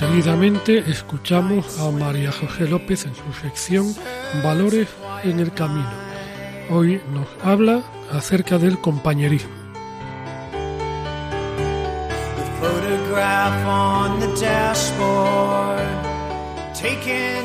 Seguidamente 0.00 0.78
escuchamos 0.90 1.78
a 1.78 1.90
María 1.90 2.32
José 2.32 2.66
López 2.66 3.04
en 3.04 3.14
su 3.14 3.32
sección 3.40 3.94
Valores 4.42 4.88
en 5.24 5.40
el 5.40 5.52
Camino. 5.52 6.09
Hoy 6.72 7.00
nos 7.12 7.26
habla 7.42 7.82
acerca 8.12 8.56
del 8.56 8.78
compañerismo. 8.78 9.50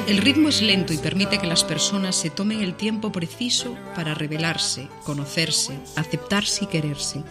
El 0.08 0.18
ritmo 0.18 0.50
es 0.50 0.62
lento 0.62 0.94
y 0.94 0.98
permite 0.98 1.40
que 1.40 1.48
las 1.48 1.64
personas 1.64 2.16
se 2.16 2.30
tomen 2.30 2.62
el 2.62 2.76
tiempo 2.76 3.12
preciso 3.12 3.76
para 3.96 4.14
revelarse, 4.14 4.90
conocerse, 5.04 5.80
aceptarse 5.96 6.66
y 6.66 6.68
quererse. 6.68 7.24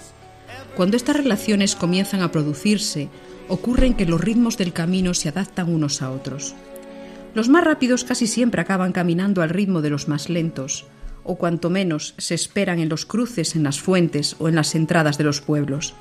Cuando 0.74 0.96
estas 0.96 1.16
relaciones 1.16 1.76
comienzan 1.76 2.22
a 2.22 2.32
producirse, 2.32 3.08
ocurren 3.46 3.94
que 3.94 4.04
los 4.04 4.20
ritmos 4.20 4.58
del 4.58 4.72
camino 4.72 5.14
se 5.14 5.28
adaptan 5.28 5.72
unos 5.72 6.02
a 6.02 6.10
otros. 6.10 6.56
Los 7.34 7.48
más 7.48 7.62
rápidos 7.62 8.02
casi 8.02 8.26
siempre 8.26 8.60
acaban 8.60 8.90
caminando 8.90 9.42
al 9.42 9.50
ritmo 9.50 9.80
de 9.80 9.90
los 9.90 10.08
más 10.08 10.28
lentos, 10.28 10.86
o 11.24 11.36
cuanto 11.36 11.70
menos 11.70 12.14
se 12.18 12.34
esperan 12.34 12.78
en 12.78 12.88
los 12.88 13.06
cruces, 13.06 13.56
en 13.56 13.64
las 13.64 13.80
fuentes 13.80 14.36
o 14.38 14.48
en 14.48 14.54
las 14.54 14.74
entradas 14.74 15.18
de 15.18 15.24
los 15.24 15.40
pueblos. 15.40 15.94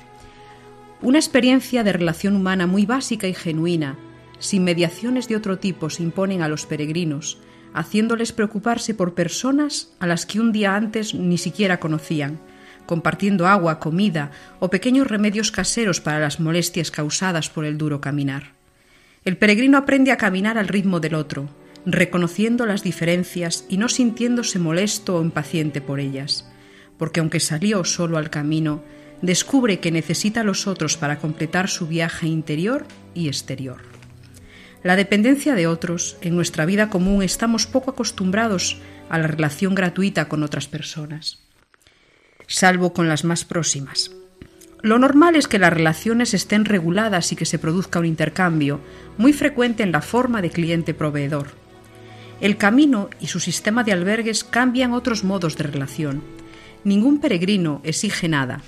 Una 1.02 1.18
experiencia 1.18 1.82
de 1.82 1.92
relación 1.92 2.36
humana 2.36 2.66
muy 2.66 2.86
básica 2.86 3.26
y 3.26 3.34
genuina, 3.34 3.98
sin 4.38 4.64
mediaciones 4.64 5.28
de 5.28 5.36
otro 5.36 5.58
tipo, 5.58 5.90
se 5.90 6.02
imponen 6.02 6.42
a 6.42 6.48
los 6.48 6.66
peregrinos, 6.66 7.38
haciéndoles 7.72 8.32
preocuparse 8.32 8.94
por 8.94 9.14
personas 9.14 9.92
a 9.98 10.06
las 10.06 10.26
que 10.26 10.40
un 10.40 10.52
día 10.52 10.76
antes 10.76 11.14
ni 11.14 11.38
siquiera 11.38 11.80
conocían, 11.80 12.38
compartiendo 12.86 13.46
agua, 13.46 13.80
comida 13.80 14.30
o 14.60 14.70
pequeños 14.70 15.06
remedios 15.06 15.50
caseros 15.50 16.00
para 16.00 16.20
las 16.20 16.40
molestias 16.40 16.90
causadas 16.90 17.50
por 17.50 17.64
el 17.64 17.78
duro 17.78 18.00
caminar. 18.00 18.52
El 19.24 19.36
peregrino 19.36 19.78
aprende 19.78 20.12
a 20.12 20.16
caminar 20.16 20.58
al 20.58 20.68
ritmo 20.68 21.00
del 21.00 21.14
otro, 21.14 21.48
reconociendo 21.86 22.66
las 22.66 22.82
diferencias 22.82 23.64
y 23.68 23.76
no 23.76 23.88
sintiéndose 23.88 24.58
molesto 24.58 25.16
o 25.16 25.22
impaciente 25.22 25.80
por 25.80 26.00
ellas, 26.00 26.50
porque 26.98 27.20
aunque 27.20 27.40
salió 27.40 27.84
solo 27.84 28.18
al 28.18 28.30
camino, 28.30 28.82
descubre 29.22 29.80
que 29.80 29.90
necesita 29.90 30.40
a 30.40 30.44
los 30.44 30.66
otros 30.66 30.96
para 30.96 31.18
completar 31.18 31.68
su 31.68 31.86
viaje 31.86 32.26
interior 32.26 32.86
y 33.14 33.28
exterior. 33.28 33.82
La 34.82 34.96
dependencia 34.96 35.54
de 35.54 35.66
otros, 35.66 36.18
en 36.20 36.34
nuestra 36.34 36.66
vida 36.66 36.90
común 36.90 37.22
estamos 37.22 37.66
poco 37.66 37.92
acostumbrados 37.92 38.78
a 39.08 39.18
la 39.18 39.26
relación 39.26 39.74
gratuita 39.74 40.28
con 40.28 40.42
otras 40.42 40.68
personas, 40.68 41.38
salvo 42.46 42.92
con 42.92 43.08
las 43.08 43.24
más 43.24 43.44
próximas. 43.44 44.10
Lo 44.82 44.98
normal 44.98 45.36
es 45.36 45.48
que 45.48 45.58
las 45.58 45.72
relaciones 45.72 46.34
estén 46.34 46.66
reguladas 46.66 47.32
y 47.32 47.36
que 47.36 47.46
se 47.46 47.58
produzca 47.58 47.98
un 47.98 48.04
intercambio, 48.04 48.80
muy 49.16 49.32
frecuente 49.32 49.82
en 49.82 49.92
la 49.92 50.02
forma 50.02 50.42
de 50.42 50.50
cliente-proveedor. 50.50 51.63
El 52.40 52.56
camino 52.56 53.08
y 53.20 53.28
su 53.28 53.40
sistema 53.40 53.84
de 53.84 53.92
albergues 53.92 54.44
cambian 54.44 54.92
otros 54.92 55.24
modos 55.24 55.56
de 55.56 55.64
relación. 55.64 56.22
Ningún 56.82 57.20
peregrino 57.20 57.80
exige 57.84 58.28
nada, 58.28 58.60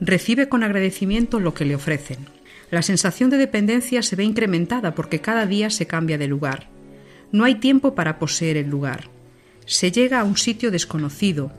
recibe 0.00 0.48
con 0.48 0.62
agradecimiento 0.62 1.38
lo 1.40 1.54
que 1.54 1.64
le 1.64 1.74
ofrecen. 1.74 2.28
La 2.70 2.82
sensación 2.82 3.30
de 3.30 3.36
dependencia 3.36 4.02
se 4.02 4.16
ve 4.16 4.24
incrementada 4.24 4.94
porque 4.94 5.20
cada 5.20 5.46
día 5.46 5.70
se 5.70 5.86
cambia 5.86 6.18
de 6.18 6.28
lugar. 6.28 6.68
No 7.32 7.44
hay 7.44 7.56
tiempo 7.56 7.94
para 7.94 8.18
poseer 8.18 8.56
el 8.56 8.70
lugar. 8.70 9.08
Se 9.66 9.92
llega 9.92 10.20
a 10.20 10.24
un 10.24 10.36
sitio 10.36 10.70
desconocido, 10.70 11.52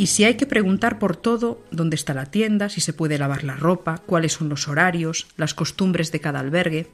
y 0.00 0.06
si 0.06 0.24
hay 0.24 0.36
que 0.36 0.46
preguntar 0.46 0.98
por 0.98 1.14
todo, 1.14 1.60
dónde 1.70 1.94
está 1.94 2.14
la 2.14 2.24
tienda, 2.24 2.70
si 2.70 2.80
se 2.80 2.94
puede 2.94 3.18
lavar 3.18 3.44
la 3.44 3.56
ropa, 3.56 3.98
cuáles 4.06 4.32
son 4.32 4.48
los 4.48 4.66
horarios, 4.66 5.26
las 5.36 5.52
costumbres 5.52 6.10
de 6.10 6.20
cada 6.20 6.40
albergue. 6.40 6.86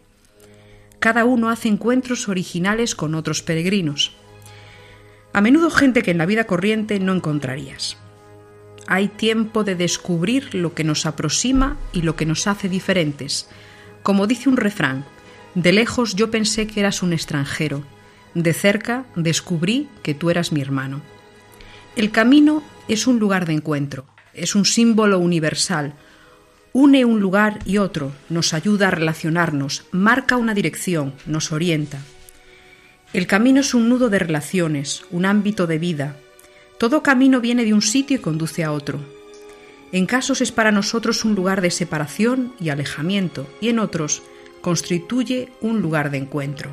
Cada 0.99 1.25
uno 1.25 1.51
hace 1.51 1.69
encuentros 1.69 2.29
originales 2.29 2.95
con 2.95 3.15
otros 3.15 3.43
peregrinos. 3.43 4.17
A 5.33 5.41
menudo 5.41 5.71
gente 5.71 6.03
que 6.03 6.11
en 6.11 6.19
la 6.19 6.27
vida 6.27 6.45
corriente 6.45 6.99
no 6.99 7.13
encontrarías. 7.13 7.99
Hay 8.87 9.09
tiempo 9.09 9.65
de 9.65 9.75
descubrir 9.75 10.55
lo 10.55 10.75
que 10.75 10.85
nos 10.85 11.07
aproxima 11.07 11.77
y 11.93 12.03
lo 12.03 12.17
que 12.17 12.25
nos 12.25 12.47
hace 12.47 12.69
diferentes. 12.69 13.49
Como 14.03 14.27
dice 14.27 14.49
un 14.49 14.57
refrán, 14.57 15.05
de 15.55 15.73
lejos 15.73 16.15
yo 16.15 16.31
pensé 16.31 16.67
que 16.67 16.81
eras 16.81 17.03
un 17.03 17.13
extranjero, 17.13 17.85
de 18.35 18.53
cerca 18.53 19.07
descubrí 19.17 19.89
que 20.03 20.15
tú 20.15 20.31
eras 20.31 20.53
mi 20.53 20.61
hermano. 20.61 21.03
El 21.97 22.11
camino 22.11 22.63
es 22.89 23.07
un 23.07 23.19
lugar 23.19 23.47
de 23.47 23.55
encuentro, 23.55 24.07
es 24.35 24.55
un 24.55 24.65
símbolo 24.65 25.19
universal, 25.19 25.95
une 26.79 27.07
un 27.07 27.21
lugar 27.21 27.61
y 27.65 27.79
otro, 27.79 28.13
nos 28.29 28.53
ayuda 28.53 28.89
a 28.89 28.91
relacionarnos, 28.91 29.87
marca 29.93 30.37
una 30.37 30.53
dirección, 30.53 31.15
nos 31.25 31.51
orienta. 31.51 32.03
El 33.15 33.27
camino 33.27 33.61
es 33.61 33.73
un 33.73 33.89
nudo 33.89 34.11
de 34.11 34.19
relaciones, 34.19 35.03
un 35.11 35.25
ámbito 35.25 35.67
de 35.67 35.79
vida, 35.79 36.17
todo 36.77 37.03
camino 37.03 37.41
viene 37.41 37.65
de 37.65 37.73
un 37.73 37.81
sitio 37.81 38.19
y 38.19 38.21
conduce 38.21 38.63
a 38.63 38.73
otro. 38.73 39.01
En 39.91 40.05
casos 40.05 40.43
es 40.43 40.53
para 40.53 40.71
nosotros 40.71 41.25
un 41.25 41.35
lugar 41.35 41.63
de 41.63 41.71
separación 41.71 42.53
y 42.61 42.69
alejamiento 42.69 43.49
y 43.63 43.71
en 43.71 43.79
otros 43.79 44.23
constituye 44.61 45.49
un 45.63 45.81
lugar 45.81 46.11
de 46.11 46.19
encuentro. 46.19 46.73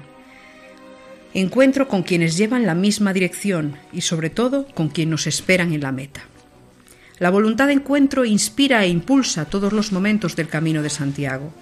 Encuentro 1.34 1.88
con 1.88 2.04
quienes 2.04 2.36
llevan 2.36 2.66
la 2.66 2.76
misma 2.76 3.14
dirección 3.14 3.78
y 3.94 4.02
sobre 4.02 4.30
todo 4.30 4.68
con 4.74 4.90
quienes 4.90 5.12
nos 5.12 5.28
esperan 5.28 5.72
en 5.72 5.80
la 5.80 5.94
meta. 5.94 6.26
La 7.24 7.30
voluntad 7.30 7.68
de 7.68 7.74
encuentro 7.80 8.26
inspira 8.26 8.84
e 8.84 8.90
impulsa 8.90 9.46
todos 9.46 9.72
los 9.72 9.94
momentos 9.94 10.36
del 10.36 10.50
Camino 10.50 10.82
de 10.82 10.90
Santiago. 10.90 11.54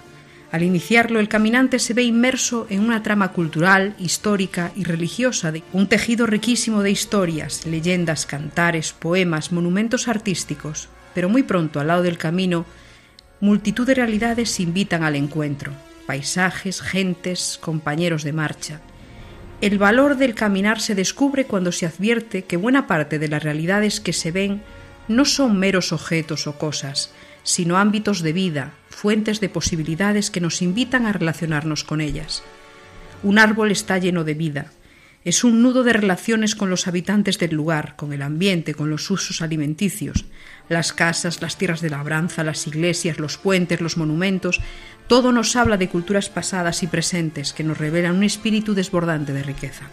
Al 0.50 0.64
iniciarlo, 0.64 1.20
el 1.20 1.28
caminante 1.28 1.78
se 1.78 1.94
ve 1.94 2.02
inmerso 2.02 2.66
en 2.68 2.80
una 2.80 3.04
trama 3.04 3.30
cultural, 3.30 3.94
histórica 4.00 4.72
y 4.74 4.82
religiosa, 4.82 5.52
un 5.72 5.86
tejido 5.86 6.26
riquísimo 6.26 6.82
de 6.82 6.90
historias, 6.90 7.64
leyendas, 7.64 8.26
cantares, 8.26 8.92
poemas, 8.92 9.52
monumentos 9.52 10.08
artísticos, 10.08 10.88
pero 11.14 11.28
muy 11.28 11.44
pronto 11.44 11.78
al 11.78 11.86
lado 11.86 12.02
del 12.02 12.18
camino, 12.18 12.66
multitud 13.38 13.86
de 13.86 13.94
realidades 13.94 14.50
se 14.50 14.64
invitan 14.64 15.04
al 15.04 15.14
encuentro, 15.14 15.70
paisajes, 16.08 16.80
gentes, 16.82 17.56
compañeros 17.60 18.24
de 18.24 18.32
marcha. 18.32 18.80
El 19.60 19.78
valor 19.78 20.16
del 20.16 20.34
caminar 20.34 20.80
se 20.80 20.96
descubre 20.96 21.44
cuando 21.44 21.70
se 21.70 21.86
advierte 21.86 22.46
que 22.46 22.56
buena 22.56 22.88
parte 22.88 23.20
de 23.20 23.28
las 23.28 23.44
realidades 23.44 24.00
que 24.00 24.12
se 24.12 24.32
ven 24.32 24.60
no 25.08 25.24
son 25.24 25.58
meros 25.58 25.92
objetos 25.92 26.46
o 26.46 26.58
cosas, 26.58 27.12
sino 27.42 27.76
ámbitos 27.76 28.22
de 28.22 28.32
vida, 28.32 28.74
fuentes 28.88 29.40
de 29.40 29.48
posibilidades 29.48 30.30
que 30.30 30.40
nos 30.40 30.62
invitan 30.62 31.06
a 31.06 31.12
relacionarnos 31.12 31.84
con 31.84 32.00
ellas. 32.00 32.42
Un 33.22 33.38
árbol 33.38 33.70
está 33.70 33.98
lleno 33.98 34.24
de 34.24 34.34
vida, 34.34 34.72
es 35.24 35.44
un 35.44 35.62
nudo 35.62 35.84
de 35.84 35.92
relaciones 35.92 36.56
con 36.56 36.68
los 36.68 36.88
habitantes 36.88 37.38
del 37.38 37.54
lugar, 37.54 37.94
con 37.94 38.12
el 38.12 38.22
ambiente, 38.22 38.74
con 38.74 38.90
los 38.90 39.08
usos 39.08 39.40
alimenticios, 39.40 40.24
las 40.68 40.92
casas, 40.92 41.40
las 41.40 41.56
tierras 41.56 41.80
de 41.80 41.90
labranza, 41.90 42.42
las 42.42 42.66
iglesias, 42.66 43.18
los 43.18 43.38
puentes, 43.38 43.80
los 43.80 43.96
monumentos, 43.96 44.60
todo 45.06 45.30
nos 45.30 45.54
habla 45.54 45.76
de 45.76 45.88
culturas 45.88 46.28
pasadas 46.28 46.82
y 46.82 46.88
presentes 46.88 47.52
que 47.52 47.62
nos 47.62 47.78
revelan 47.78 48.16
un 48.16 48.24
espíritu 48.24 48.74
desbordante 48.74 49.32
de 49.32 49.44
riqueza. 49.44 49.90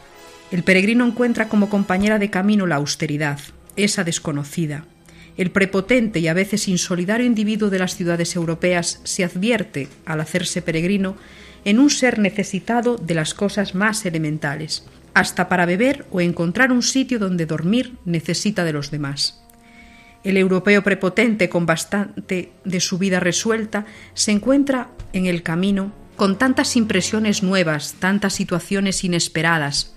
El 0.49 0.63
peregrino 0.63 1.05
encuentra 1.05 1.47
como 1.47 1.69
compañera 1.69 2.17
de 2.17 2.31
camino 2.31 2.65
la 2.65 2.77
austeridad, 2.77 3.39
esa 3.75 4.03
desconocida, 4.03 4.85
el 5.39 5.51
prepotente 5.51 6.19
y 6.19 6.27
a 6.27 6.33
veces 6.33 6.67
insolidario 6.67 7.25
individuo 7.25 7.69
de 7.69 7.79
las 7.79 7.95
ciudades 7.95 8.35
europeas 8.35 8.99
se 9.05 9.23
advierte, 9.23 9.87
al 10.05 10.19
hacerse 10.19 10.61
peregrino, 10.61 11.15
en 11.63 11.79
un 11.79 11.89
ser 11.89 12.19
necesitado 12.19 12.97
de 12.97 13.13
las 13.15 13.33
cosas 13.33 13.73
más 13.73 14.05
elementales. 14.05 14.83
Hasta 15.13 15.47
para 15.47 15.65
beber 15.65 16.05
o 16.11 16.19
encontrar 16.19 16.73
un 16.73 16.83
sitio 16.83 17.19
donde 17.19 17.45
dormir 17.45 17.93
necesita 18.03 18.65
de 18.65 18.73
los 18.73 18.91
demás. 18.91 19.41
El 20.25 20.35
europeo 20.35 20.83
prepotente, 20.83 21.47
con 21.47 21.65
bastante 21.65 22.51
de 22.65 22.79
su 22.81 22.97
vida 22.97 23.21
resuelta, 23.21 23.85
se 24.15 24.33
encuentra 24.33 24.89
en 25.13 25.25
el 25.25 25.41
camino 25.41 25.93
con 26.17 26.37
tantas 26.37 26.75
impresiones 26.75 27.43
nuevas, 27.43 27.95
tantas 27.99 28.33
situaciones 28.33 29.05
inesperadas, 29.05 29.95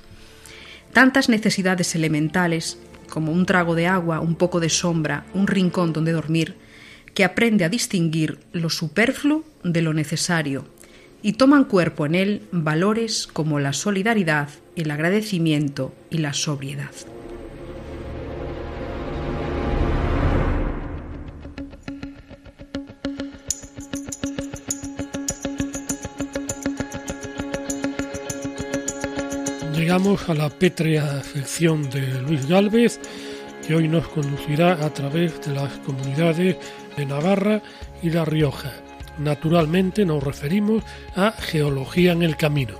tantas 0.92 1.28
necesidades 1.28 1.96
elementales, 1.96 2.78
como 3.12 3.30
un 3.30 3.44
trago 3.44 3.74
de 3.74 3.86
agua, 3.86 4.20
un 4.20 4.36
poco 4.36 4.58
de 4.58 4.70
sombra, 4.70 5.26
un 5.34 5.46
rincón 5.46 5.92
donde 5.92 6.12
dormir, 6.12 6.56
que 7.12 7.24
aprende 7.24 7.62
a 7.62 7.68
distinguir 7.68 8.38
lo 8.52 8.70
superfluo 8.70 9.44
de 9.62 9.82
lo 9.82 9.92
necesario 9.92 10.64
y 11.20 11.34
toman 11.34 11.64
cuerpo 11.64 12.06
en 12.06 12.14
él 12.14 12.42
valores 12.52 13.28
como 13.30 13.60
la 13.60 13.74
solidaridad, 13.74 14.48
el 14.76 14.90
agradecimiento 14.90 15.94
y 16.08 16.18
la 16.18 16.32
sobriedad. 16.32 16.90
Llegamos 29.92 30.26
a 30.30 30.34
la 30.34 30.48
pétrea 30.48 31.22
sección 31.22 31.90
de 31.90 32.22
Luis 32.22 32.48
Galvez, 32.48 32.98
que 33.66 33.74
hoy 33.74 33.88
nos 33.88 34.08
conducirá 34.08 34.72
a 34.72 34.90
través 34.90 35.38
de 35.46 35.52
las 35.52 35.70
comunidades 35.80 36.56
de 36.96 37.04
Navarra 37.04 37.60
y 38.02 38.08
La 38.08 38.24
Rioja. 38.24 38.72
Naturalmente 39.18 40.06
nos 40.06 40.22
referimos 40.22 40.82
a 41.14 41.32
Geología 41.32 42.12
en 42.12 42.22
el 42.22 42.38
Camino. 42.38 42.76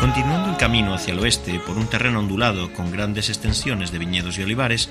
Continuando 0.00 0.52
el 0.52 0.56
camino 0.56 0.94
hacia 0.94 1.12
el 1.12 1.18
oeste 1.18 1.60
por 1.66 1.76
un 1.76 1.86
terreno 1.88 2.20
ondulado 2.20 2.72
con 2.72 2.90
grandes 2.90 3.28
extensiones 3.28 3.92
de 3.92 3.98
viñedos 3.98 4.38
y 4.38 4.42
olivares, 4.42 4.88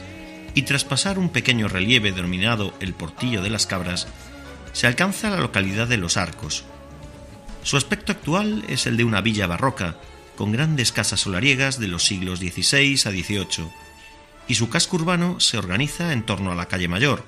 y 0.55 0.63
tras 0.63 0.85
pasar 0.85 1.19
un 1.19 1.29
pequeño 1.29 1.67
relieve 1.67 2.11
denominado 2.11 2.73
el 2.79 2.93
Portillo 2.93 3.41
de 3.41 3.49
las 3.49 3.65
Cabras, 3.65 4.07
se 4.71 4.87
alcanza 4.87 5.29
la 5.29 5.39
localidad 5.39 5.87
de 5.87 5.97
Los 5.97 6.17
Arcos. 6.17 6.63
Su 7.63 7.77
aspecto 7.77 8.11
actual 8.11 8.63
es 8.67 8.85
el 8.87 8.97
de 8.97 9.03
una 9.03 9.21
villa 9.21 9.47
barroca, 9.47 9.97
con 10.35 10.51
grandes 10.51 10.91
casas 10.91 11.21
solariegas 11.21 11.79
de 11.79 11.87
los 11.87 12.03
siglos 12.03 12.39
XVI 12.39 12.93
a 13.05 13.11
XVIII, 13.11 13.69
y 14.47 14.55
su 14.55 14.69
casco 14.69 14.97
urbano 14.97 15.39
se 15.39 15.57
organiza 15.57 16.11
en 16.11 16.23
torno 16.23 16.51
a 16.51 16.55
la 16.55 16.67
calle 16.67 16.87
Mayor, 16.87 17.23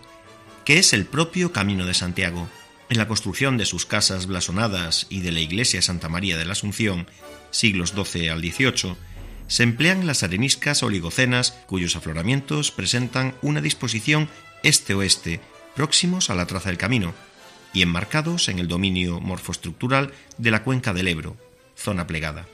que 0.66 0.80
es 0.80 0.94
el 0.94 1.06
propio 1.06 1.52
Camino 1.52 1.86
de 1.86 1.94
Santiago. 1.94 2.50
En 2.90 2.98
la 2.98 3.08
construcción 3.08 3.58
de 3.58 3.66
sus 3.66 3.86
casas 3.86 4.28
blasonadas 4.28 5.08
y 5.10 5.22
de 5.22 5.32
la 5.32 5.40
iglesia 5.40 5.82
Santa 5.82 6.10
María 6.10 6.38
de 6.38 6.46
la 6.46 6.52
Asunción, 6.54 7.08
siglos 7.52 7.94
XII 7.96 8.30
al 8.30 8.42
XVIII, 8.42 8.96
se 9.48 9.64
emplean 9.64 10.08
las 10.08 10.24
areniscas 10.24 10.84
oligocenas 10.84 11.52
cuyos 11.68 11.96
afloramientos 11.96 12.72
presentan 12.72 13.36
una 13.42 13.62
disposición 13.62 14.30
este-oeste 14.64 15.40
próximos 15.76 16.30
a 16.30 16.36
la 16.36 16.48
traza 16.48 16.70
del 16.70 16.78
camino 16.78 17.14
y 17.74 17.82
enmarcados 17.82 18.50
en 18.50 18.60
el 18.60 18.68
dominio 18.68 19.20
morfoestructural 19.20 20.12
de 20.38 20.52
la 20.52 20.64
cuenca 20.64 20.94
del 20.94 21.08
Ebro, 21.10 21.36
zona 21.76 22.08
plegada. 22.08 22.48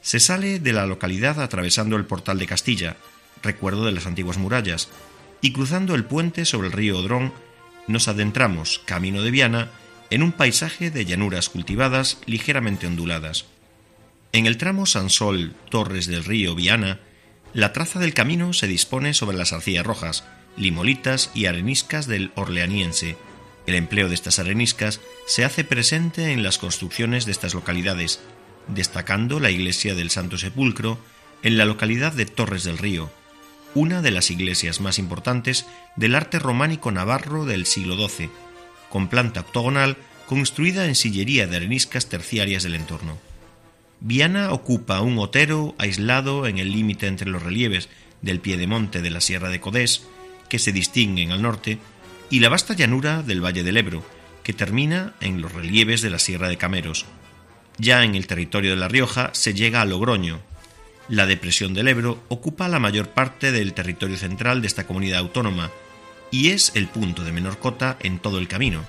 Se 0.00 0.20
sale 0.20 0.60
de 0.60 0.72
la 0.72 0.86
localidad 0.86 1.42
atravesando 1.42 1.96
el 1.96 2.06
portal 2.06 2.38
de 2.38 2.46
Castilla, 2.46 2.96
recuerdo 3.42 3.84
de 3.84 3.92
las 3.92 4.06
antiguas 4.06 4.38
murallas, 4.38 4.88
y 5.40 5.52
cruzando 5.52 5.94
el 5.94 6.04
puente 6.04 6.44
sobre 6.44 6.68
el 6.68 6.72
río 6.72 6.98
Odrón, 6.98 7.32
nos 7.88 8.08
adentramos, 8.08 8.80
camino 8.86 9.22
de 9.22 9.30
Viana, 9.30 9.70
en 10.10 10.22
un 10.22 10.32
paisaje 10.32 10.90
de 10.90 11.04
llanuras 11.04 11.48
cultivadas 11.48 12.18
ligeramente 12.26 12.86
onduladas. 12.86 13.46
En 14.34 14.46
el 14.46 14.56
tramo 14.56 14.84
Sansol-Torres 14.84 16.06
del 16.06 16.24
río 16.24 16.56
Viana, 16.56 16.98
la 17.52 17.72
traza 17.72 18.00
del 18.00 18.14
camino 18.14 18.52
se 18.52 18.66
dispone 18.66 19.14
sobre 19.14 19.36
las 19.36 19.52
arcillas 19.52 19.86
rojas, 19.86 20.24
limolitas 20.56 21.30
y 21.34 21.46
areniscas 21.46 22.08
del 22.08 22.32
orleaniense. 22.34 23.16
El 23.68 23.76
empleo 23.76 24.08
de 24.08 24.16
estas 24.16 24.40
areniscas 24.40 25.00
se 25.28 25.44
hace 25.44 25.62
presente 25.62 26.32
en 26.32 26.42
las 26.42 26.58
construcciones 26.58 27.26
de 27.26 27.30
estas 27.30 27.54
localidades, 27.54 28.18
destacando 28.66 29.38
la 29.38 29.52
iglesia 29.52 29.94
del 29.94 30.10
Santo 30.10 30.36
Sepulcro 30.36 30.98
en 31.44 31.56
la 31.56 31.64
localidad 31.64 32.12
de 32.12 32.26
Torres 32.26 32.64
del 32.64 32.78
Río, 32.78 33.12
una 33.76 34.02
de 34.02 34.10
las 34.10 34.32
iglesias 34.32 34.80
más 34.80 34.98
importantes 34.98 35.64
del 35.94 36.16
arte 36.16 36.40
románico 36.40 36.90
navarro 36.90 37.44
del 37.44 37.66
siglo 37.66 37.94
XII, 38.08 38.30
con 38.90 39.06
planta 39.06 39.42
octogonal 39.42 39.96
construida 40.26 40.86
en 40.86 40.96
sillería 40.96 41.46
de 41.46 41.54
areniscas 41.54 42.06
terciarias 42.08 42.64
del 42.64 42.74
entorno. 42.74 43.16
Viana 44.06 44.52
ocupa 44.52 45.00
un 45.00 45.18
otero 45.18 45.74
aislado 45.78 46.46
en 46.46 46.58
el 46.58 46.70
límite 46.70 47.06
entre 47.06 47.30
los 47.30 47.42
relieves 47.42 47.88
del 48.20 48.38
piedemonte 48.38 49.00
de 49.00 49.08
la 49.08 49.22
Sierra 49.22 49.48
de 49.48 49.60
Codés, 49.60 50.06
que 50.50 50.58
se 50.58 50.72
distinguen 50.72 51.32
al 51.32 51.40
norte, 51.40 51.78
y 52.28 52.40
la 52.40 52.50
vasta 52.50 52.74
llanura 52.74 53.22
del 53.22 53.42
Valle 53.42 53.62
del 53.62 53.78
Ebro, 53.78 54.04
que 54.42 54.52
termina 54.52 55.14
en 55.22 55.40
los 55.40 55.52
relieves 55.52 56.02
de 56.02 56.10
la 56.10 56.18
Sierra 56.18 56.50
de 56.50 56.58
Cameros. 56.58 57.06
Ya 57.78 58.04
en 58.04 58.14
el 58.14 58.26
territorio 58.26 58.72
de 58.72 58.76
La 58.76 58.88
Rioja 58.88 59.30
se 59.32 59.54
llega 59.54 59.80
a 59.80 59.86
Logroño, 59.86 60.42
la 61.08 61.24
depresión 61.24 61.72
del 61.72 61.88
Ebro 61.88 62.22
ocupa 62.28 62.68
la 62.68 62.80
mayor 62.80 63.08
parte 63.08 63.52
del 63.52 63.72
territorio 63.72 64.18
central 64.18 64.60
de 64.60 64.66
esta 64.66 64.86
comunidad 64.86 65.20
autónoma 65.20 65.70
y 66.30 66.50
es 66.50 66.72
el 66.74 66.88
punto 66.88 67.24
de 67.24 67.32
menor 67.32 67.58
cota 67.58 67.96
en 68.00 68.18
todo 68.18 68.38
el 68.38 68.48
camino, 68.48 68.84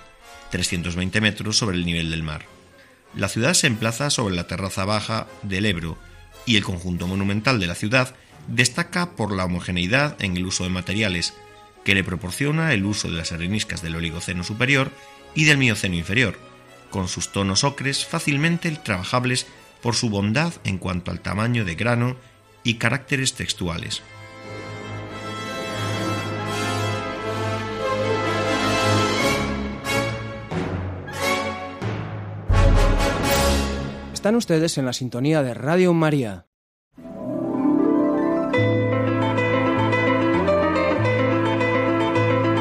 320 0.51 1.22
metros 1.22 1.57
sobre 1.57 1.78
el 1.78 1.86
nivel 1.86 2.11
del 2.11 2.24
mar. 2.24 2.55
La 3.16 3.30
ciudad 3.30 3.53
se 3.53 3.68
emplaza 3.68 4.09
sobre 4.09 4.36
la 4.36 4.47
terraza 4.47 4.84
baja 4.84 5.28
del 5.41 5.66
Ebro 5.66 5.97
y 6.45 6.57
el 6.57 6.63
conjunto 6.63 7.07
monumental 7.07 7.59
de 7.59 7.68
la 7.68 7.76
ciudad 7.76 8.13
destaca 8.47 9.11
por 9.11 9.34
la 9.34 9.45
homogeneidad 9.45 10.22
en 10.22 10.36
el 10.36 10.45
uso 10.45 10.63
de 10.66 10.70
materiales, 10.70 11.34
que 11.84 11.95
le 11.95 12.03
proporciona 12.03 12.74
el 12.74 12.86
uso 12.86 13.07
de 13.07 13.16
las 13.16 13.32
areniscas 13.32 13.82
del 13.82 13.95
Oligoceno 13.95 14.43
superior 14.43 14.91
y 15.34 15.45
del 15.45 15.57
Mioceno 15.57 15.95
inferior, 15.95 16.38
con 16.89 17.07
sus 17.07 17.32
tonos 17.32 17.63
ocres 17.63 18.05
fácilmente 18.05 18.70
trabajables 18.72 19.47
por 19.82 19.95
su 19.95 20.09
bondad 20.09 20.53
en 20.63 20.78
cuanto 20.78 21.11
al 21.11 21.22
tamaño 21.22 21.63
de 21.63 21.76
grano 21.76 22.18
y 22.63 22.76
caracteres 22.76 23.34
textuales. 23.34 24.01
Están 34.26 34.38
ustedes 34.38 34.76
en 34.80 34.88
la 34.88 34.93
sintonía 34.93 35.43
de 35.43 35.53
Radio 35.53 35.93
María. 35.93 36.47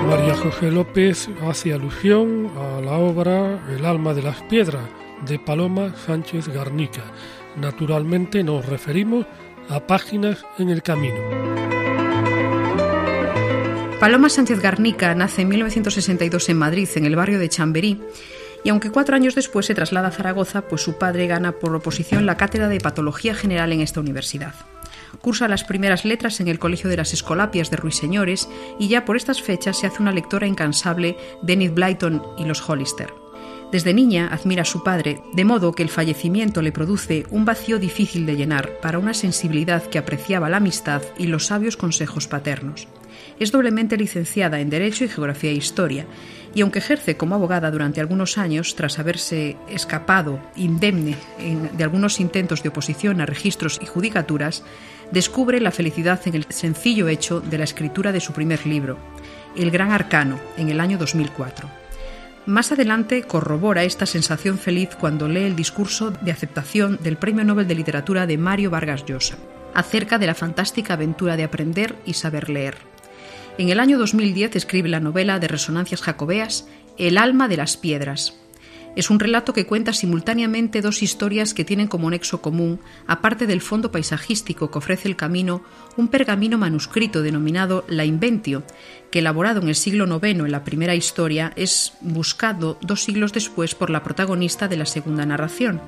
María 0.06 0.34
José 0.42 0.70
López 0.70 1.30
hace 1.48 1.72
alusión 1.72 2.50
a 2.54 2.82
la 2.82 2.98
obra 2.98 3.66
El 3.74 3.86
alma 3.86 4.12
de 4.12 4.20
las 4.20 4.42
piedras 4.42 4.84
de 5.26 5.38
Paloma 5.38 5.94
Sánchez 6.04 6.48
Garnica. 6.48 7.04
Naturalmente 7.56 8.44
nos 8.44 8.66
referimos 8.66 9.24
a 9.70 9.86
Páginas 9.86 10.44
en 10.58 10.68
el 10.68 10.82
Camino. 10.82 11.16
Paloma 13.98 14.28
Sánchez 14.28 14.60
Garnica 14.60 15.14
nace 15.14 15.40
en 15.40 15.48
1962 15.48 16.46
en 16.50 16.58
Madrid, 16.58 16.90
en 16.96 17.06
el 17.06 17.16
barrio 17.16 17.38
de 17.38 17.48
Chamberí, 17.48 18.02
y 18.64 18.70
aunque 18.70 18.90
cuatro 18.90 19.14
años 19.14 19.34
después 19.34 19.66
se 19.66 19.74
traslada 19.74 20.08
a 20.08 20.10
Zaragoza, 20.10 20.62
pues 20.62 20.82
su 20.82 20.98
padre 20.98 21.26
gana 21.26 21.52
por 21.52 21.74
oposición 21.76 22.26
la 22.26 22.36
cátedra 22.36 22.68
de 22.68 22.80
Patología 22.80 23.34
General 23.34 23.70
en 23.72 23.82
esta 23.82 24.00
universidad. 24.00 24.54
Cursa 25.20 25.48
las 25.48 25.64
primeras 25.64 26.04
letras 26.04 26.40
en 26.40 26.48
el 26.48 26.58
Colegio 26.58 26.90
de 26.90 26.96
las 26.96 27.12
Escolapias 27.12 27.70
de 27.70 27.76
Ruiseñores 27.76 28.48
y 28.78 28.88
ya 28.88 29.04
por 29.04 29.16
estas 29.16 29.42
fechas 29.42 29.78
se 29.78 29.86
hace 29.86 30.02
una 30.02 30.12
lectora 30.12 30.46
incansable 30.46 31.16
de 31.42 31.52
Enid 31.52 31.72
Blyton 31.72 32.22
y 32.38 32.44
los 32.46 32.68
Hollister. 32.68 33.12
Desde 33.70 33.92
niña 33.92 34.28
admira 34.30 34.62
a 34.62 34.66
su 34.66 34.82
padre, 34.84 35.20
de 35.34 35.44
modo 35.44 35.72
que 35.72 35.82
el 35.82 35.88
fallecimiento 35.88 36.62
le 36.62 36.72
produce 36.72 37.26
un 37.30 37.44
vacío 37.44 37.78
difícil 37.78 38.24
de 38.24 38.36
llenar 38.36 38.78
para 38.80 38.98
una 38.98 39.14
sensibilidad 39.14 39.82
que 39.82 39.98
apreciaba 39.98 40.48
la 40.48 40.58
amistad 40.58 41.02
y 41.18 41.26
los 41.26 41.46
sabios 41.46 41.76
consejos 41.76 42.28
paternos. 42.28 42.86
Es 43.40 43.50
doblemente 43.50 43.96
licenciada 43.96 44.60
en 44.60 44.70
Derecho 44.70 45.04
y 45.04 45.08
Geografía 45.08 45.50
e 45.50 45.54
Historia, 45.54 46.06
y 46.54 46.60
aunque 46.60 46.78
ejerce 46.78 47.16
como 47.16 47.34
abogada 47.34 47.70
durante 47.70 48.00
algunos 48.00 48.38
años, 48.38 48.76
tras 48.76 48.98
haberse 48.98 49.56
escapado 49.68 50.40
indemne 50.56 51.16
de 51.76 51.84
algunos 51.84 52.20
intentos 52.20 52.62
de 52.62 52.68
oposición 52.68 53.20
a 53.20 53.26
registros 53.26 53.80
y 53.82 53.86
judicaturas, 53.86 54.62
descubre 55.10 55.60
la 55.60 55.72
felicidad 55.72 56.20
en 56.26 56.34
el 56.34 56.46
sencillo 56.48 57.08
hecho 57.08 57.40
de 57.40 57.58
la 57.58 57.64
escritura 57.64 58.12
de 58.12 58.20
su 58.20 58.32
primer 58.32 58.66
libro, 58.66 58.98
El 59.56 59.70
Gran 59.70 59.90
Arcano, 59.90 60.38
en 60.56 60.68
el 60.68 60.80
año 60.80 60.96
2004. 60.96 61.68
Más 62.46 62.70
adelante 62.72 63.22
corrobora 63.22 63.84
esta 63.84 64.06
sensación 64.06 64.58
feliz 64.58 64.90
cuando 65.00 65.28
lee 65.28 65.44
el 65.44 65.56
discurso 65.56 66.10
de 66.10 66.30
aceptación 66.30 66.98
del 67.02 67.16
Premio 67.16 67.42
Nobel 67.42 67.66
de 67.66 67.74
Literatura 67.74 68.26
de 68.26 68.38
Mario 68.38 68.70
Vargas 68.70 69.04
Llosa, 69.06 69.36
acerca 69.72 70.18
de 70.18 70.26
la 70.26 70.34
fantástica 70.34 70.94
aventura 70.94 71.36
de 71.36 71.44
aprender 71.44 71.96
y 72.04 72.12
saber 72.12 72.50
leer. 72.50 72.93
En 73.56 73.68
el 73.68 73.78
año 73.78 73.98
2010 73.98 74.56
escribe 74.56 74.88
la 74.88 75.00
novela 75.00 75.38
de 75.38 75.48
resonancias 75.48 76.02
jacobeas 76.02 76.66
El 76.98 77.18
alma 77.18 77.46
de 77.46 77.56
las 77.56 77.76
piedras, 77.76 78.34
es 78.96 79.10
un 79.10 79.18
relato 79.18 79.52
que 79.52 79.66
cuenta 79.66 79.92
simultáneamente 79.92 80.80
dos 80.80 81.02
historias 81.02 81.52
que 81.52 81.64
tienen 81.64 81.88
como 81.88 82.10
nexo 82.10 82.40
común, 82.40 82.78
aparte 83.06 83.46
del 83.46 83.60
fondo 83.60 83.90
paisajístico 83.90 84.70
que 84.70 84.78
ofrece 84.78 85.08
el 85.08 85.16
camino, 85.16 85.62
un 85.96 86.08
pergamino 86.08 86.58
manuscrito 86.58 87.22
denominado 87.22 87.84
La 87.88 88.04
Inventio, 88.04 88.62
que 89.10 89.18
elaborado 89.18 89.60
en 89.60 89.68
el 89.68 89.74
siglo 89.74 90.06
IX 90.06 90.40
en 90.40 90.52
la 90.52 90.62
primera 90.62 90.94
historia, 90.94 91.52
es 91.56 91.94
buscado 92.02 92.78
dos 92.82 93.02
siglos 93.02 93.32
después 93.32 93.74
por 93.74 93.90
la 93.90 94.04
protagonista 94.04 94.68
de 94.68 94.76
la 94.76 94.86
segunda 94.86 95.26
narración. 95.26 95.80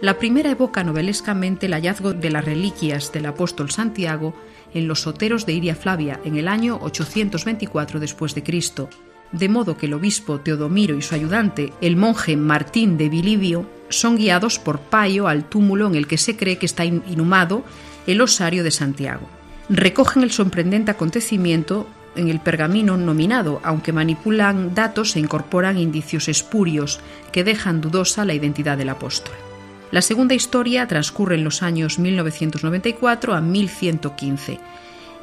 La 0.00 0.18
primera 0.18 0.50
evoca 0.50 0.84
novelescamente 0.84 1.66
el 1.66 1.72
hallazgo 1.72 2.12
de 2.12 2.30
las 2.30 2.44
reliquias 2.44 3.12
del 3.12 3.26
apóstol 3.26 3.70
Santiago 3.70 4.34
en 4.74 4.88
los 4.88 5.02
soteros 5.02 5.46
de 5.46 5.54
Iria 5.54 5.74
Flavia 5.74 6.20
en 6.24 6.36
el 6.36 6.48
año 6.48 6.78
824 6.82 7.98
después 7.98 8.34
de 8.34 8.42
Cristo 8.42 8.90
de 9.32 9.48
modo 9.48 9.76
que 9.76 9.86
el 9.86 9.94
obispo 9.94 10.40
Teodomiro 10.40 10.96
y 10.96 11.02
su 11.02 11.14
ayudante, 11.14 11.72
el 11.80 11.96
monje 11.96 12.36
Martín 12.36 12.96
de 12.96 13.08
Bilibio, 13.08 13.66
son 13.88 14.16
guiados 14.16 14.58
por 14.58 14.80
Payo 14.80 15.28
al 15.28 15.48
túmulo 15.48 15.86
en 15.86 15.94
el 15.94 16.06
que 16.06 16.18
se 16.18 16.36
cree 16.36 16.58
que 16.58 16.66
está 16.66 16.84
inhumado 16.84 17.64
el 18.06 18.20
osario 18.20 18.64
de 18.64 18.70
Santiago. 18.70 19.28
Recogen 19.68 20.22
el 20.22 20.30
sorprendente 20.30 20.90
acontecimiento 20.90 21.86
en 22.14 22.28
el 22.28 22.40
pergamino 22.40 22.96
nominado, 22.96 23.60
aunque 23.62 23.92
manipulan 23.92 24.74
datos 24.74 25.16
e 25.16 25.20
incorporan 25.20 25.76
indicios 25.76 26.28
espurios 26.28 27.00
que 27.30 27.44
dejan 27.44 27.80
dudosa 27.80 28.24
la 28.24 28.34
identidad 28.34 28.78
del 28.78 28.88
apóstol. 28.88 29.34
La 29.90 30.02
segunda 30.02 30.34
historia 30.34 30.86
transcurre 30.88 31.36
en 31.36 31.44
los 31.44 31.62
años 31.62 31.98
1994 31.98 33.34
a 33.34 33.40
1115 33.40 34.58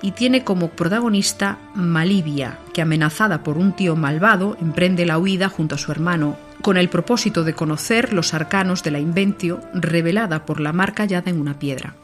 y 0.01 0.11
tiene 0.11 0.43
como 0.43 0.69
protagonista 0.69 1.57
Malivia, 1.75 2.59
que 2.73 2.81
amenazada 2.81 3.43
por 3.43 3.57
un 3.57 3.73
tío 3.73 3.95
malvado 3.95 4.57
emprende 4.61 5.05
la 5.05 5.17
huida 5.17 5.49
junto 5.49 5.75
a 5.75 5.77
su 5.77 5.91
hermano, 5.91 6.37
con 6.61 6.77
el 6.77 6.89
propósito 6.89 7.43
de 7.43 7.53
conocer 7.53 8.13
los 8.13 8.33
arcanos 8.33 8.83
de 8.83 8.91
la 8.91 8.99
Inventio 8.99 9.61
revelada 9.73 10.45
por 10.45 10.59
la 10.59 10.73
marca 10.73 11.03
hallada 11.03 11.29
en 11.29 11.39
una 11.39 11.59
piedra. 11.59 11.95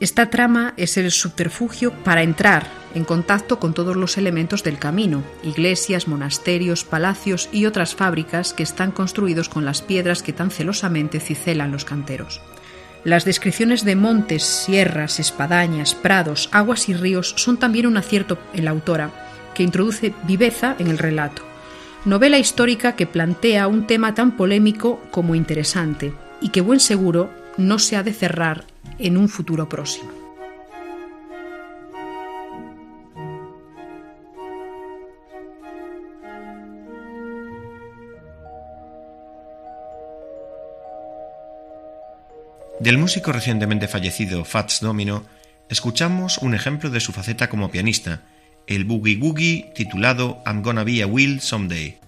Esta 0.00 0.30
trama 0.30 0.72
es 0.78 0.96
el 0.96 1.10
subterfugio 1.10 1.92
para 1.92 2.22
entrar 2.22 2.66
en 2.94 3.04
contacto 3.04 3.58
con 3.60 3.74
todos 3.74 3.96
los 3.96 4.16
elementos 4.16 4.64
del 4.64 4.78
camino, 4.78 5.22
iglesias, 5.42 6.08
monasterios, 6.08 6.84
palacios 6.84 7.50
y 7.52 7.66
otras 7.66 7.94
fábricas 7.94 8.54
que 8.54 8.62
están 8.62 8.92
construidos 8.92 9.50
con 9.50 9.66
las 9.66 9.82
piedras 9.82 10.22
que 10.22 10.32
tan 10.32 10.50
celosamente 10.50 11.20
cicelan 11.20 11.70
los 11.70 11.84
canteros. 11.84 12.40
Las 13.04 13.26
descripciones 13.26 13.84
de 13.84 13.94
montes, 13.94 14.42
sierras, 14.42 15.20
espadañas, 15.20 15.94
prados, 15.94 16.48
aguas 16.50 16.88
y 16.88 16.94
ríos 16.94 17.34
son 17.36 17.58
también 17.58 17.86
un 17.86 17.98
acierto 17.98 18.38
en 18.54 18.64
la 18.64 18.70
autora, 18.70 19.10
que 19.54 19.64
introduce 19.64 20.14
viveza 20.22 20.76
en 20.78 20.86
el 20.86 20.96
relato. 20.96 21.42
Novela 22.06 22.38
histórica 22.38 22.96
que 22.96 23.06
plantea 23.06 23.66
un 23.66 23.86
tema 23.86 24.14
tan 24.14 24.34
polémico 24.38 25.02
como 25.10 25.34
interesante 25.34 26.14
y 26.40 26.48
que 26.48 26.62
buen 26.62 26.80
seguro 26.80 27.30
no 27.58 27.78
se 27.78 27.96
ha 27.96 28.02
de 28.02 28.14
cerrar 28.14 28.69
en 29.00 29.16
un 29.16 29.28
futuro 29.28 29.68
próximo. 29.68 30.10
Del 42.78 42.96
músico 42.96 43.30
recientemente 43.32 43.88
fallecido 43.88 44.44
Fats 44.44 44.80
Domino, 44.80 45.24
escuchamos 45.68 46.38
un 46.38 46.54
ejemplo 46.54 46.88
de 46.88 47.00
su 47.00 47.12
faceta 47.12 47.50
como 47.50 47.70
pianista, 47.70 48.22
el 48.66 48.84
boogie 48.84 49.18
woogie 49.18 49.70
titulado 49.74 50.42
I'm 50.46 50.62
Gonna 50.62 50.84
Be 50.84 51.02
a 51.02 51.06
Will 51.06 51.40
Someday. 51.40 51.98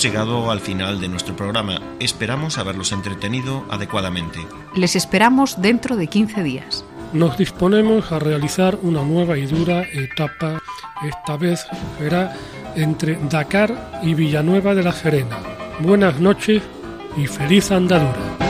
Hemos 0.00 0.12
llegado 0.14 0.50
al 0.50 0.60
final 0.60 0.98
de 0.98 1.08
nuestro 1.10 1.36
programa. 1.36 1.78
Esperamos 2.00 2.56
haberlos 2.56 2.90
entretenido 2.92 3.66
adecuadamente. 3.68 4.38
Les 4.74 4.96
esperamos 4.96 5.60
dentro 5.60 5.94
de 5.94 6.06
15 6.06 6.42
días. 6.42 6.86
Nos 7.12 7.36
disponemos 7.36 8.10
a 8.10 8.18
realizar 8.18 8.78
una 8.80 9.02
nueva 9.02 9.36
y 9.36 9.44
dura 9.44 9.82
etapa. 9.92 10.58
Esta 11.02 11.36
vez 11.36 11.66
será 11.98 12.34
entre 12.76 13.18
Dakar 13.28 14.00
y 14.02 14.14
Villanueva 14.14 14.74
de 14.74 14.84
la 14.84 14.92
Serena. 14.92 15.36
Buenas 15.80 16.18
noches 16.18 16.62
y 17.18 17.26
feliz 17.26 17.70
andadura. 17.70 18.49